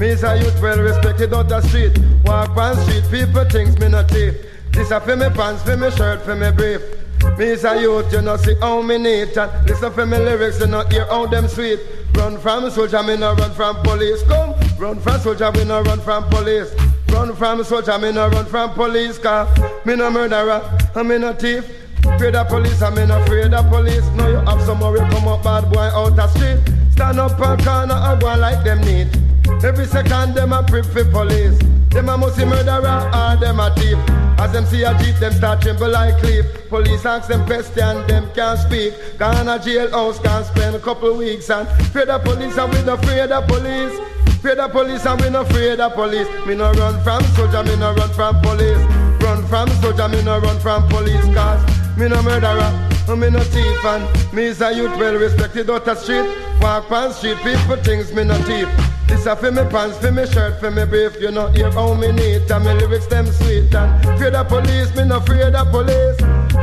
Me 0.00 0.08
is 0.08 0.24
a 0.24 0.38
youth 0.38 0.58
well 0.62 0.78
respected 0.78 1.34
out 1.34 1.50
the 1.50 1.60
street. 1.60 1.98
Walk 2.24 2.56
on 2.56 2.76
street, 2.78 3.04
people 3.10 3.44
thinks 3.44 3.78
me 3.78 3.88
no 3.88 4.02
thief. 4.04 4.34
This 4.70 4.90
a 4.90 5.00
for 5.00 5.16
me 5.16 5.28
pants, 5.28 5.62
for 5.64 5.76
me 5.76 5.90
shirt, 5.90 6.22
for 6.22 6.34
me 6.34 6.50
brief. 6.50 7.01
Me 7.38 7.46
is 7.46 7.64
a 7.64 7.80
youth, 7.80 8.12
you 8.12 8.20
know 8.22 8.36
see 8.36 8.54
how 8.60 8.82
me 8.82 8.96
and 8.96 9.66
listen 9.66 9.92
for 9.92 10.06
me 10.06 10.18
lyrics, 10.18 10.60
you 10.60 10.66
know 10.66 10.84
hear 10.88 11.06
how 11.06 11.26
them 11.26 11.48
sweet. 11.48 11.80
Run 12.14 12.38
from 12.38 12.70
soldier, 12.70 13.02
me 13.02 13.16
no 13.16 13.34
run 13.34 13.52
from 13.52 13.76
police. 13.82 14.22
Come, 14.24 14.54
run 14.78 15.00
from 15.00 15.20
soldier, 15.20 15.50
we 15.50 15.64
no 15.64 15.82
run 15.82 16.00
from 16.00 16.28
police. 16.28 16.74
Run 17.08 17.34
from 17.34 17.64
soldier, 17.64 17.98
me 17.98 18.12
no 18.12 18.28
run 18.28 18.44
from 18.46 18.74
police. 18.74 19.18
Car 19.18 19.48
me 19.84 19.96
no 19.96 20.10
murderer, 20.10 20.60
and 20.94 21.08
me 21.08 21.18
no 21.18 21.32
thief. 21.32 21.64
Afraid 22.04 22.34
of 22.34 22.48
police, 22.48 22.82
and 22.82 22.96
me 22.96 23.06
no 23.06 23.22
afraid 23.22 23.54
of 23.54 23.68
police. 23.68 24.06
No, 24.16 24.28
you 24.28 24.36
have 24.36 24.60
somewhere 24.62 24.92
you 24.92 25.10
come 25.10 25.28
up 25.28 25.42
bad 25.42 25.72
boy 25.72 25.80
out 25.80 26.14
the 26.16 26.26
street. 26.28 26.58
Stand 26.92 27.18
up 27.18 27.40
and 27.40 27.64
corner 27.64 27.94
and 27.94 28.20
go 28.20 28.36
like 28.36 28.62
them 28.62 28.80
neat. 28.82 29.31
Every 29.64 29.86
second 29.86 30.34
them 30.34 30.52
a 30.52 30.62
prep 30.64 30.86
for 30.86 31.04
police. 31.04 31.56
Them 31.90 32.08
a 32.08 32.18
musty 32.18 32.44
murderer 32.44 33.10
or 33.14 33.36
them 33.36 33.60
a 33.60 33.72
thief. 33.76 33.96
As 34.40 34.50
them 34.50 34.66
see 34.66 34.82
a 34.82 34.92
jeep, 34.98 35.14
them 35.16 35.32
start 35.32 35.62
tremble 35.62 35.88
like 35.88 36.18
cliff. 36.18 36.68
Police 36.68 37.06
ask 37.06 37.28
them 37.28 37.46
question, 37.46 38.04
them 38.08 38.28
can't 38.34 38.58
speak. 38.58 38.92
Gone 39.18 39.46
a 39.46 39.60
jailhouse, 39.60 40.20
can't 40.20 40.44
spend 40.46 40.74
a 40.74 40.80
couple 40.80 41.16
weeks 41.16 41.48
and 41.48 41.68
fear 41.92 42.06
the 42.06 42.18
police 42.18 42.58
and 42.58 42.72
we 42.74 42.82
no 42.82 42.96
fear 42.96 43.28
the 43.28 43.40
police. 43.42 43.94
Fear 44.40 44.56
the 44.56 44.68
police 44.68 45.06
and 45.06 45.20
we 45.20 45.30
no 45.30 45.44
fear 45.44 45.76
the 45.76 45.88
police. 45.90 46.26
Me 46.44 46.56
no 46.56 46.72
run 46.72 47.00
from 47.04 47.22
soldier, 47.36 47.62
me 47.62 47.76
no 47.76 47.94
run 47.94 48.10
from 48.14 48.40
police. 48.40 48.82
Run 49.22 49.46
from 49.46 49.68
soldier, 49.80 50.08
me 50.08 50.24
no 50.24 50.40
run 50.40 50.58
from 50.58 50.88
police 50.88 51.24
cause 51.34 51.62
me 51.96 52.08
no 52.08 52.20
murderer, 52.22 52.72
and 53.08 53.20
me 53.20 53.30
no 53.30 53.38
thief 53.38 53.84
and 53.84 54.34
me 54.34 54.46
is 54.46 54.60
a 54.60 54.74
youth 54.74 54.96
well 54.98 55.14
respected 55.14 55.70
out 55.70 55.84
the 55.84 55.94
street. 55.94 56.26
Walk 56.60 56.90
on 56.90 57.12
street, 57.12 57.36
people 57.44 57.76
things 57.76 58.12
me 58.12 58.24
no 58.24 58.34
thief. 58.42 58.91
This 59.12 59.26
a 59.26 59.36
for 59.36 59.52
me 59.52 59.62
pants, 59.68 59.98
for 59.98 60.10
me 60.10 60.24
shirt, 60.24 60.58
for 60.58 60.70
me 60.70 60.86
brief. 60.86 61.20
You 61.20 61.30
know 61.30 61.48
hear 61.48 61.70
how 61.70 61.92
me 61.92 62.12
neat 62.12 62.50
and 62.50 62.64
me 62.64 62.72
lyrics 62.72 63.04
them 63.06 63.26
sweet 63.26 63.72
and 63.74 64.18
fear 64.18 64.30
the 64.30 64.42
police, 64.42 64.88
me 64.96 65.04
no 65.04 65.20
fear 65.20 65.50
the 65.50 65.64
police. 65.70 66.16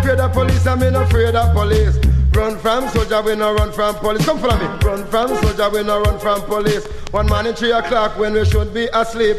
Fear 0.03 0.15
the 0.15 0.27
police 0.29 0.65
and 0.65 0.81
me 0.81 0.89
no 0.89 1.05
fear 1.05 1.31
the 1.31 1.45
police. 1.53 1.95
Run 2.33 2.57
from 2.57 2.89
soldier, 2.89 3.21
we 3.21 3.35
no 3.35 3.53
run 3.53 3.71
from 3.71 3.93
police. 3.97 4.25
Come 4.25 4.39
follow 4.39 4.57
me. 4.57 4.65
Run 4.83 5.05
from 5.05 5.27
soldier, 5.43 5.69
we 5.69 5.83
no 5.83 6.01
run 6.01 6.17
from 6.17 6.41
police. 6.41 6.87
One 7.11 7.27
man 7.27 7.45
in 7.45 7.53
three 7.53 7.71
o'clock 7.71 8.17
when 8.17 8.33
we 8.33 8.43
should 8.45 8.73
be 8.73 8.87
asleep. 8.93 9.37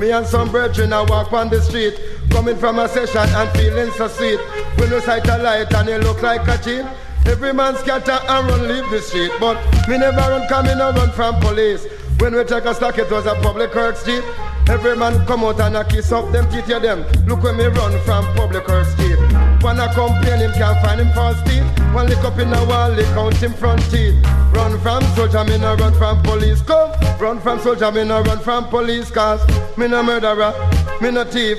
Me 0.00 0.10
and 0.10 0.26
some 0.26 0.50
brethren 0.50 0.92
I 0.92 1.02
walk 1.02 1.32
on 1.32 1.50
the 1.50 1.62
street, 1.62 1.94
coming 2.30 2.56
from 2.56 2.80
a 2.80 2.88
session 2.88 3.22
and 3.22 3.50
feeling 3.56 3.92
so 3.92 4.08
sweet. 4.08 4.40
When 4.78 4.90
you 4.90 5.00
sight 5.02 5.28
a 5.28 5.38
light 5.38 5.72
and 5.72 5.88
you 5.88 5.98
look 5.98 6.22
like 6.22 6.48
a 6.48 6.58
cheat. 6.58 6.84
Every 7.26 7.52
man 7.52 7.76
scatter 7.76 8.18
and 8.26 8.48
run 8.48 8.66
leave 8.66 8.90
the 8.90 9.00
street, 9.00 9.30
but 9.38 9.56
me 9.86 9.98
never 9.98 10.16
run, 10.16 10.48
come 10.48 10.66
in 10.66 10.80
and 10.80 10.96
run 10.96 11.12
from 11.12 11.38
police. 11.40 11.86
When 12.18 12.34
we 12.34 12.42
take 12.44 12.64
a 12.64 12.74
stock, 12.74 12.98
it 12.98 13.10
was 13.10 13.26
a 13.26 13.34
public 13.36 13.74
works 13.74 14.04
jeep. 14.04 14.24
Every 14.68 14.96
man 14.96 15.24
come 15.26 15.44
out 15.44 15.60
and 15.60 15.76
a 15.76 15.84
kiss 15.84 16.10
up 16.10 16.30
them 16.32 16.50
teeth, 16.50 16.68
yeah 16.68 16.78
them. 16.78 17.06
Look 17.26 17.42
when 17.44 17.56
me 17.56 17.66
run 17.66 17.98
from 18.04 18.24
public 18.34 18.66
works 18.66 18.94
jeep. 18.96 19.18
One 19.62 19.78
a 19.78 19.86
complain, 19.94 20.40
him 20.40 20.52
can't 20.52 20.78
find 20.84 21.00
him 21.00 21.12
false 21.14 21.40
teeth. 21.42 21.64
One 21.94 22.08
lick 22.08 22.18
up 22.24 22.38
in 22.38 22.52
a 22.52 22.64
wall, 22.64 22.90
lick 22.90 23.06
count 23.06 23.36
him 23.36 23.54
front 23.54 23.80
teeth. 23.90 24.14
Run 24.52 24.78
from 24.80 25.02
soldier, 25.14 25.44
me 25.44 25.58
no 25.58 25.76
run 25.76 25.94
from 25.94 26.20
police. 26.22 26.60
Come, 26.62 26.92
run 27.18 27.40
from 27.40 27.60
soldier, 27.60 27.90
me 27.92 28.04
no 28.04 28.20
run 28.22 28.40
from 28.40 28.66
police. 28.68 29.10
Cause 29.10 29.40
me 29.78 29.86
no 29.86 30.02
murderer, 30.02 30.52
me 31.00 31.10
no 31.12 31.24
thief. 31.24 31.56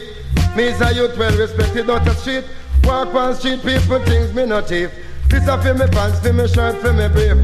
Me 0.56 0.65
is 0.65 0.81
a 0.81 0.94
youth 0.94 1.18
well 1.18 1.36
respected 1.38 1.90
out 1.90 2.03
the 2.03 2.14
street. 2.15 2.44
Walk 2.84 3.15
on 3.15 3.34
street, 3.34 3.64
people 3.64 4.03
things 4.06 4.34
me 4.34 4.45
no 4.45 4.61
thief. 4.61 4.91
This 5.30 5.47
a 5.47 5.61
for 5.61 5.73
me 5.76 5.85
pants, 5.88 6.19
for 6.19 6.34
me 6.34 6.47
shirt, 6.47 6.81
for 6.81 6.91
me 6.91 7.07
brief. 7.07 7.38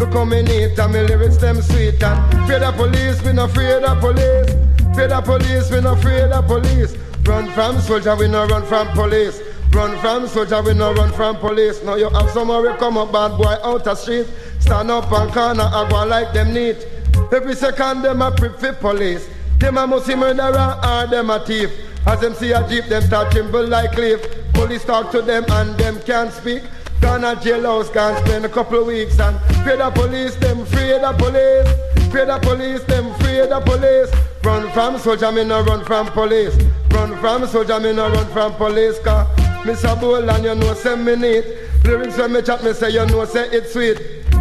Look 0.00 0.12
how 0.12 0.24
me 0.24 0.42
neat 0.42 0.78
and 0.78 0.92
me 0.92 1.02
lyrics 1.02 1.36
them 1.36 1.60
sweet 1.60 2.02
and 2.02 2.48
fear 2.48 2.58
the 2.58 2.72
police, 2.72 3.22
we 3.22 3.32
no 3.32 3.44
afraid 3.44 3.84
of 3.84 4.00
police. 4.00 4.50
Fear 4.96 5.08
the 5.08 5.20
police, 5.22 5.70
we 5.70 5.80
no 5.80 5.92
afraid 5.92 6.32
of 6.32 6.46
police. 6.46 6.96
Run 7.24 7.50
from 7.52 7.80
soldier, 7.80 8.16
we 8.16 8.28
no 8.28 8.46
run 8.46 8.64
from 8.66 8.88
police. 8.88 9.42
Run 9.72 9.98
from 9.98 10.26
soldier, 10.26 10.62
we 10.62 10.72
no 10.72 10.94
run 10.94 11.12
from 11.12 11.36
police. 11.36 11.82
Now 11.82 11.96
you 11.96 12.08
have 12.08 12.30
somewhere 12.30 12.62
we 12.62 12.76
come 12.78 12.96
up 12.96 13.12
bad 13.12 13.36
boy 13.36 13.56
out 13.62 13.84
the 13.84 13.94
street. 13.94 14.26
Stand 14.60 14.90
up 14.90 15.12
and 15.12 15.32
corner 15.32 15.68
and 15.70 15.90
go 15.90 16.04
like 16.06 16.32
them 16.32 16.54
neat. 16.54 16.86
Every 17.32 17.54
second 17.54 18.02
them 18.02 18.22
a 18.22 18.30
prep 18.30 18.58
for 18.58 18.72
police. 18.72 19.28
Them 19.58 19.76
a 19.76 19.86
musty 19.86 20.14
murderer 20.14 20.80
or 20.82 21.06
them 21.06 21.30
a 21.30 21.44
thief. 21.44 21.70
As 22.06 22.20
them 22.20 22.34
see 22.34 22.52
a 22.52 22.66
jeep, 22.68 22.84
them 22.86 23.02
start 23.02 23.32
tremble 23.32 23.66
like 23.66 23.92
cliff. 23.92 24.20
Police 24.54 24.84
talk 24.84 25.10
to 25.10 25.20
them 25.20 25.44
and 25.48 25.76
them 25.76 26.00
can't 26.02 26.32
speak. 26.32 26.62
Gone 27.00 27.24
a 27.24 27.36
jailhouse, 27.36 27.92
can 27.92 28.16
spend 28.24 28.44
a 28.44 28.48
couple 28.48 28.80
of 28.80 28.86
weeks 28.86 29.18
and 29.20 29.38
fear 29.64 29.76
the 29.76 29.90
police, 29.90 30.34
them 30.36 30.64
fear 30.66 30.98
the 30.98 31.12
police. 31.12 31.86
Fear 32.12 32.26
the 32.26 32.38
police, 32.38 32.82
them 32.84 33.12
fear 33.20 33.46
the 33.46 33.60
police. 33.60 34.10
Run 34.42 34.70
from 34.72 34.98
soldier, 34.98 35.30
me 35.32 35.44
no 35.44 35.62
run 35.62 35.84
from 35.84 36.06
police. 36.08 36.56
Run 36.90 37.18
from 37.20 37.46
soldier, 37.46 37.78
me 37.80 37.92
no 37.92 38.08
run 38.10 38.26
from 38.32 38.54
police. 38.54 38.98
Cause 39.00 39.26
Mr. 39.66 40.00
Bolan, 40.00 40.44
you 40.44 40.54
know, 40.54 40.74
say 40.74 40.96
me 40.96 41.16
neat. 41.16 41.44
Lyrics 41.84 42.16
when 42.16 42.32
me 42.32 42.42
chat, 42.42 42.62
me 42.64 42.72
say, 42.72 42.90
you 42.90 43.04
know, 43.06 43.24
say 43.24 43.48
it's 43.50 43.72
sweet. 43.72 43.98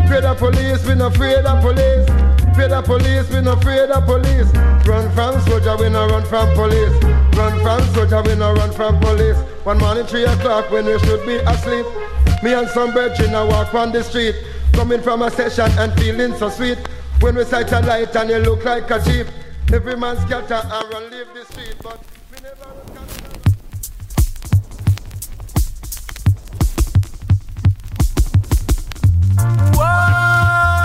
Fear 0.07 0.22
the 0.22 0.36
police, 0.38 0.86
we 0.88 0.95
no 0.95 1.10
fear 1.10 1.41
the 1.41 1.60
police. 1.61 2.06
Fear 2.56 2.69
the 2.69 2.82
police, 2.82 3.30
we 3.30 3.41
no 3.41 3.56
fear 3.57 3.88
the 3.88 3.99
police. 4.02 4.48
Run 4.88 5.11
from 5.14 5.41
soldier, 5.41 5.76
we 5.77 5.90
no 5.90 6.07
run 6.07 6.23
from 6.26 6.53
police. 6.56 6.94
Run 7.36 7.60
from 7.61 7.82
soldier, 7.94 8.22
we 8.22 8.36
no 8.36 8.53
run 8.53 8.72
from 8.72 8.99
police. 8.99 9.38
One 9.65 9.80
morning, 9.80 10.06
three 10.06 10.23
o'clock, 10.26 10.69
when 10.72 10.86
we 10.86 10.98
should 10.99 11.26
be 11.26 11.36
asleep. 11.38 11.86
Me 12.44 12.53
and 12.53 12.70
some 12.70 12.91
brethren 12.91 13.34
I 13.34 13.44
walk 13.44 13.74
on 13.74 13.91
the 13.91 14.03
street, 14.03 14.36
coming 14.74 15.02
from 15.02 15.22
a 15.22 15.32
session 15.32 15.72
and 15.80 15.94
feeling 15.99 16.36
so 16.36 16.49
sweet. 16.49 16.78
When 17.22 17.36
we 17.36 17.44
sight 17.45 17.72
a 17.72 17.80
light 17.82 18.16
and 18.16 18.30
you 18.30 18.38
look 18.38 18.64
like 18.66 18.90
a 18.91 19.03
sheep, 19.03 19.28
every 19.74 19.95
man 19.95 20.18
scatter 20.18 20.62
and 20.64 20.94
run 20.94 21.10
leave 21.10 21.28
the 21.34 21.45
street. 21.45 21.76
But 21.82 21.99
me 22.32 22.38
never 22.44 22.70
run 22.70 22.95
Curfew 29.38 30.85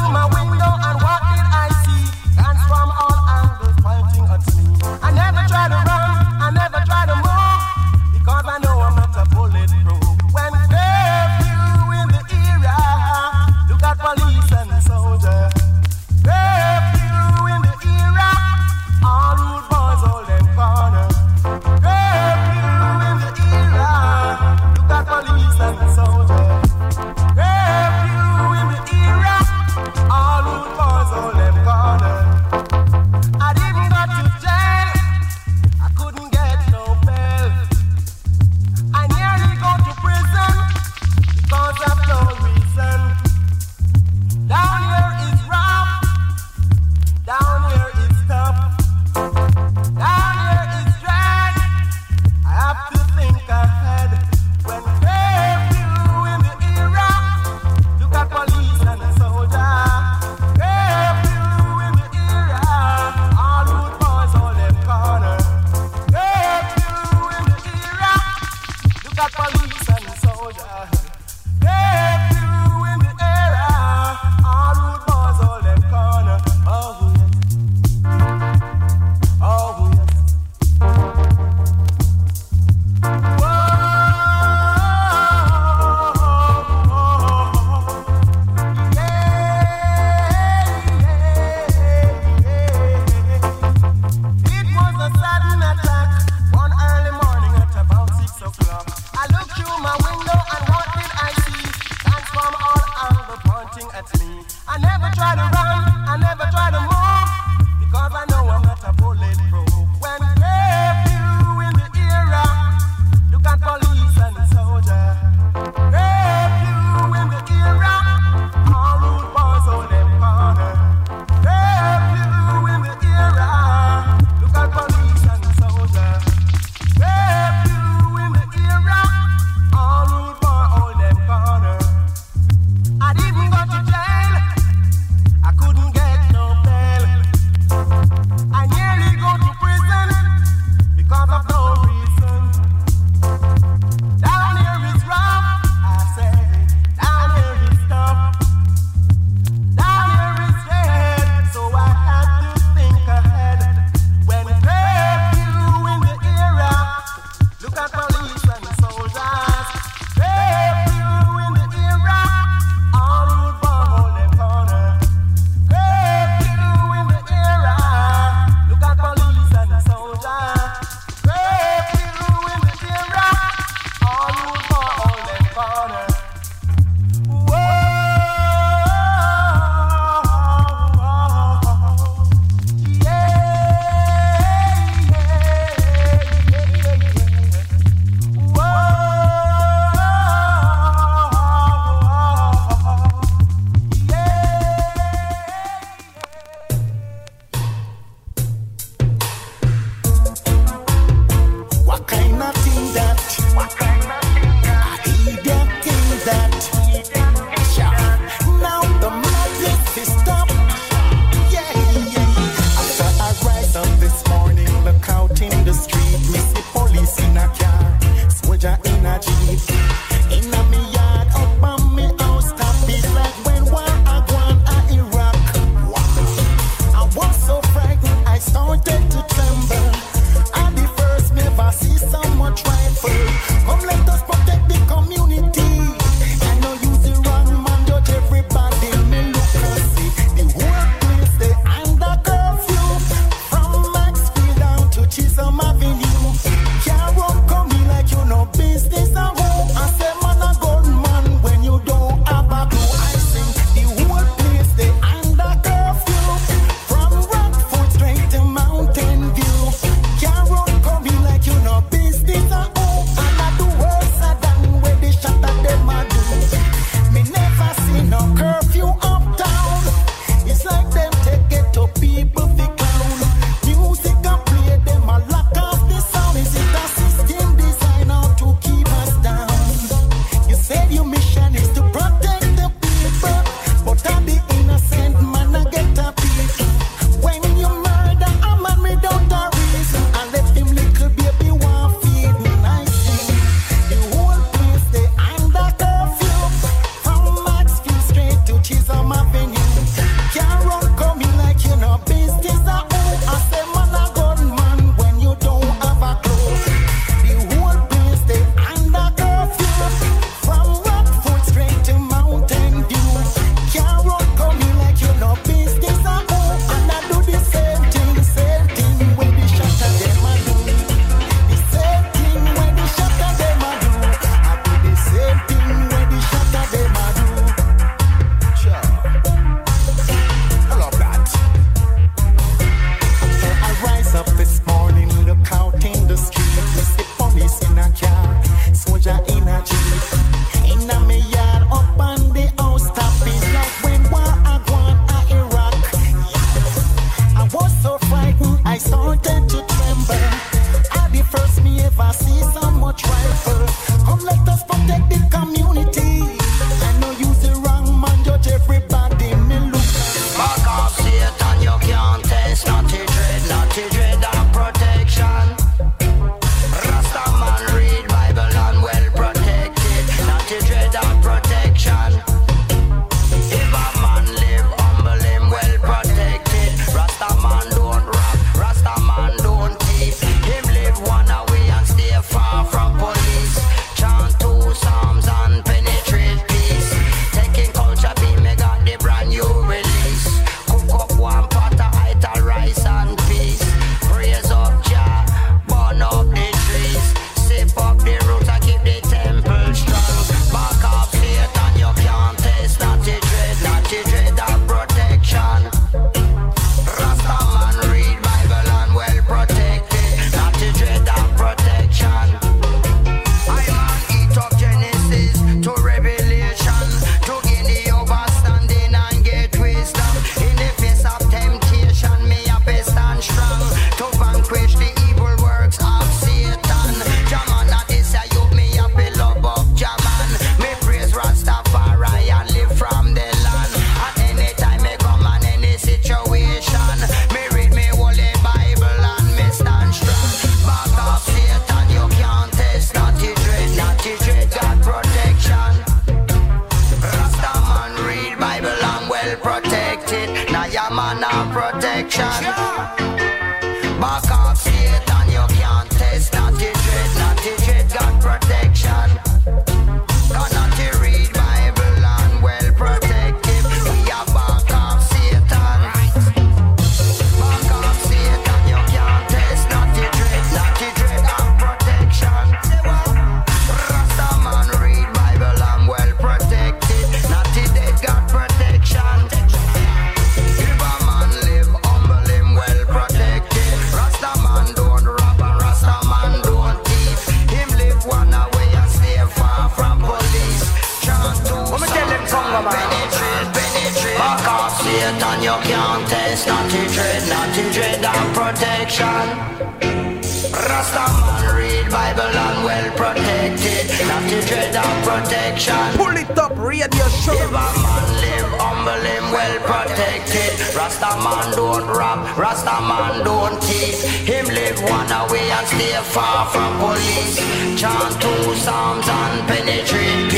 man 511.31 511.55
don't 511.55 511.87
rob, 511.87 512.37
Rasta 512.37 512.77
man 512.89 513.23
don't 513.23 513.57
thief. 513.63 514.03
Him 514.27 514.45
live 514.45 514.79
one 514.83 515.11
away 515.11 515.49
and 515.57 515.67
stay 515.67 515.95
far 516.13 516.45
from 516.51 516.71
police. 516.79 517.35
Chant 517.79 518.21
two 518.21 518.55
psalms 518.55 519.07
and 519.07 519.47
penetrate 519.47 520.30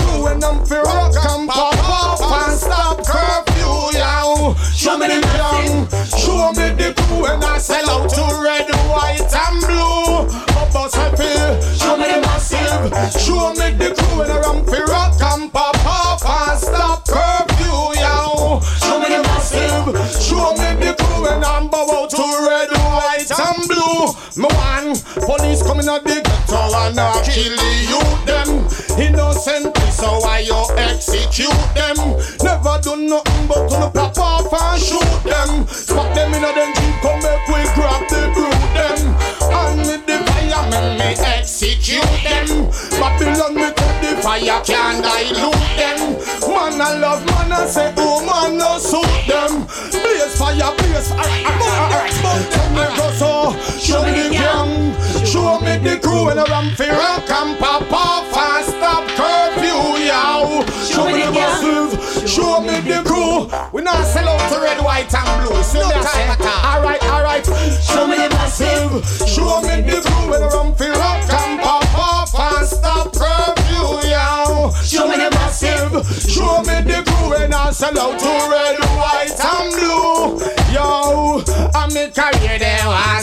crew 0.00 0.24
when 0.24 0.42
I'm 0.42 0.64
fi 0.64 0.80
rock 0.82 1.14
and 1.14 1.48
pop 1.48 1.78
off 1.84 2.20
and 2.22 2.58
stop 2.58 3.04
curfew, 3.06 3.98
yo. 3.98 4.54
Show 4.74 4.98
me 4.98 5.06
the 5.08 5.20
young. 5.36 5.88
Show 6.18 6.52
me 6.52 6.74
the 6.74 6.94
crew 6.96 7.22
when 7.22 7.42
I 7.44 7.58
sell 7.58 7.88
out 7.90 8.08
to 8.10 8.24
red, 8.42 8.68
white 8.88 9.20
and 9.20 9.60
blue. 9.60 10.26
Bubba 10.54 10.92
happy. 10.94 11.34
Show 11.78 11.96
me 11.96 12.06
the 12.12 12.20
massive. 12.20 12.90
Show 13.20 13.52
me 13.54 13.70
the 13.76 13.94
crew 13.94 14.18
when 14.18 14.30
I 14.30 14.40
run 14.40 14.64
fi 14.66 14.80
rock 14.84 15.20
and 15.20 15.52
pop 15.52 15.76
off 15.84 16.22
and 16.24 16.58
stop 16.58 17.06
curfew, 17.06 18.00
yo. 18.00 18.60
Show 18.80 18.98
me 19.00 19.08
the 19.08 19.22
massive. 19.22 19.86
Show 20.22 20.54
me 20.54 20.68
the 20.80 20.94
crew 20.98 21.22
when 21.22 21.44
I'm 21.44 21.68
bow 21.68 21.86
out 22.02 22.10
to 22.10 22.24
red, 22.48 22.70
white 22.70 23.30
and 23.30 23.68
blue. 23.68 24.14
Me 24.36 24.48
one 24.54 24.96
police 25.26 25.62
coming 25.62 25.88
out 25.88 26.04
the 26.04 26.22
ghetto 26.22 26.62
and 26.86 26.98
I 26.98 27.22
kill 27.24 27.56
the 27.56 27.70
youth 27.90 28.26
them 28.26 28.79
innocently, 29.00 29.90
so 29.90 30.20
I 30.24 30.40
you 30.40 30.60
execute 30.76 31.50
them. 31.74 31.96
Never 32.44 32.76
do 32.82 32.96
nothing 33.08 33.46
but 33.48 33.68
to 33.68 33.76
the 33.80 33.90
pop 33.90 34.18
off 34.18 34.52
and 34.52 34.80
shoot 34.80 35.12
them. 35.24 35.66
Spot 35.66 36.14
them 36.14 36.34
in 36.34 36.44
a 36.44 36.52
them 36.52 36.70
jeep, 36.76 36.96
come 37.00 37.20
make 37.24 37.48
we 37.48 37.64
grab 37.74 38.02
the 38.08 38.28
brood 38.36 38.60
them. 38.76 39.00
And 39.50 39.80
with 39.88 40.04
the 40.06 40.18
firemen 40.28 40.98
me 40.98 41.16
execute 41.16 42.04
them. 42.22 42.68
Babylon 43.00 43.54
me 43.54 43.68
to 43.72 43.88
the 44.02 44.20
fire 44.22 44.60
can't 44.64 45.02
dilute 45.02 45.64
them. 45.80 46.00
Man 46.50 46.70
man 46.70 46.80
I 46.80 46.98
love 46.98 47.24
man 47.26 47.52
I 47.52 47.66
say 47.66 47.92
oh 47.96 48.20
man 48.24 48.58
no 48.58 48.78
suit 48.78 49.06
them. 49.26 49.66
Blaze 49.90 50.36
fire, 50.36 50.72
blaze 50.76 51.08
fire. 51.08 51.50
Tell 52.50 52.70
me 52.76 52.84
go 52.96 53.06
so, 53.20 53.32
show 53.78 54.02
me 54.04 54.12
the 54.12 54.30
gang, 54.30 54.94
show 55.24 55.58
me 55.60 55.78
the 55.78 55.98
crew 56.00 56.28
and 56.28 56.76
fi 56.76 56.90
rock 56.90 57.30
and 57.30 57.58
pop 57.58 57.82
off 57.82 57.89
We 63.72 63.82
not 63.82 64.06
sell 64.06 64.28
out 64.28 64.52
to 64.52 64.60
red, 64.60 64.78
white 64.84 65.12
and 65.12 65.48
blue. 65.48 65.62
So 65.62 65.80
no 65.82 65.90
time 65.90 66.30
at 66.30 66.40
all. 66.40 66.76
Alright, 66.76 67.02
alright. 67.04 67.44
Show 67.82 68.06
me 68.06 68.16
the 68.16 68.28
massive, 68.30 69.02
show 69.28 69.60
me 69.62 69.82
the 69.82 70.00
crew 70.06 70.34
and 70.34 70.44
around 70.44 70.76
fi 70.78 70.90
rock 70.90 71.28
and 71.30 71.60
pop 71.60 71.98
off 71.98 72.34
and 72.38 72.66
stop 72.66 73.12
curfew, 73.12 74.08
yow. 74.08 74.70
Show 74.84 75.08
me 75.08 75.16
the 75.16 75.30
massive, 75.30 75.90
show 76.30 76.62
me 76.62 76.78
the 76.86 77.02
crew 77.06 77.34
and 77.34 77.54
I 77.54 77.70
sell 77.72 77.98
out 77.98 78.18
to 78.18 78.32
red, 78.50 78.78
white 78.94 79.34
and 79.34 79.70
blue. 79.74 80.38
Yo, 80.72 81.42
I'm 81.74 81.96
in 81.96 82.12
career 82.12 82.58
there 82.58 82.86
one 82.86 83.22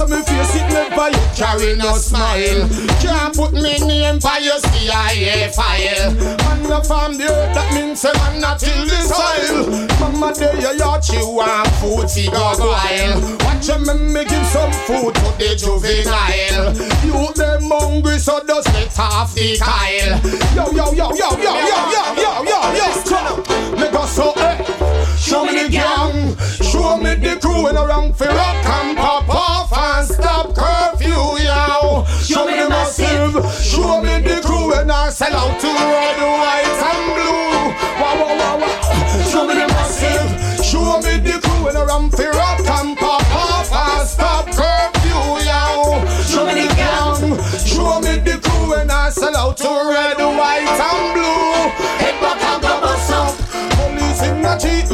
how 0.00 0.06
me 0.06 0.22
face 0.24 0.56
it 0.56 0.66
never 0.72 1.10
you 1.10 1.26
carry 1.36 1.76
no 1.76 1.94
smile. 1.96 2.68
Can't 3.00 3.36
put 3.36 3.52
me 3.52 3.78
name 3.84 4.18
by 4.18 4.38
your 4.38 4.58
CIA 4.58 5.52
file. 5.52 6.14
Man 6.14 6.62
not 6.68 6.86
from 6.86 7.18
the 7.18 7.24
earth, 7.28 7.54
that 7.54 7.68
means 7.74 8.00
say 8.00 8.12
man 8.14 8.40
not 8.40 8.58
till 8.58 8.84
the 8.86 8.96
soil. 9.04 9.68
Mama 10.00 10.32
there 10.34 10.56
you 10.56 10.78
yacht 10.78 11.06
you 11.12 11.28
want 11.28 11.68
food 11.80 12.08
go 12.32 12.40
wild. 12.58 13.42
Watch 13.44 13.68
him 13.68 13.88
and 13.88 14.12
me 14.12 14.24
give 14.24 14.46
some 14.46 14.72
food 14.88 15.14
to 15.14 15.28
the 15.36 15.52
juvenile. 15.60 16.72
You 17.04 17.32
them 17.34 17.68
hungry 17.68 18.18
so 18.18 18.40
just 18.46 18.72
let 18.72 18.98
off 18.98 19.34
the 19.34 19.58
kyle. 19.58 20.16
Yo 20.56 20.72
yo 20.72 20.92
yo 20.92 21.12
yo 21.12 21.28
yo 21.36 21.52
yo 21.52 21.54
yo 21.68 21.92
yo 21.92 22.04
yo 22.16 22.32
yo. 22.48 22.60
yo. 22.72 23.76
Me 23.76 23.90
go 23.92 24.06
so 24.06 24.32
eh. 24.32 24.89
Show 25.30 25.44
me 25.44 25.62
the 25.62 25.68
gang, 25.68 26.36
show 26.58 26.96
me 26.96 27.14
the 27.14 27.38
crew 27.40 27.68
and 27.68 27.78
around 27.78 28.16
fi 28.16 28.26
rock 28.26 28.66
and 28.66 28.98
pop 28.98 29.28
off 29.28 29.72
and 29.72 30.04
stop 30.04 30.56
curfew, 30.56 31.06
yo. 31.06 32.04
Show 32.18 32.46
me 32.46 32.58
the 32.58 32.68
massive, 32.68 33.34
show 33.62 34.02
me 34.02 34.18
the 34.22 34.42
crew 34.44 34.74
and 34.74 34.90
I 34.90 35.08
sell 35.10 35.32
out 35.32 35.60
to 35.60 35.68
red, 35.68 36.18
white 36.18 36.82
and 36.90 37.14
blue. 37.14 37.70
Wow, 38.02 38.18
wow, 38.18 38.34
wow, 38.40 38.58
wow. 38.58 39.22
Show 39.30 39.46
me 39.46 39.54
the 39.54 39.68
massive, 39.68 40.64
show 40.66 40.98
me 40.98 41.18
the 41.22 41.38
crew 41.38 41.68
and 41.68 41.76
around 41.76 42.10
fi 42.10 42.26
rock 42.30 42.58
and 42.66 42.98
pop 42.98 43.22
off 43.32 43.72
and 43.72 44.08
stop 44.08 44.46
curfew, 44.46 45.46
yo. 45.46 46.02
Show 46.26 46.44
me 46.44 46.66
the 46.66 46.74
gang, 46.74 47.38
show 47.64 48.00
me 48.00 48.18
the 48.18 48.40
crew 48.42 48.74
and 48.74 48.90
I 48.90 49.10
sell 49.10 49.36
out 49.36 49.58
to 49.58 49.68
red, 49.68 50.18
white 50.18 50.66
and 50.66 50.89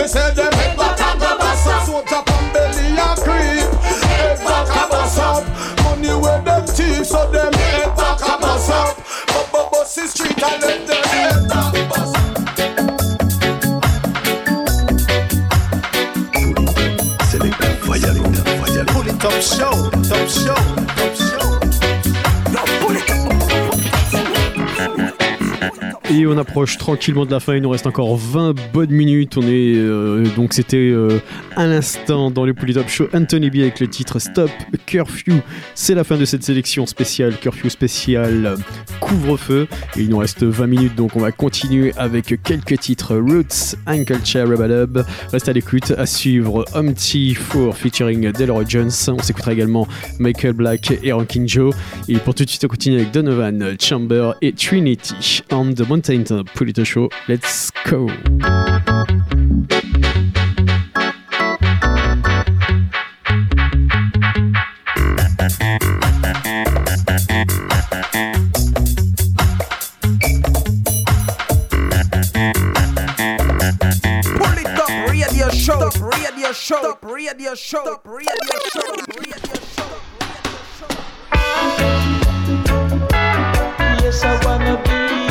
the 0.06 0.12
cheat, 0.12 0.20
me 0.20 0.20
say 0.20 0.34
them 0.34 0.52
head 0.52 0.76
back 0.76 1.00
and 1.00 1.20
go 1.20 1.38
bust 1.38 1.66
up. 1.66 1.86
So 1.86 2.02
top 2.02 2.30
and 2.30 2.52
belly 2.52 2.96
a 2.96 3.14
creep. 3.16 3.66
Head 4.06 4.38
back 4.38 4.76
and 4.76 4.90
bust 4.90 5.18
up. 5.18 5.44
Money 5.84 6.08
where 6.08 6.42
them 6.42 6.66
thief, 6.66 7.06
so 7.06 7.30
them 7.30 7.52
head 7.52 7.96
back 7.96 8.20
and 8.28 8.40
bust 8.40 8.70
up. 8.70 8.96
But 9.26 9.48
but 9.52 9.70
bust 9.72 9.96
the 9.96 10.06
street 10.06 10.42
and 10.42 10.62
let 10.62 10.86
them 10.86 11.04
head 11.04 11.48
back 11.48 11.88
bust 11.88 12.16
up 12.16 12.26
top 19.18 19.42
show, 19.42 19.90
top 20.02 20.28
show. 20.28 20.75
Et 26.08 26.24
on 26.24 26.38
approche 26.38 26.78
tranquillement 26.78 27.26
de 27.26 27.32
la 27.32 27.40
fin, 27.40 27.56
il 27.56 27.62
nous 27.62 27.68
reste 27.68 27.88
encore 27.88 28.16
20 28.16 28.54
bonnes 28.72 28.92
minutes. 28.92 29.36
On 29.36 29.42
est 29.42 29.74
euh, 29.74 30.24
donc 30.36 30.52
c'était 30.52 30.76
euh, 30.76 31.20
à 31.56 31.66
l'instant 31.66 32.30
dans 32.30 32.46
le 32.46 32.54
Polytop 32.54 32.88
Show 32.88 33.08
Anthony 33.12 33.50
B 33.50 33.56
avec 33.56 33.80
le 33.80 33.88
titre 33.88 34.20
Stop 34.20 34.50
Curfew. 34.86 35.42
C'est 35.74 35.96
la 35.96 36.04
fin 36.04 36.16
de 36.16 36.24
cette 36.24 36.44
sélection 36.44 36.86
spéciale 36.86 37.36
Curfew 37.36 37.70
spécial 37.70 38.54
couvre-feu. 39.00 39.66
Et 39.96 40.02
il 40.02 40.10
nous 40.10 40.18
reste 40.18 40.44
20 40.44 40.66
minutes 40.68 40.94
donc 40.94 41.16
on 41.16 41.20
va 41.20 41.32
continuer 41.32 41.92
avec 41.96 42.40
quelques 42.44 42.78
titres 42.78 43.16
Roots, 43.16 43.76
Uncle 43.86 44.24
Chair, 44.24 44.48
Rubadub. 44.48 45.00
Reste 45.32 45.48
à 45.48 45.52
l'écoute, 45.52 45.90
à 45.98 46.06
suivre 46.06 46.64
Humpty 46.72 47.36
4 47.52 47.74
featuring 47.74 48.30
Delroy 48.30 48.64
Jones. 48.68 48.92
On 49.08 49.18
s'écoutera 49.18 49.54
également 49.54 49.88
Michael 50.20 50.52
Black 50.52 50.92
et 51.02 51.10
Ranking 51.10 51.48
Joe. 51.48 51.74
Et 52.08 52.18
pour 52.18 52.36
tout 52.36 52.44
de 52.44 52.48
suite 52.48 52.64
on 52.64 52.68
continue 52.68 53.00
avec 53.00 53.10
Donovan 53.10 53.74
Chamber 53.80 54.34
et 54.40 54.52
Trinity 54.52 55.42
Mountain 55.96 56.44
Polito 56.54 56.84
Show. 56.84 57.08
Let's 57.26 57.70
go! 57.70 58.06
Up, 74.68 74.90
radio 75.08 75.48
show, 75.48 75.90
show, 75.90 76.18
radio 76.20 76.52
show, 76.52 76.96
radio 77.02 77.54
show, 77.54 77.98
radio 78.02 78.54
show. 78.74 79.86
Yes, 84.02 84.22
I 84.22 84.44
wanna 84.44 84.76
be 84.84 85.25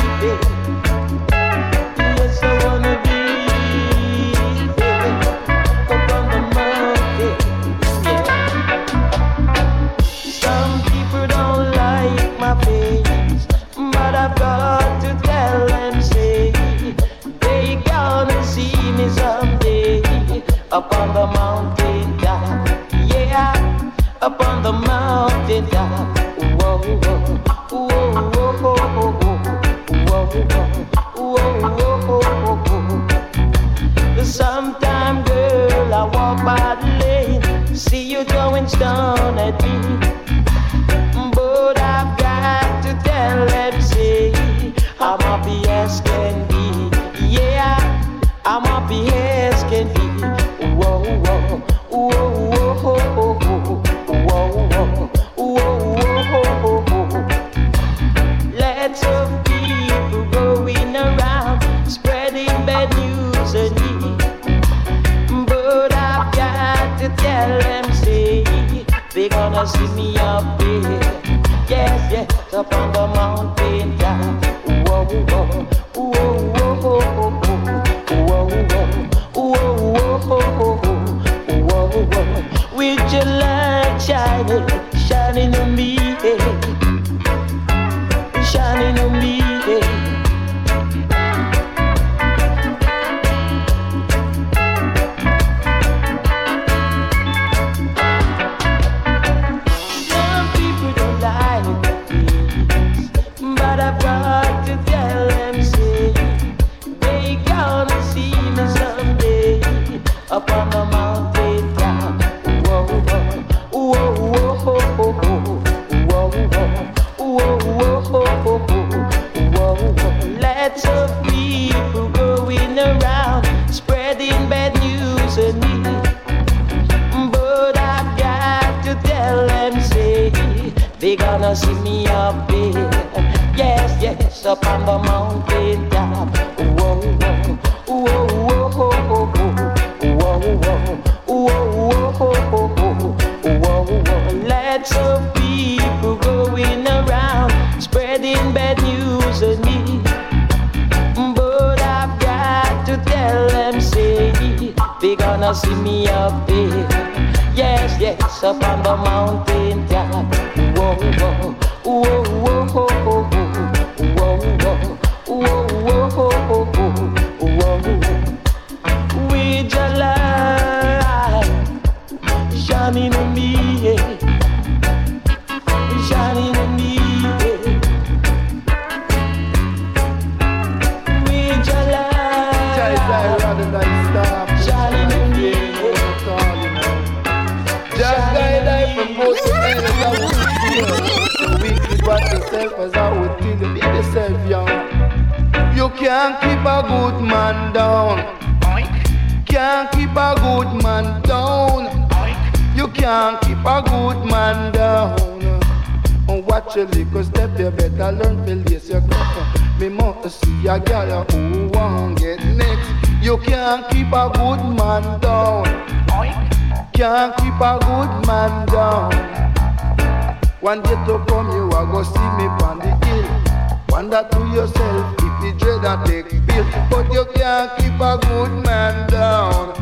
a 225.86 226.04
take 226.06 226.30
bill. 226.48 226.66
But 226.90 227.12
you 227.14 227.26
can't 227.36 227.72
keep 227.78 228.00
a 228.00 228.18
good 228.28 228.66
man 228.66 229.10
down. 229.10 229.74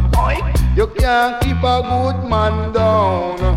You 0.75 0.87
can't 0.87 1.41
keep 1.41 1.63
a 1.63 1.81
good 1.81 2.29
man 2.29 2.73
down. 2.73 3.55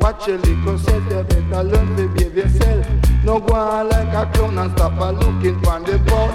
Watch 0.00 0.28
your 0.28 0.38
little 0.38 0.78
self, 0.78 1.04
you 1.12 1.22
better 1.22 1.62
learn 1.62 1.96
to 1.96 2.08
behave 2.08 2.36
yourself. 2.36 2.86
No 3.24 3.38
go 3.38 3.54
on 3.54 3.88
like 3.90 4.14
a 4.14 4.30
clown 4.32 4.58
and 4.58 4.72
stop 4.72 4.98
a 4.98 5.12
looking 5.12 5.60
for 5.62 5.78
the 5.80 5.98
phone. 6.08 6.32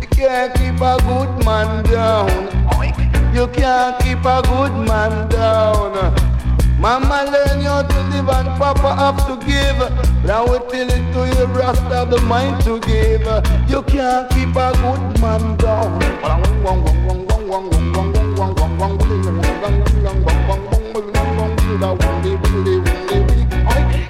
You 0.00 0.08
can't 0.08 0.54
keep 0.54 0.80
a 0.80 0.96
good 1.08 1.44
man 1.44 1.84
down. 1.84 2.28
You 3.34 3.48
can't 3.48 3.98
keep 4.00 4.24
a 4.24 4.42
good 4.42 4.72
man 4.86 5.28
down. 5.28 6.27
Mama 6.78 7.24
learn 7.24 7.60
you 7.60 7.88
to 7.88 8.02
live 8.10 8.28
and 8.28 8.48
Papa 8.56 8.94
have 8.94 9.26
to 9.26 9.34
give. 9.44 9.78
But 10.22 10.30
I 10.30 10.42
will 10.44 10.60
tell 10.60 10.88
it 10.88 11.12
to 11.12 11.20
you, 11.26 11.46
Rasta 11.46 12.06
the 12.08 12.20
mind 12.22 12.62
to 12.64 12.78
give. 12.80 13.26
You 13.68 13.82
can't 13.82 14.30
keep 14.30 14.54
a 14.54 14.72
good 14.78 15.20
man 15.20 15.56
down. 15.56 16.00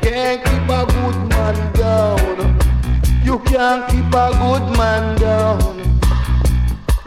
Can't 0.03 0.45
keep 0.45 0.69
a 0.69 0.85
good 0.87 1.19
man 1.31 1.73
down. 1.73 2.59
You 3.25 3.39
can't 3.41 3.89
keep 3.89 4.13
a 4.13 4.31
good 4.41 4.77
man 4.77 5.19
down. 5.19 5.78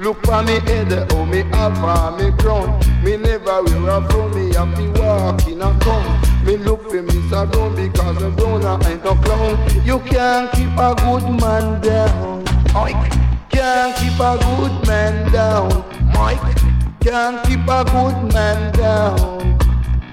Look 0.01 0.25
for 0.25 0.41
me 0.41 0.59
head, 0.61 0.91
oh 1.11 1.27
me 1.27 1.41
up 1.51 1.77
on 1.77 2.17
me 2.17 2.31
crown. 2.41 2.81
Me 3.03 3.17
never 3.17 3.61
wear 3.61 3.87
a 3.87 4.09
frown, 4.09 4.33
me 4.33 4.51
have 4.55 4.75
to 4.75 4.99
walk 4.99 5.47
in 5.47 5.61
a 5.61 5.79
town. 5.79 6.43
Me 6.43 6.57
look 6.57 6.89
for 6.89 7.03
me 7.03 7.29
down 7.29 7.75
because 7.75 8.23
a 8.23 8.31
brown 8.31 8.65
I 8.65 8.89
ain't 8.89 9.03
no 9.03 9.13
clown. 9.13 9.85
You 9.85 9.99
can't 9.99 10.51
keep 10.53 10.75
a 10.75 10.95
good 10.95 11.39
man 11.39 11.81
down. 11.81 12.43
Mike 12.73 13.11
can't 13.51 13.95
keep 13.97 14.19
a 14.19 14.39
good 14.41 14.87
man 14.87 15.31
down. 15.31 15.69
Mike 16.15 16.57
can't 16.99 17.45
keep 17.45 17.67
a 17.67 17.83
good 17.85 18.33
man 18.33 18.73
down. 18.73 19.59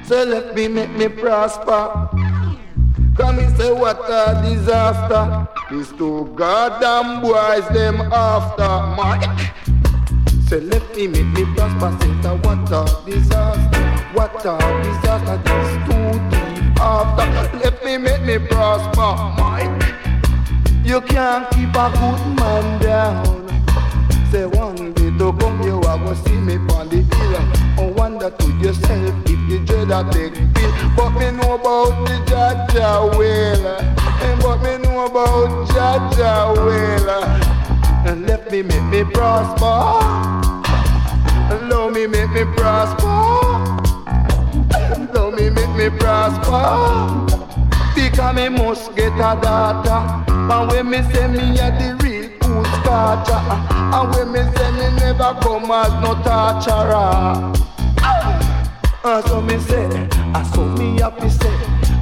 So 0.05 0.23
let 0.23 0.55
me 0.55 0.69
make 0.69 0.91
me 0.91 1.09
prosper. 1.09 2.11
Come 3.17 3.39
and 3.39 3.57
say 3.57 3.73
what 3.73 4.01
a 4.01 4.39
disaster. 4.45 5.49
These 5.71 5.93
two 5.93 6.31
goddamn 6.37 7.23
boys 7.23 7.67
them 7.71 8.03
after 8.13 8.69
Mike. 8.95 9.55
Say 10.49 10.61
let 10.61 10.97
me 10.97 11.07
make 11.07 11.27
me 11.27 11.45
prosper. 11.55 11.91
What 12.39 12.73
a 12.73 13.05
disaster. 13.05 13.81
What 14.15 14.47
a 14.47 14.57
disaster. 14.83 15.37
These 15.45 15.75
two 15.85 16.13
deep 16.31 16.81
after. 16.81 17.59
Let 17.59 17.85
me 17.85 17.99
make 17.99 18.23
me 18.23 18.39
prosper. 18.39 19.13
Mike. 19.37 19.69
You 20.87 21.03
can't 21.03 21.51
keep 21.51 21.69
a 21.77 21.91
good 21.93 22.37
man 22.41 22.81
down. 22.81 23.47
Say 24.33 24.47
one 24.47 24.95
day 24.95 25.11
to 25.19 25.35
come 25.35 25.63
you 25.65 25.81
are 25.83 25.99
gonna 25.99 26.17
see 26.17 26.41
me 26.41 26.55
on 26.73 26.89
the 26.89 27.03
hill. 27.03 27.43
Oh 27.77 27.93
wonder 27.95 28.31
to 28.31 28.47
yourself 28.53 29.15
if 29.27 29.51
the 29.51 29.59
dread 29.67 29.91
a 29.91 30.11
take 30.11 30.33
pill. 30.55 30.73
But 30.97 31.11
me 31.11 31.31
know 31.31 31.57
about 31.57 32.07
the 32.07 32.15
Jaja 32.25 33.19
will. 33.19 33.67
And 33.67 34.41
but 34.41 34.63
me 34.63 34.79
know 34.79 35.05
about 35.05 35.69
Jaja 35.69 36.57
will. 36.57 37.58
And 38.09 38.27
let 38.27 38.51
me 38.51 38.63
make 38.63 38.85
me 38.85 39.05
prosper. 39.05 39.67
Allow 41.55 41.91
me 41.91 42.07
make 42.07 42.31
me 42.31 42.45
prosper. 42.57 43.07
Allow 44.97 45.31
me 45.33 45.51
make 45.51 45.75
me 45.77 45.91
prosper. 45.91 47.37
Because 47.95 48.35
me 48.35 48.49
must 48.49 48.97
get 48.97 49.13
a 49.13 49.39
daughter. 49.43 50.25
And 50.27 50.71
when 50.71 50.89
me 50.89 51.03
say 51.13 51.29
me 51.29 51.59
a 51.59 51.71
the 51.71 51.99
real 52.03 52.31
good 52.41 52.67
scorcher. 52.81 53.43
And 53.93 54.15
when 54.15 54.33
me 54.33 54.41
say 54.57 54.71
me 54.73 54.97
never 55.01 55.37
come 55.43 55.71
as 55.71 55.93
no 56.03 56.15
torturer. 56.25 57.53
And 59.05 59.25
so 59.27 59.43
me 59.43 59.59
say, 59.59 59.85
and 59.85 60.47
so 60.55 60.65
me 60.65 60.99
happy 60.99 61.29
say. 61.29 61.55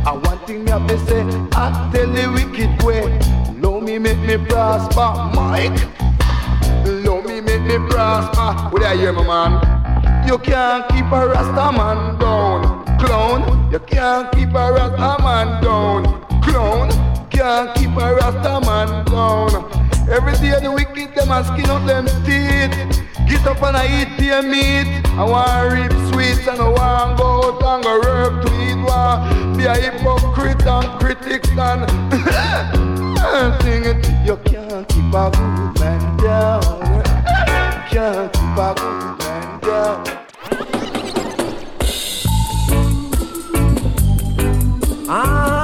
And 0.07 0.25
one 0.25 0.39
thing 0.47 0.65
me 0.65 0.71
happy 0.71 0.99
say, 0.99 1.23
I 1.53 1.91
tell 1.93 2.13
the 2.13 2.31
wicked 2.33 2.81
way. 2.85 3.36
Me 3.87 4.01
make 4.01 4.19
me 4.19 4.37
prosper, 4.37 5.31
Mike. 5.33 5.81
Love 7.05 7.25
me 7.25 7.41
make 7.41 7.63
me 7.63 7.79
prosper. 7.89 8.69
What 8.71 8.83
I 8.83 8.97
hear, 8.97 9.13
my 9.13 9.23
man? 9.23 10.27
You 10.27 10.39
can't 10.39 10.89
keep 10.89 11.05
a 11.05 11.29
Rasta 11.29 11.71
man 11.71 12.19
down, 12.19 12.85
clown. 12.99 13.71
You 13.71 13.79
can't 13.79 14.33
keep 14.33 14.49
a 14.49 14.73
Rasta 14.73 15.23
man 15.23 15.63
down, 15.63 16.03
clown. 16.43 16.91
Can't 17.31 17.77
keep 17.77 17.91
a 17.91 18.13
Rasta 18.17 18.61
man 18.67 19.05
down. 19.05 19.51
Every 20.11 20.33
day 20.33 20.59
the 20.61 20.73
wicked 20.73 21.15
them 21.15 21.31
and 21.31 21.47
skin 21.47 21.71
up 21.71 21.87
them 21.87 22.07
teeth. 22.27 23.07
Get 23.29 23.47
up 23.47 23.63
and 23.63 23.77
I 23.77 24.03
eat 24.03 24.19
their 24.19 24.43
meat. 24.43 25.07
I 25.15 25.23
want 25.23 25.73
rib 25.73 25.93
sweets 26.13 26.49
and 26.49 26.61
I 26.61 26.69
want 26.71 27.19
go 27.19 27.53
out 27.53 27.63
and 27.63 27.85
go 27.85 28.01
work 28.01 28.47
to 28.47 28.53
eat. 28.67 28.85
Want 28.85 29.57
be 29.57 29.67
a 29.67 29.75
hypocrite 29.75 30.67
and 30.67 31.01
critics 31.01 31.51
and 31.51 32.73
sing 33.63 33.85
it. 33.85 34.27
You 34.27 34.37
can't 34.45 34.89
keep 34.89 35.15
a 35.15 35.31
good 35.31 35.81
man 35.81 36.17
down. 36.19 36.63
Can't 37.91 38.33
keep 38.33 38.59
a 38.59 38.75
good 38.77 39.19
man 39.19 39.61
down. 39.61 40.17
other 45.09 45.53
ah. 45.53 45.56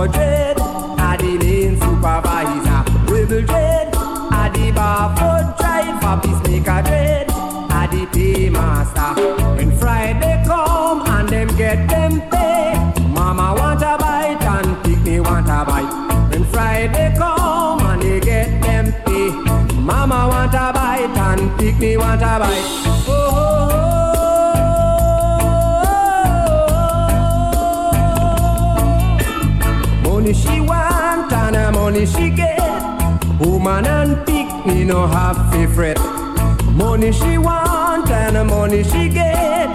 for 0.00 0.08
trade, 0.08 0.56
a 0.58 1.16
the 1.18 1.36
main 1.42 1.78
supervisor. 1.78 2.80
Rebel 3.12 3.42
trade, 3.50 3.90
at 4.32 4.50
the 4.54 4.72
barfoot 4.72 5.46
driver, 5.58 6.14
peacemaker 6.22 6.80
trade, 6.88 7.30
at 7.70 7.90
the 7.90 8.06
paymaster. 8.14 9.10
When 9.56 9.70
Friday 9.76 10.42
come 10.46 11.02
and 11.06 11.28
them 11.28 11.48
get 11.56 11.86
them 11.88 12.22
pay, 12.30 12.72
Mama 13.08 13.54
want 13.58 13.82
a 13.82 13.98
bite 13.98 14.42
and 14.54 14.82
Picnic 14.84 15.22
want 15.22 15.48
a 15.48 15.64
bite. 15.68 16.30
When 16.30 16.44
Friday 16.44 17.14
come 17.18 17.80
and 17.80 18.02
they 18.02 18.20
get 18.20 18.62
them 18.62 18.94
pay, 19.04 19.30
Mama 19.74 20.28
want 20.28 20.54
a 20.54 20.72
bite 20.72 21.18
and 21.28 21.58
Picnic 21.58 21.98
want 21.98 22.22
a 22.22 22.38
bite. 22.38 22.99
No 34.90 35.06
to 35.52 35.68
fret. 35.68 35.98
Money 36.74 37.12
she 37.12 37.38
want 37.38 38.10
and 38.10 38.36
a 38.36 38.44
money 38.44 38.82
she 38.82 39.08
get. 39.08 39.68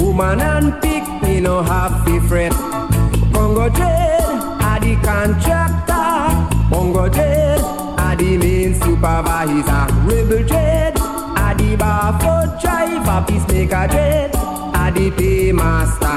Woman 0.00 0.40
and 0.40 0.80
pick 0.80 1.04
me 1.22 1.40
no 1.40 1.62
to 1.62 2.20
fret. 2.28 2.52
Congo 3.32 3.68
dread 3.68 4.22
a 4.70 4.72
the 4.80 4.94
contractor. 5.02 6.70
Bongo 6.70 7.08
dread 7.08 7.60
a 7.98 8.16
the 8.16 8.38
main 8.38 8.74
supervisor. 8.80 9.84
Rebel 10.06 10.46
dread 10.46 10.96
a 10.98 11.54
the 11.58 11.76
bar 11.76 12.12
for 12.20 12.42
driver. 12.62 13.24
Peacemaker 13.26 13.88
dread 13.88 14.30
a 14.34 14.92
the 14.94 15.10
paymaster. 15.16 16.16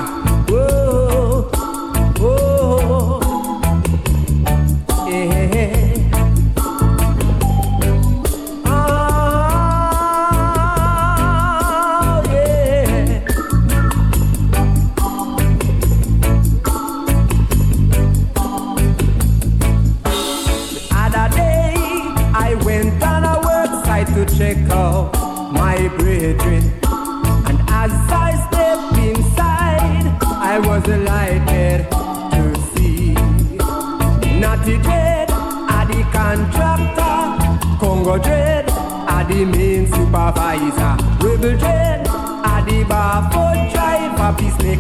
Whoa. 0.49 1.02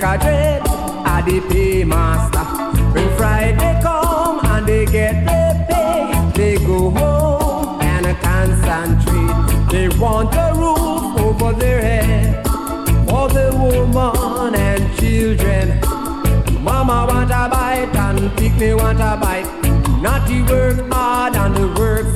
Peacemaker 0.03 0.17
Dread, 0.21 0.61
a 1.05 1.23
the 1.23 1.39
paymaster. 1.47 2.93
When 2.93 3.17
Friday 3.17 3.79
come 3.81 4.45
and 4.45 4.67
they 4.67 4.85
get 4.85 5.25
their 5.25 5.65
pay, 5.69 6.31
they 6.35 6.57
go 6.57 6.89
home 6.89 7.81
and 7.81 8.05
concentrate. 8.17 9.71
They 9.71 9.87
want 9.97 10.35
a 10.35 10.51
roof 10.55 11.19
over 11.21 11.53
their 11.57 11.81
head 11.81 12.45
for 13.07 13.29
the 13.29 13.51
woman 13.55 14.55
and 14.55 14.99
children. 14.99 15.79
Mama 16.61 17.05
want 17.07 17.31
a 17.31 17.47
bite 17.49 17.95
and 17.95 18.37
pick 18.37 18.53
me 18.55 18.73
want 18.73 18.99
a 18.99 19.17
bite. 19.21 19.47
Not 20.01 20.27
to 20.27 20.41
work 20.47 20.91
hard 20.91 21.37
on 21.37 21.53
the 21.53 21.67
work 21.79 22.12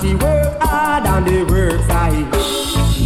Not 0.00 0.08
to 0.08 0.24
work 0.24 0.62
hard 0.62 1.06
on 1.06 1.24
the 1.24 1.44
work 1.44 1.80
site. 1.86 2.24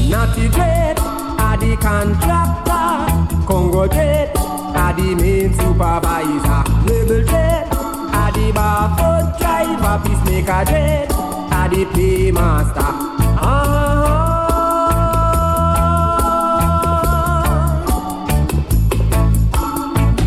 Not 0.08 0.36
to 0.36 0.48
dread, 0.48 0.96
a 0.96 1.56
the 1.58 1.76
contractor. 1.80 3.44
Congo 3.48 3.88
dread, 3.88 4.30
a 4.36 4.94
the 4.96 5.16
main 5.16 5.52
supervisor. 5.54 6.62
Rebel 6.86 7.24
dread, 7.26 7.66
a 7.66 8.30
the 8.32 8.52
bar 8.54 8.94
for 8.94 9.22
driver. 9.40 9.98
Peacemaker 10.04 10.64
dread, 10.66 11.10
a 11.10 11.68
the 11.68 11.84
paymaster. 11.86 12.92
Ah. 13.42 13.74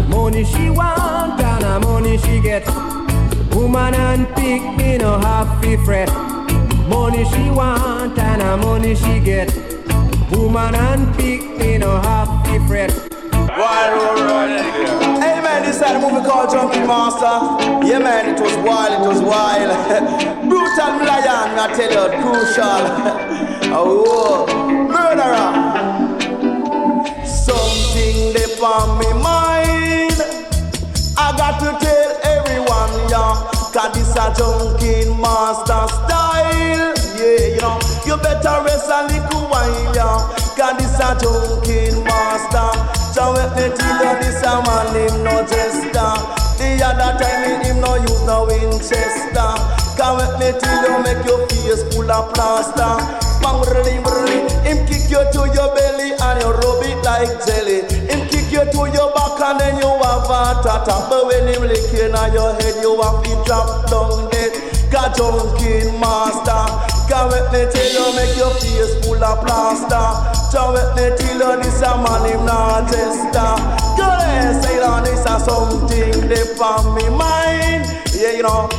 Money 0.09 0.43
she 0.43 0.69
want 0.69 1.39
and 1.39 1.85
money 1.85 2.17
she 2.17 2.41
get. 2.41 2.67
Woman 3.55 3.93
and 3.95 4.27
pick 4.35 4.61
me 4.75 4.97
no 4.97 5.17
to 5.61 5.77
fret. 5.85 6.26
Money 7.09 7.23
she 7.23 7.49
want 7.51 8.19
and 8.19 8.41
a 8.41 8.57
money 8.57 8.93
she 8.93 9.21
get. 9.21 9.49
Woman 10.29 10.75
and 10.75 11.15
pick 11.15 11.41
me 11.57 11.77
no 11.77 12.01
have 12.01 12.43
to 12.43 12.59
fret. 12.67 12.91
Hey 15.23 15.39
man, 15.41 15.63
this 15.63 15.77
is 15.77 15.81
a 15.83 15.99
movie 16.01 16.27
called 16.27 16.49
Junkie 16.51 16.85
Master. 16.85 17.87
Yeah 17.87 17.99
man, 17.99 18.35
it 18.35 18.41
was 18.41 18.57
wild, 18.57 18.91
it 18.91 19.07
was 19.07 19.21
wild. 19.21 19.71
Brutal 20.49 20.97
lion, 21.07 21.57
I 21.57 21.71
tell 21.77 21.91
you, 21.95 22.07
crucial. 22.21 22.83
oh, 23.71 24.45
murderer. 24.91 25.47
Something 27.25 28.33
they 28.33 28.47
on 28.59 28.99
me 28.99 29.13
mind. 29.23 30.19
I 31.17 31.31
got 31.37 31.57
to 31.61 31.71
tell 31.85 32.09
everyone, 32.35 33.09
yeah. 33.09 33.47
Cause 33.71 33.93
this 33.95 34.11
a 34.17 34.33
junkie 34.35 35.09
master 35.21 35.87
style. 35.87 36.96
Better 38.21 38.63
rest 38.65 38.89
a 38.89 39.07
little 39.07 39.47
while, 39.49 39.95
yeah. 39.95 40.37
Cause 40.57 40.77
this 40.77 40.97
a 40.99 41.13
junkie 41.21 41.93
master. 42.03 42.69
So 43.13 43.31
let 43.33 43.53
me 43.55 43.69
tell 43.75 43.97
you 44.01 44.13
this 44.21 44.41
a 44.41 44.57
man 44.65 44.93
him 44.93 45.23
no 45.23 45.45
jester. 45.45 46.13
The 46.57 46.81
other 46.81 47.13
time 47.21 47.61
him 47.61 47.81
no 47.81 47.95
use 47.95 48.23
no 48.25 48.45
Winchester. 48.45 49.53
Cause 49.97 50.17
let 50.17 50.33
me 50.39 50.59
tell 50.59 50.81
you 50.81 51.03
make 51.03 51.25
your 51.25 51.45
face 51.47 51.83
full 51.93 52.09
of 52.09 52.33
plaster. 52.33 52.97
Bang 53.41 53.61
brrrly 53.61 54.01
brrrly. 54.01 54.49
Him 54.65 54.85
kick 54.89 55.09
you 55.09 55.21
to 55.21 55.41
your 55.53 55.69
belly 55.77 56.17
and 56.17 56.41
you 56.41 56.49
rub 56.49 56.83
it 56.85 56.97
like 57.05 57.37
jelly. 57.45 57.85
Him 58.09 58.27
kick 58.29 58.49
you 58.51 58.65
to 58.65 58.81
your 58.93 59.13
back 59.13 59.37
and 59.41 59.59
then 59.59 59.77
you 59.77 59.89
have 60.01 60.25
a 60.25 60.61
tata. 60.65 61.05
But 61.09 61.25
when 61.27 61.47
him 61.53 61.69
lick 61.69 61.85
you 61.93 62.09
on 62.09 62.33
your 62.33 62.53
head, 62.57 62.81
you 62.81 62.97
have 63.01 63.21
to 63.21 63.33
drop 63.45 63.89
down 63.89 64.29
dead. 64.31 64.53
Cause 64.89 65.17
junkie 65.17 65.85
master. 66.01 66.96
Cause 67.09 67.31
let 67.31 67.51
me 67.51 67.65
tell 67.71 67.91
you 67.95 68.15
make 68.15 68.35
your 68.35 68.51
face 68.59 68.93
full 69.05 69.23
of 69.23 69.45
plaster. 69.45 70.07
So 70.51 70.71
let 70.71 70.95
me 70.95 71.15
tell 71.17 71.55
you 71.55 71.63
this 71.63 71.81
a 71.81 71.95
man 71.97 72.25
him 72.29 72.45
not 72.45 72.91
tester. 72.91 73.55
There, 73.97 74.53
say 74.61 74.79
that 74.79 75.03
this 75.05 75.25
a 75.25 75.39
something 75.39 76.27
they 76.27 76.43
on 76.59 76.95
me 76.95 77.09
mind. 77.09 77.85
Yeah, 78.13 78.31
you 78.31 78.43
know. 78.43 78.69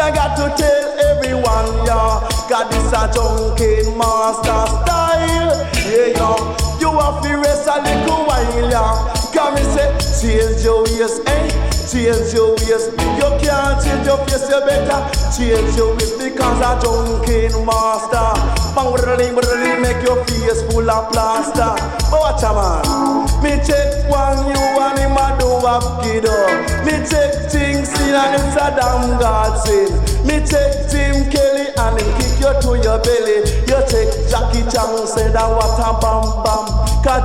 I 0.00 0.12
got 0.12 0.36
to 0.36 0.46
tell 0.56 0.98
everyone, 1.10 1.84
yeah. 1.84 2.22
Cause 2.48 2.70
this 2.70 2.92
a 2.92 3.10
junkie 3.12 3.82
master 3.98 4.64
style. 4.84 5.66
Yeah, 5.90 6.14
know. 6.16 6.56
You 6.78 6.92
have 7.00 7.20
to 7.24 7.36
rest 7.38 7.66
a 7.66 7.82
little 7.82 8.24
while, 8.24 8.70
yeah. 8.70 9.14
Come 9.34 9.54
me 9.56 9.62
say, 9.62 9.90
change 10.20 10.62
your 10.62 10.84
ways, 10.84 11.18
eh? 11.26 11.77
Change 11.88 12.34
your 12.34 12.50
ways. 12.52 12.84
You 13.16 13.28
can't 13.40 13.80
change 13.82 14.04
your 14.04 14.18
face, 14.28 14.44
you 14.50 14.60
better 14.60 15.00
change 15.32 15.74
your 15.74 15.96
ways 15.96 16.12
because 16.20 16.60
a 16.60 16.76
junkie 16.84 17.48
master. 17.64 18.28
Bang 18.76 18.92
brrrling 18.92 19.32
brrrling, 19.32 19.80
make 19.80 20.02
your 20.04 20.22
face 20.26 20.60
full 20.68 20.90
of 20.90 21.10
plaster. 21.10 21.72
But 22.10 22.20
watch 22.20 22.42
a 22.44 22.52
man. 22.52 23.42
Me 23.42 23.56
check 23.64 24.04
one 24.10 24.36
you 24.52 24.60
and 24.84 24.98
him 24.98 25.16
a 25.16 25.32
do 25.40 25.48
have 25.64 26.04
kiddo. 26.04 26.36
Me 26.84 27.00
check 27.08 27.50
things 27.50 27.88
in 28.04 28.14
and 28.14 28.34
it's 28.36 28.56
a 28.60 28.68
damn 28.76 29.18
God 29.18 29.56
sin. 29.64 29.88
Me 30.26 30.44
check 30.44 30.90
Tim 30.90 31.30
Kelly 31.32 31.57
and 31.78 32.00
him 32.00 32.10
kick 32.18 32.34
you 32.42 32.52
to 32.60 32.70
your 32.82 32.98
belly. 32.98 33.46
You 33.70 33.78
check 33.86 34.10
Jackie 34.26 34.66
Chan 34.66 34.90
say 35.06 35.30
that 35.30 35.48
what 35.48 35.78
a 35.78 35.94
bam 36.02 36.42
bam. 36.42 36.66
Ka 37.06 37.22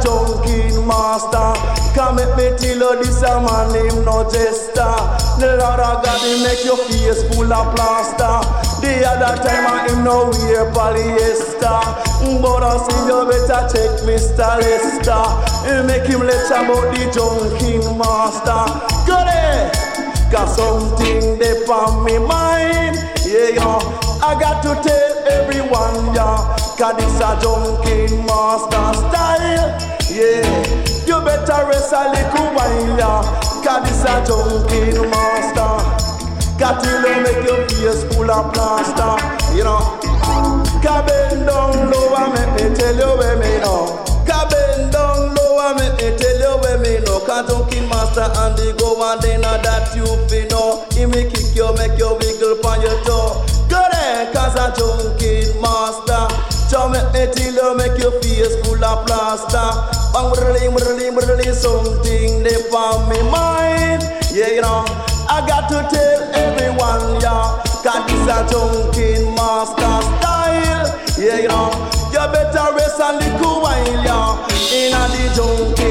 master. 0.86 1.54
Come 1.94 2.16
make 2.18 2.34
me 2.38 2.54
tell 2.58 2.78
you 2.78 2.90
oh, 2.90 3.02
this 3.02 3.22
a 3.22 3.42
man 3.42 3.74
no 4.06 4.24
jester. 4.30 4.94
The 5.42 5.58
Lord 5.58 5.80
of 5.82 6.04
God 6.06 6.20
he 6.22 6.44
make 6.44 6.64
your 6.66 6.78
face 6.78 7.22
full 7.34 7.52
of 7.52 7.76
plaster. 7.76 8.42
The 8.82 9.06
other 9.06 9.38
time 9.42 9.66
I 9.66 9.90
him 9.90 10.04
no 10.04 10.30
wear 10.30 10.70
polyester. 10.72 11.82
But 12.42 12.64
I 12.64 12.78
see 12.86 13.02
you 13.10 13.26
better 13.26 13.62
check 13.70 13.92
Mr. 14.06 14.50
Lester. 14.62 15.24
He 15.66 15.74
make 15.88 16.08
him 16.08 16.22
you 16.22 16.48
about 16.50 16.94
the 16.94 17.04
junkie 17.14 17.82
master. 17.98 18.64
Got 19.08 19.30
it? 19.30 20.32
Got 20.32 20.48
something 20.48 21.38
they 21.40 21.54
on 21.66 22.06
me 22.06 22.18
mind. 22.20 22.98
Yeah, 23.26 23.50
know. 23.56 23.93
I 24.24 24.40
got 24.40 24.64
to 24.64 24.72
tell 24.80 25.28
everyone, 25.28 26.16
yeah, 26.16 26.56
cause 26.80 26.96
this 26.96 27.20
a 27.20 27.36
junkin 27.44 28.24
master 28.24 28.96
style. 29.04 29.68
Yeah, 30.08 30.48
you 31.04 31.20
better 31.28 31.68
rest 31.68 31.92
a 31.92 32.08
little 32.08 32.56
while, 32.56 32.98
yeah, 32.98 33.20
cause 33.60 33.84
this 33.84 34.04
a 34.08 34.24
junkin 34.24 35.10
master. 35.12 35.76
Got 36.58 36.80
to 36.84 37.04
make 37.04 37.44
your 37.44 37.68
face 37.68 38.04
full 38.16 38.32
of 38.32 38.54
plaster, 38.54 39.20
you 39.58 39.66
know. 39.66 40.00
Can 40.80 41.06
bend 41.06 41.46
down 41.46 41.92
low 41.92 42.16
and 42.16 42.32
make 42.32 42.72
me 42.72 42.76
tell 42.80 42.96
you 42.96 43.20
where 43.20 43.36
me 43.36 43.60
know. 43.60 44.00
Can 44.26 44.48
bend 44.48 44.94
down 44.94 45.36
low 45.36 45.68
and 45.68 45.76
make 45.84 46.00
me 46.00 46.18
tell 46.18 46.40
you 46.40 46.62
where 46.64 46.80
me 46.80 47.04
know. 47.04 47.20
Cause 47.28 47.52
junkin 47.52 47.90
master 47.90 48.32
and 48.40 48.56
the 48.56 48.74
go 48.80 48.96
and 49.04 49.22
then 49.22 49.44
uh, 49.44 49.58
that 49.60 49.94
you 49.94 50.08
fi 50.32 50.48
know. 50.48 50.88
He 50.96 51.06
me 51.06 51.30
kick 51.30 51.54
you, 51.54 51.76
make 51.76 52.00
you 52.00 52.16
wiggle 52.16 52.66
on 52.66 52.82
your 52.82 53.04
toe. 53.04 53.53
Cause 54.44 54.60
a 54.60 54.76
junkin 54.76 55.62
master. 55.62 56.28
So 56.68 56.90
make 56.90 57.08
me 57.16 57.32
tell 57.32 57.54
you, 57.54 57.78
make 57.78 57.98
your 57.98 58.12
face 58.20 58.60
full 58.60 58.84
of 58.84 59.08
plaster. 59.08 59.72
Bang, 60.12 60.36
brrrly, 60.36 60.68
brrrly, 60.68 61.16
brrrly, 61.16 61.54
something 61.54 62.44
they 62.44 62.60
on 62.76 63.08
me 63.08 63.24
mind. 63.32 64.04
Yeah, 64.34 64.50
you 64.50 64.62
know. 64.62 64.84
I 65.30 65.48
got 65.48 65.70
to 65.70 65.80
tell 65.88 66.24
everyone, 66.36 67.22
yeah, 67.24 67.64
cause 67.88 68.04
this 68.04 68.28
a 68.28 68.44
junkin 68.52 69.34
master 69.34 69.96
style. 70.20 70.92
Yeah, 71.18 71.40
you 71.40 71.48
know, 71.48 71.72
you 72.12 72.20
better 72.36 72.76
rest 72.76 73.00
a 73.00 73.16
little 73.16 73.62
while, 73.62 74.04
yeah, 74.04 74.36
in 74.76 74.92
a 74.92 75.08
the 75.08 75.24
junkin 75.40 75.83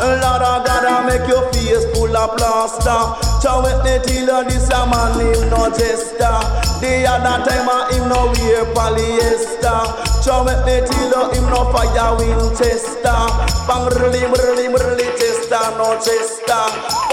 Lord, 0.00 0.22
I 0.22 0.62
gotta 0.64 1.06
make 1.06 1.26
your 1.28 1.42
face 1.52 1.84
full 1.94 2.16
of 2.16 2.36
plaster. 2.36 3.02
So 3.42 3.62
with 3.62 3.82
me 3.82 3.98
till 4.06 4.44
this 4.44 4.70
a 4.70 4.86
man 4.86 5.18
him 5.18 5.50
no 5.50 5.68
jester. 5.70 6.38
The 6.78 7.06
other 7.08 7.42
time 7.42 7.68
I 7.68 7.90
him 7.90 8.08
no 8.08 8.30
wear 8.30 8.64
polyester. 8.74 9.82
So 10.22 10.44
with 10.44 10.62
me 10.66 10.86
till 10.86 11.30
him 11.34 11.46
no 11.50 11.72
fire 11.72 12.14
Winchester. 12.14 13.18
Bang 13.66 13.90
really, 13.98 14.22
really, 14.38 14.68
really 14.68 15.10
tester, 15.18 15.66
no 15.78 15.98
chester. 15.98 16.62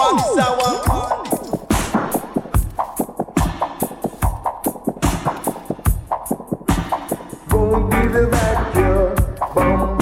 Is 0.05 0.37
a 0.37 0.49
one. 0.61 0.77
Won't 7.51 7.91
give 7.91 8.13
you 8.13 8.27
back 8.27 8.75
your 8.75 9.15
bum 9.55 9.94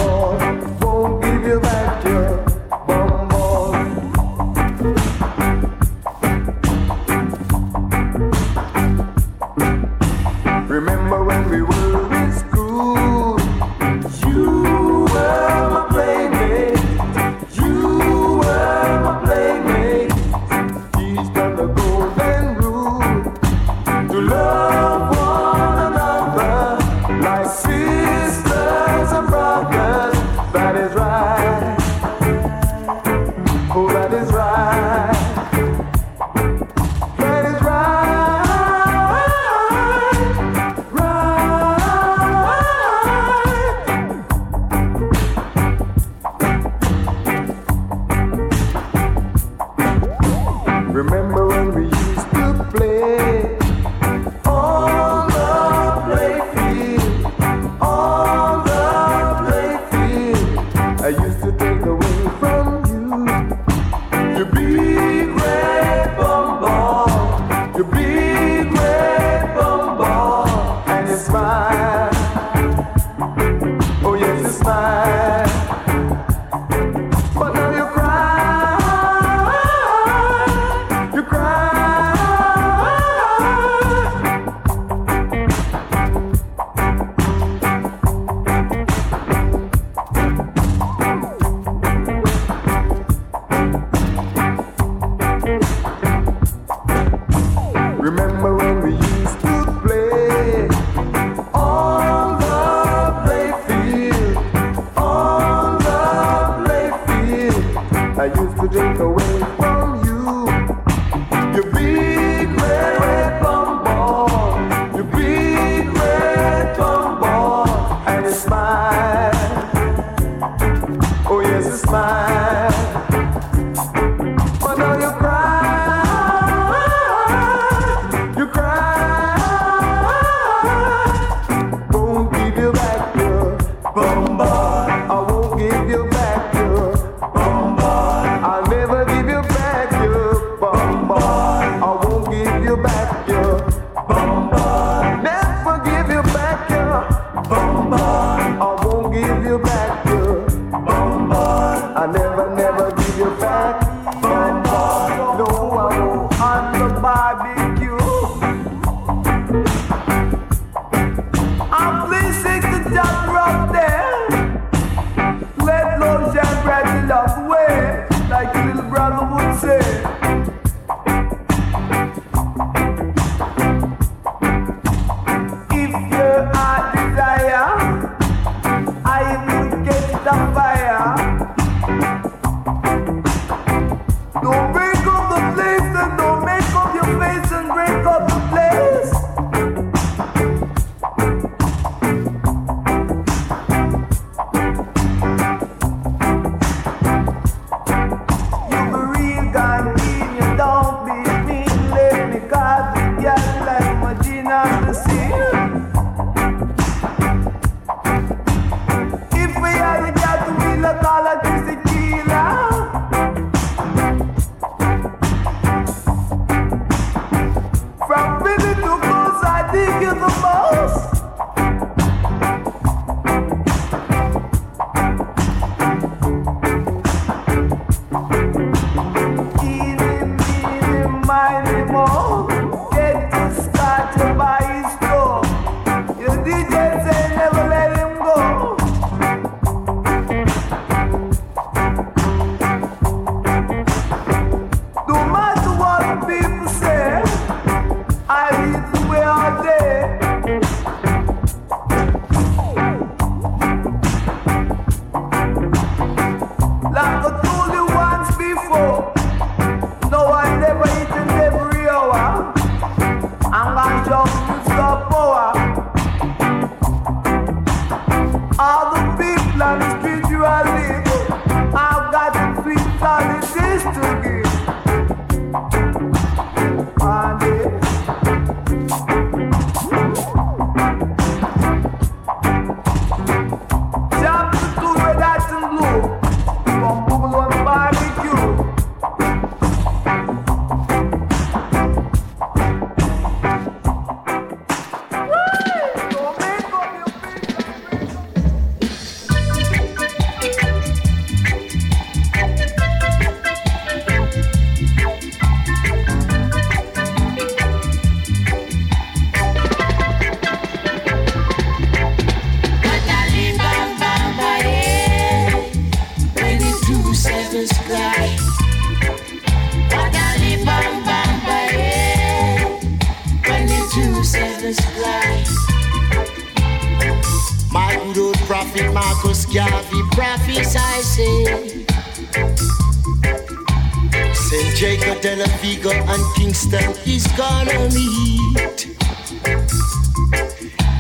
Jacob, 335.34 335.48
Del 335.48 335.58
Vigo 335.60 335.92
and 335.92 336.36
Kingston 336.36 336.94
is 337.06 337.26
gonna 337.36 337.90
meet 337.90 338.88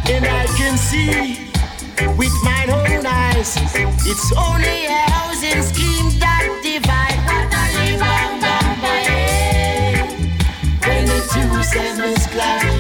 And 0.10 0.26
I 0.26 0.46
can 0.58 0.78
see 0.78 1.38
with 2.18 2.34
my 2.44 2.66
own 2.70 3.06
eyes 3.06 3.56
It's 4.06 4.32
only 4.34 4.86
a 4.86 5.12
housing 5.12 5.62
scheme 5.62 6.20
that 6.20 6.48
divides. 6.64 6.84
divide 6.84 7.20
Wadali 7.28 8.00
bam 8.00 8.40
bam 8.42 8.82
bae. 8.82 9.18
When 10.88 11.06
the 11.06 11.20
two 11.32 11.64
sevens 11.64 12.28
clash. 12.28 12.73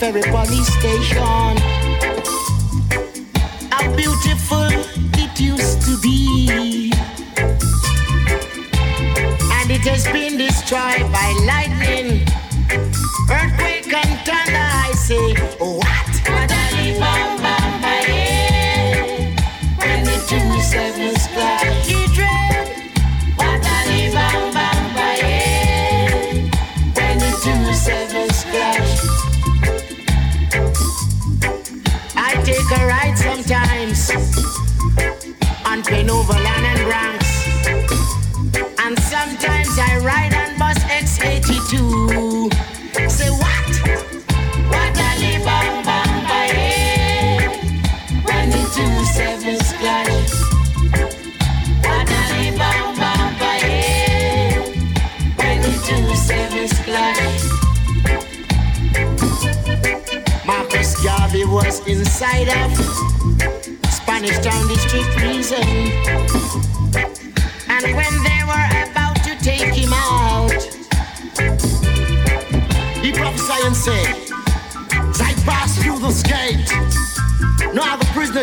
Ferry 0.00 0.22
Police 0.22 0.66
Station. 0.78 1.58
How 3.70 3.94
beautiful 3.94 4.70
it 5.20 5.38
used 5.38 5.82
to 5.82 5.98
be. 6.00 6.90
And 9.56 9.70
it 9.70 9.82
has 9.82 10.04
been 10.06 10.38
destroyed 10.38 11.04
by 11.12 11.28
lightning, 11.44 11.79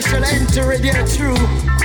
shall 0.02 0.24
enter 0.24 0.72
it 0.74 0.82
there 0.82 1.08
through. 1.08 1.77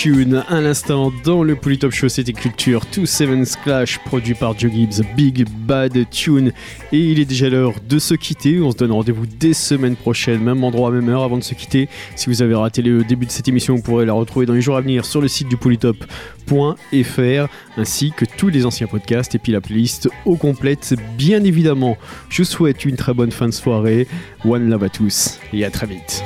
Tune. 0.00 0.44
À 0.48 0.60
l'instant 0.60 1.12
dans 1.24 1.42
le 1.42 1.56
Polytop 1.56 1.90
Show 1.90 2.08
c'était 2.08 2.32
Culture 2.32 2.82
27 2.96 3.62
Clash 3.64 3.98
produit 4.04 4.34
par 4.34 4.56
Joe 4.56 4.70
Gibbs 4.70 5.02
Big 5.16 5.44
Bad 5.66 6.08
Tune. 6.10 6.52
Et 6.92 7.00
il 7.00 7.18
est 7.18 7.24
déjà 7.24 7.48
l'heure 7.48 7.74
de 7.88 7.98
se 7.98 8.14
quitter. 8.14 8.60
On 8.60 8.70
se 8.70 8.76
donne 8.76 8.92
rendez-vous 8.92 9.26
dès 9.26 9.54
semaine 9.54 9.96
prochaine 9.96 10.40
même 10.40 10.62
endroit 10.62 10.92
même 10.92 11.08
heure 11.08 11.24
avant 11.24 11.36
de 11.36 11.42
se 11.42 11.52
quitter. 11.54 11.88
Si 12.14 12.30
vous 12.30 12.42
avez 12.42 12.54
raté 12.54 12.80
le 12.80 13.02
début 13.02 13.26
de 13.26 13.32
cette 13.32 13.48
émission 13.48 13.74
vous 13.74 13.82
pourrez 13.82 14.06
la 14.06 14.12
retrouver 14.12 14.46
dans 14.46 14.52
les 14.52 14.60
jours 14.60 14.76
à 14.76 14.82
venir 14.82 15.04
sur 15.04 15.20
le 15.20 15.26
site 15.26 15.48
du 15.48 15.56
polytop.fr 15.56 17.48
ainsi 17.76 18.12
que 18.16 18.24
tous 18.24 18.50
les 18.50 18.66
anciens 18.66 18.86
podcasts 18.86 19.34
et 19.34 19.40
puis 19.40 19.50
la 19.50 19.60
playlist 19.60 20.08
au 20.26 20.36
complète 20.36 20.94
bien 21.16 21.42
évidemment. 21.42 21.98
Je 22.28 22.42
vous 22.42 22.48
souhaite 22.48 22.84
une 22.84 22.94
très 22.94 23.14
bonne 23.14 23.32
fin 23.32 23.46
de 23.48 23.52
soirée. 23.52 24.06
One 24.44 24.70
love 24.70 24.84
à 24.84 24.90
tous 24.90 25.40
et 25.52 25.64
à 25.64 25.70
très 25.72 25.88
vite 25.88 26.22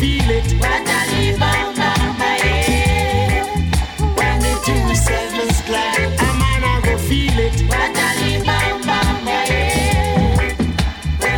feel 0.00 0.30
it. 0.30 0.50
When 4.16 4.38
the 4.40 4.52
two 4.64 4.94
sevens 4.94 5.60
clap, 5.66 5.98
a 5.98 6.28
man 6.40 6.64
I 6.64 6.80
go 6.84 6.96
feel 6.96 7.38
it. 7.38 7.60
When 7.68 7.92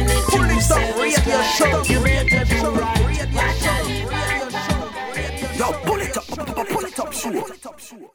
the 0.07 0.19
two 0.31 0.61
sevens 0.61 1.19
clap, 1.25 1.89
you 1.91 1.99
better 2.05 2.45
do 2.45 2.71
right. 2.71 3.01
Yo, 5.59 5.67
pull 5.85 6.01
it 6.01 6.17
up, 6.17 6.27
pull 6.69 6.85
it 6.85 6.99
up, 7.01 7.13
sure. 7.13 8.13